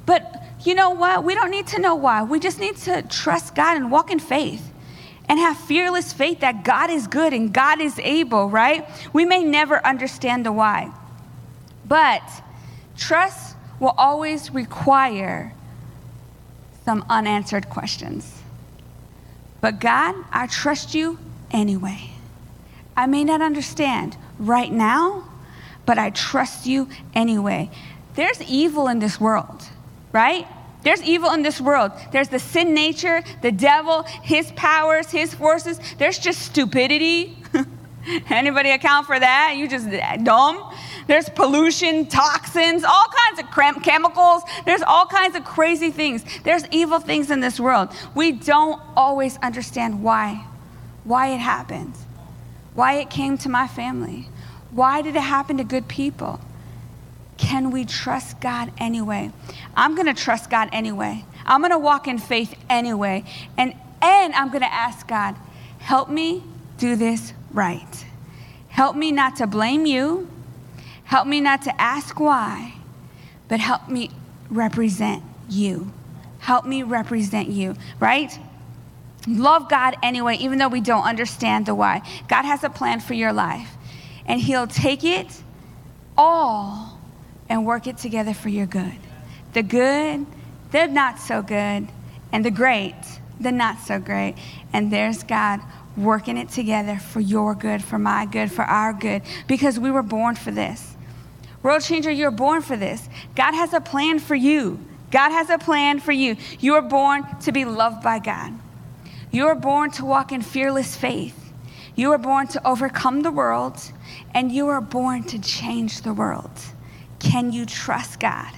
But 0.05 0.44
you 0.65 0.75
know 0.75 0.91
what? 0.91 1.23
We 1.23 1.35
don't 1.35 1.51
need 1.51 1.67
to 1.67 1.79
know 1.79 1.95
why. 1.95 2.23
We 2.23 2.39
just 2.39 2.59
need 2.59 2.77
to 2.77 3.01
trust 3.03 3.55
God 3.55 3.77
and 3.77 3.91
walk 3.91 4.11
in 4.11 4.19
faith 4.19 4.71
and 5.27 5.39
have 5.39 5.57
fearless 5.57 6.13
faith 6.13 6.41
that 6.41 6.63
God 6.63 6.89
is 6.89 7.07
good 7.07 7.33
and 7.33 7.53
God 7.53 7.81
is 7.81 7.99
able, 7.99 8.49
right? 8.49 8.87
We 9.13 9.25
may 9.25 9.43
never 9.43 9.85
understand 9.85 10.45
the 10.45 10.51
why, 10.51 10.91
but 11.85 12.21
trust 12.97 13.55
will 13.79 13.95
always 13.97 14.51
require 14.51 15.53
some 16.83 17.03
unanswered 17.09 17.69
questions. 17.69 18.41
But 19.61 19.79
God, 19.79 20.15
I 20.31 20.47
trust 20.47 20.93
you 20.93 21.17
anyway. 21.49 22.11
I 22.95 23.07
may 23.07 23.23
not 23.23 23.41
understand 23.41 24.15
right 24.37 24.71
now, 24.71 25.27
but 25.85 25.97
I 25.97 26.11
trust 26.11 26.65
you 26.65 26.87
anyway. 27.13 27.69
There's 28.13 28.41
evil 28.43 28.87
in 28.87 28.99
this 28.99 29.19
world, 29.19 29.63
right? 30.11 30.47
There's 30.85 31.01
evil 31.01 31.31
in 31.31 31.41
this 31.41 31.59
world. 31.59 31.91
There's 32.11 32.29
the 32.29 32.37
sin 32.37 32.75
nature, 32.75 33.23
the 33.41 33.51
devil, 33.51 34.03
his 34.21 34.51
powers, 34.51 35.09
his 35.09 35.33
forces. 35.33 35.79
There's 35.97 36.19
just 36.19 36.43
stupidity. 36.43 37.35
Anybody 38.29 38.69
account 38.69 39.07
for 39.07 39.19
that? 39.19 39.55
You 39.57 39.67
just 39.67 39.89
dumb. 40.23 40.71
There's 41.07 41.27
pollution, 41.27 42.05
toxins, 42.05 42.83
all 42.83 43.07
kinds 43.07 43.39
of 43.39 43.49
chem- 43.51 43.81
chemicals. 43.81 44.43
There's 44.65 44.83
all 44.83 45.07
kinds 45.07 45.35
of 45.35 45.43
crazy 45.43 45.89
things. 45.89 46.23
There's 46.43 46.63
evil 46.69 46.99
things 46.99 47.31
in 47.31 47.39
this 47.39 47.59
world. 47.59 47.89
We 48.13 48.31
don't 48.33 48.79
always 48.95 49.37
understand 49.37 50.03
why, 50.03 50.45
why 51.03 51.29
it 51.29 51.39
happened, 51.39 51.95
why 52.75 52.97
it 52.97 53.09
came 53.09 53.39
to 53.39 53.49
my 53.49 53.67
family, 53.67 54.29
why 54.69 55.01
did 55.01 55.15
it 55.15 55.21
happen 55.21 55.57
to 55.57 55.63
good 55.63 55.87
people. 55.87 56.39
Can 57.37 57.71
we 57.71 57.85
trust 57.85 58.39
God 58.39 58.71
anyway? 58.77 59.31
I'm 59.75 59.95
going 59.95 60.07
to 60.07 60.13
trust 60.13 60.49
God 60.49 60.69
anyway. 60.71 61.25
I'm 61.45 61.61
going 61.61 61.71
to 61.71 61.79
walk 61.79 62.07
in 62.07 62.17
faith 62.17 62.55
anyway. 62.69 63.23
And, 63.57 63.75
and 64.01 64.33
I'm 64.33 64.49
going 64.49 64.61
to 64.61 64.73
ask 64.73 65.07
God, 65.07 65.35
help 65.79 66.09
me 66.09 66.43
do 66.77 66.95
this 66.95 67.33
right. 67.51 68.05
Help 68.69 68.95
me 68.95 69.11
not 69.11 69.37
to 69.37 69.47
blame 69.47 69.85
you. 69.85 70.29
Help 71.05 71.27
me 71.27 71.39
not 71.39 71.61
to 71.63 71.81
ask 71.81 72.19
why, 72.19 72.73
but 73.47 73.59
help 73.59 73.87
me 73.87 74.09
represent 74.49 75.23
you. 75.47 75.91
Help 76.39 76.65
me 76.65 76.83
represent 76.83 77.47
you, 77.47 77.75
right? 77.99 78.37
Love 79.27 79.69
God 79.69 79.95
anyway, 80.03 80.35
even 80.37 80.57
though 80.57 80.67
we 80.67 80.81
don't 80.81 81.03
understand 81.03 81.67
the 81.67 81.75
why. 81.75 82.01
God 82.27 82.43
has 82.43 82.63
a 82.63 82.69
plan 82.69 82.99
for 82.99 83.13
your 83.13 83.33
life, 83.33 83.69
and 84.25 84.41
He'll 84.41 84.67
take 84.67 85.03
it 85.03 85.41
all 86.17 86.94
and 87.49 87.65
work 87.65 87.87
it 87.87 87.97
together 87.97 88.33
for 88.33 88.49
your 88.49 88.65
good. 88.65 88.97
The 89.53 89.63
good, 89.63 90.25
the 90.71 90.87
not 90.87 91.19
so 91.19 91.41
good, 91.41 91.87
and 92.31 92.43
the 92.43 92.51
great, 92.51 92.95
the 93.39 93.51
not 93.51 93.79
so 93.79 93.99
great. 93.99 94.35
And 94.73 94.91
there's 94.91 95.23
God 95.23 95.61
working 95.95 96.37
it 96.37 96.49
together 96.49 96.97
for 96.97 97.19
your 97.19 97.55
good, 97.55 97.83
for 97.83 97.97
my 97.97 98.25
good, 98.25 98.51
for 98.51 98.63
our 98.63 98.93
good, 98.93 99.21
because 99.47 99.79
we 99.79 99.91
were 99.91 100.03
born 100.03 100.35
for 100.35 100.51
this. 100.51 100.95
World 101.63 101.81
changer, 101.81 102.11
you're 102.11 102.31
born 102.31 102.61
for 102.61 102.77
this. 102.77 103.07
God 103.35 103.53
has 103.53 103.73
a 103.73 103.81
plan 103.81 104.19
for 104.19 104.35
you. 104.35 104.79
God 105.11 105.31
has 105.31 105.49
a 105.49 105.57
plan 105.57 105.99
for 105.99 106.11
you. 106.11 106.35
You 106.59 106.75
are 106.75 106.81
born 106.81 107.23
to 107.41 107.51
be 107.51 107.65
loved 107.65 108.03
by 108.03 108.19
God. 108.19 108.53
You 109.31 109.47
are 109.47 109.55
born 109.55 109.91
to 109.91 110.05
walk 110.05 110.31
in 110.31 110.41
fearless 110.41 110.95
faith. 110.95 111.53
You 111.95 112.11
are 112.11 112.17
born 112.17 112.47
to 112.49 112.67
overcome 112.67 113.21
the 113.21 113.31
world, 113.31 113.79
and 114.33 114.51
you 114.51 114.67
are 114.67 114.81
born 114.81 115.23
to 115.23 115.39
change 115.39 116.01
the 116.01 116.13
world. 116.13 116.51
Can 117.25 117.51
you 117.51 117.65
trust 117.65 118.19
God? 118.19 118.53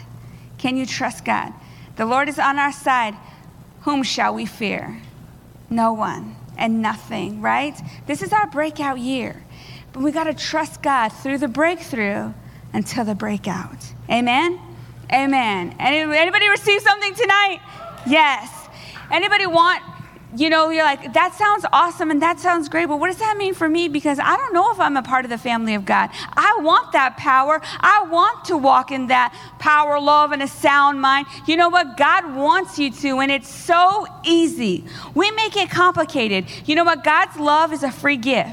Can 0.58 0.76
you 0.76 0.86
trust 0.86 1.24
God? 1.24 1.54
The 1.96 2.06
Lord 2.06 2.28
is 2.28 2.38
on 2.38 2.60
our 2.60 2.74
side. 2.74 3.16
Whom 3.82 4.04
shall 4.04 4.34
we 4.34 4.46
fear? 4.46 5.02
No 5.70 5.94
one 5.94 6.36
and 6.58 6.82
nothing, 6.82 7.42
right? 7.42 7.80
This 8.08 8.22
is 8.22 8.34
our 8.34 8.46
breakout 8.48 9.00
year. 9.00 9.42
But 9.94 10.04
we 10.04 10.12
got 10.12 10.26
to 10.26 10.34
trust 10.34 10.82
God 10.82 11.10
through 11.10 11.38
the 11.38 11.48
breakthrough 11.48 12.34
until 12.74 13.06
the 13.06 13.16
breakout. 13.16 13.94
Amen? 14.10 14.60
Amen. 15.14 15.74
Anybody 15.80 16.50
receive 16.50 16.82
something 16.82 17.16
tonight? 17.16 17.62
Yes. 18.06 18.68
Anybody 19.10 19.48
want, 19.48 19.82
you 20.36 20.50
know, 20.50 20.70
you're 20.70 20.84
like, 20.84 21.14
that 21.14 21.34
sounds 21.36 21.66
awesome 21.72 22.12
and 22.12 22.22
that 22.22 22.40
sounds 22.40 22.68
great, 22.68 22.88
but 22.88 23.00
what 23.00 23.08
does 23.08 23.20
that 23.20 23.38
mean 23.38 23.54
for 23.54 23.70
me? 23.70 23.88
Because 23.88 24.20
I 24.20 24.36
don't 24.36 24.54
know 24.54 24.72
if 24.72 24.80
I'm 24.80 24.98
a 24.98 25.02
part 25.02 25.24
of 25.24 25.32
the 25.32 25.38
family 25.38 25.74
of 25.74 25.86
God. 25.86 26.10
I 26.34 26.60
want 26.62 26.92
that 26.92 27.16
power. 27.16 27.62
I 27.80 28.06
want 28.10 28.44
to 28.46 28.58
walk 28.58 28.92
in 28.92 29.08
that 29.08 29.34
power, 29.58 30.00
love, 30.00 30.34
and 30.34 30.44
a 30.44 30.48
sound 30.48 31.00
mind. 31.00 31.28
You 31.48 31.56
know 31.56 31.70
what? 31.70 31.96
God 31.96 32.36
wants 32.36 32.78
you 32.78 32.92
to, 32.92 33.20
and 33.20 33.32
it's 33.32 33.48
so 33.48 34.06
easy. 34.26 34.84
We 35.16 35.32
make 35.32 35.56
it 35.56 35.70
complicated. 35.70 36.46
You 36.66 36.76
know 36.76 36.84
what? 36.84 37.06
God's 37.06 37.38
love 37.38 37.72
is 37.72 37.84
a 37.84 37.92
free 37.92 38.18
gift. 38.18 38.52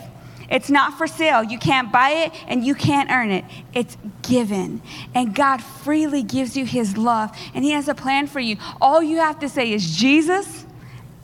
It's 0.48 0.70
not 0.70 0.96
for 0.96 1.06
sale. 1.06 1.42
You 1.42 1.58
can't 1.58 1.90
buy 1.90 2.10
it 2.10 2.32
and 2.46 2.64
you 2.64 2.74
can't 2.74 3.10
earn 3.10 3.30
it. 3.30 3.44
It's 3.72 3.96
given. 4.22 4.82
And 5.14 5.34
God 5.34 5.62
freely 5.62 6.22
gives 6.22 6.56
you 6.56 6.64
His 6.64 6.96
love, 6.96 7.36
and 7.52 7.64
He 7.64 7.72
has 7.72 7.88
a 7.88 7.94
plan 7.94 8.28
for 8.28 8.40
you. 8.40 8.58
All 8.80 9.02
you 9.02 9.16
have 9.16 9.40
to 9.40 9.48
say 9.48 9.72
is, 9.72 9.96
Jesus, 9.96 10.63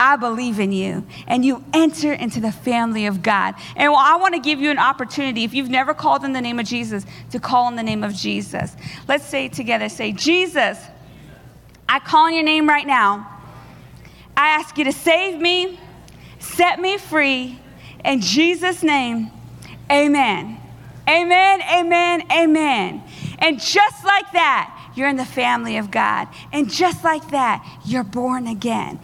I 0.01 0.17
believe 0.17 0.59
in 0.59 0.73
you. 0.73 1.07
And 1.27 1.45
you 1.45 1.63
enter 1.75 2.13
into 2.13 2.41
the 2.41 2.51
family 2.51 3.07
of 3.07 3.23
God. 3.23 3.55
And 3.77 3.93
I 3.95 4.17
want 4.17 4.35
to 4.35 4.41
give 4.41 4.59
you 4.59 4.71
an 4.71 4.79
opportunity, 4.79 5.45
if 5.45 5.53
you've 5.53 5.69
never 5.69 5.93
called 5.93 6.25
in 6.25 6.33
the 6.33 6.41
name 6.41 6.59
of 6.59 6.67
Jesus, 6.67 7.05
to 7.33 7.39
call 7.39 7.69
in 7.69 7.77
the 7.77 7.83
name 7.83 8.03
of 8.03 8.15
Jesus. 8.15 8.75
Let's 9.07 9.27
say 9.27 9.49
together 9.49 9.91
say, 9.91 10.13
Jesus, 10.13 10.79
I 11.89 11.99
call 11.99 12.27
on 12.27 12.35
your 12.35 12.45
name 12.45 12.67
right 12.67 12.87
now. 12.87 13.29
I 14.37 14.49
ask 14.49 14.79
you 14.79 14.85
to 14.85 14.93
save 14.93 15.39
me, 15.39 15.79
set 16.39 16.81
me 16.81 16.97
free 16.97 17.61
in 18.05 18.21
Jesus' 18.21 18.83
name, 18.83 19.31
amen. 19.91 20.59
Amen, 21.09 21.63
amen, 21.63 22.23
amen. 22.31 23.03
And 23.39 23.61
just 23.61 24.05
like 24.05 24.33
that, 24.33 24.93
you're 24.95 25.09
in 25.09 25.17
the 25.17 25.25
family 25.25 25.77
of 25.77 25.91
God. 25.91 26.29
And 26.53 26.71
just 26.71 27.05
like 27.05 27.31
that, 27.31 27.67
you're 27.85 28.05
born 28.05 28.47
again. 28.47 29.01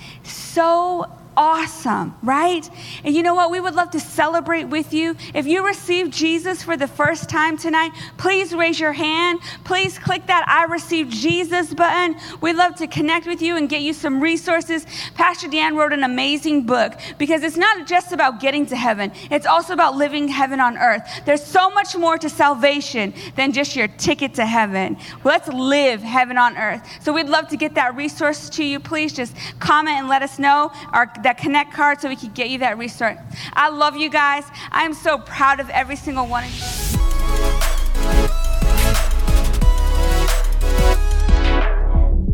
So 0.57 1.05
awesome, 1.37 2.15
right? 2.23 2.69
And 3.05 3.15
you 3.15 3.23
know 3.23 3.35
what? 3.35 3.51
We 3.51 3.61
would 3.61 3.75
love 3.75 3.91
to 3.91 4.01
celebrate 4.01 4.65
with 4.65 4.93
you. 4.93 5.17
If 5.35 5.47
you 5.47 5.67
received 5.67 6.13
Jesus 6.13 6.63
for 6.63 6.77
the 6.77 6.87
first 6.87 7.29
time 7.29 7.57
tonight, 7.59 7.93
please 8.17 8.55
raise 8.55 8.81
your 8.81 8.93
hand. 8.93 9.41
Please 9.65 9.99
click 9.99 10.27
that 10.27 10.47
I 10.49 10.65
received 10.73 11.13
Jesus 11.13 11.75
button. 11.75 12.17
We'd 12.41 12.57
love 12.57 12.75
to 12.77 12.87
connect 12.87 13.27
with 13.27 13.43
you 13.43 13.57
and 13.57 13.69
get 13.69 13.83
you 13.83 13.93
some 13.93 14.21
resources. 14.21 14.87
Pastor 15.15 15.49
Dan 15.49 15.77
wrote 15.77 15.93
an 15.93 16.05
amazing 16.05 16.65
book 16.65 16.95
because 17.19 17.43
it's 17.43 17.57
not 17.57 17.87
just 17.87 18.13
about 18.13 18.41
getting 18.41 18.67
to 18.67 18.77
heaven, 18.77 19.13
it's 19.31 19.47
also 19.47 19.73
about 19.73 19.97
living 19.97 20.29
heaven 20.29 20.61
on 20.61 20.79
earth. 20.79 21.03
There's 21.25 21.45
so 21.45 21.71
much 21.71 21.97
more 21.97 22.19
to 22.19 22.29
salvation 22.29 23.13
than 23.35 23.53
just 23.53 23.77
your 23.77 23.89
ticket 23.89 24.35
to 24.35 24.47
heaven. 24.47 24.97
Let's 25.25 25.49
live 25.49 26.03
heaven 26.03 26.39
on 26.39 26.57
earth. 26.57 26.87
So 27.03 27.13
we'd 27.13 27.29
love 27.29 27.49
to 27.49 27.57
get 27.57 27.75
that 27.75 27.95
resource 27.97 28.49
to 28.51 28.65
you. 28.65 28.81
Please 28.81 29.13
just 29.13 29.37
comment 29.59 29.99
and 29.99 30.09
let 30.09 30.23
us 30.23 30.39
know. 30.39 30.73
Our 30.93 31.07
that 31.27 31.39
connect 31.39 31.73
card 31.73 32.01
so 32.01 32.09
we 32.09 32.15
can 32.15 32.31
get 32.35 32.51
you 32.51 32.59
that 32.59 32.79
restart. 32.79 33.19
I 33.53 33.69
love 33.69 33.97
you 33.97 34.09
guys. 34.09 34.45
I 34.71 34.85
am 34.85 34.95
so 34.95 35.19
proud 35.19 35.59
of 35.59 35.69
every 35.71 35.97
single 35.97 36.25
one 36.25 36.45
of 36.45 36.55
you. 36.55 36.63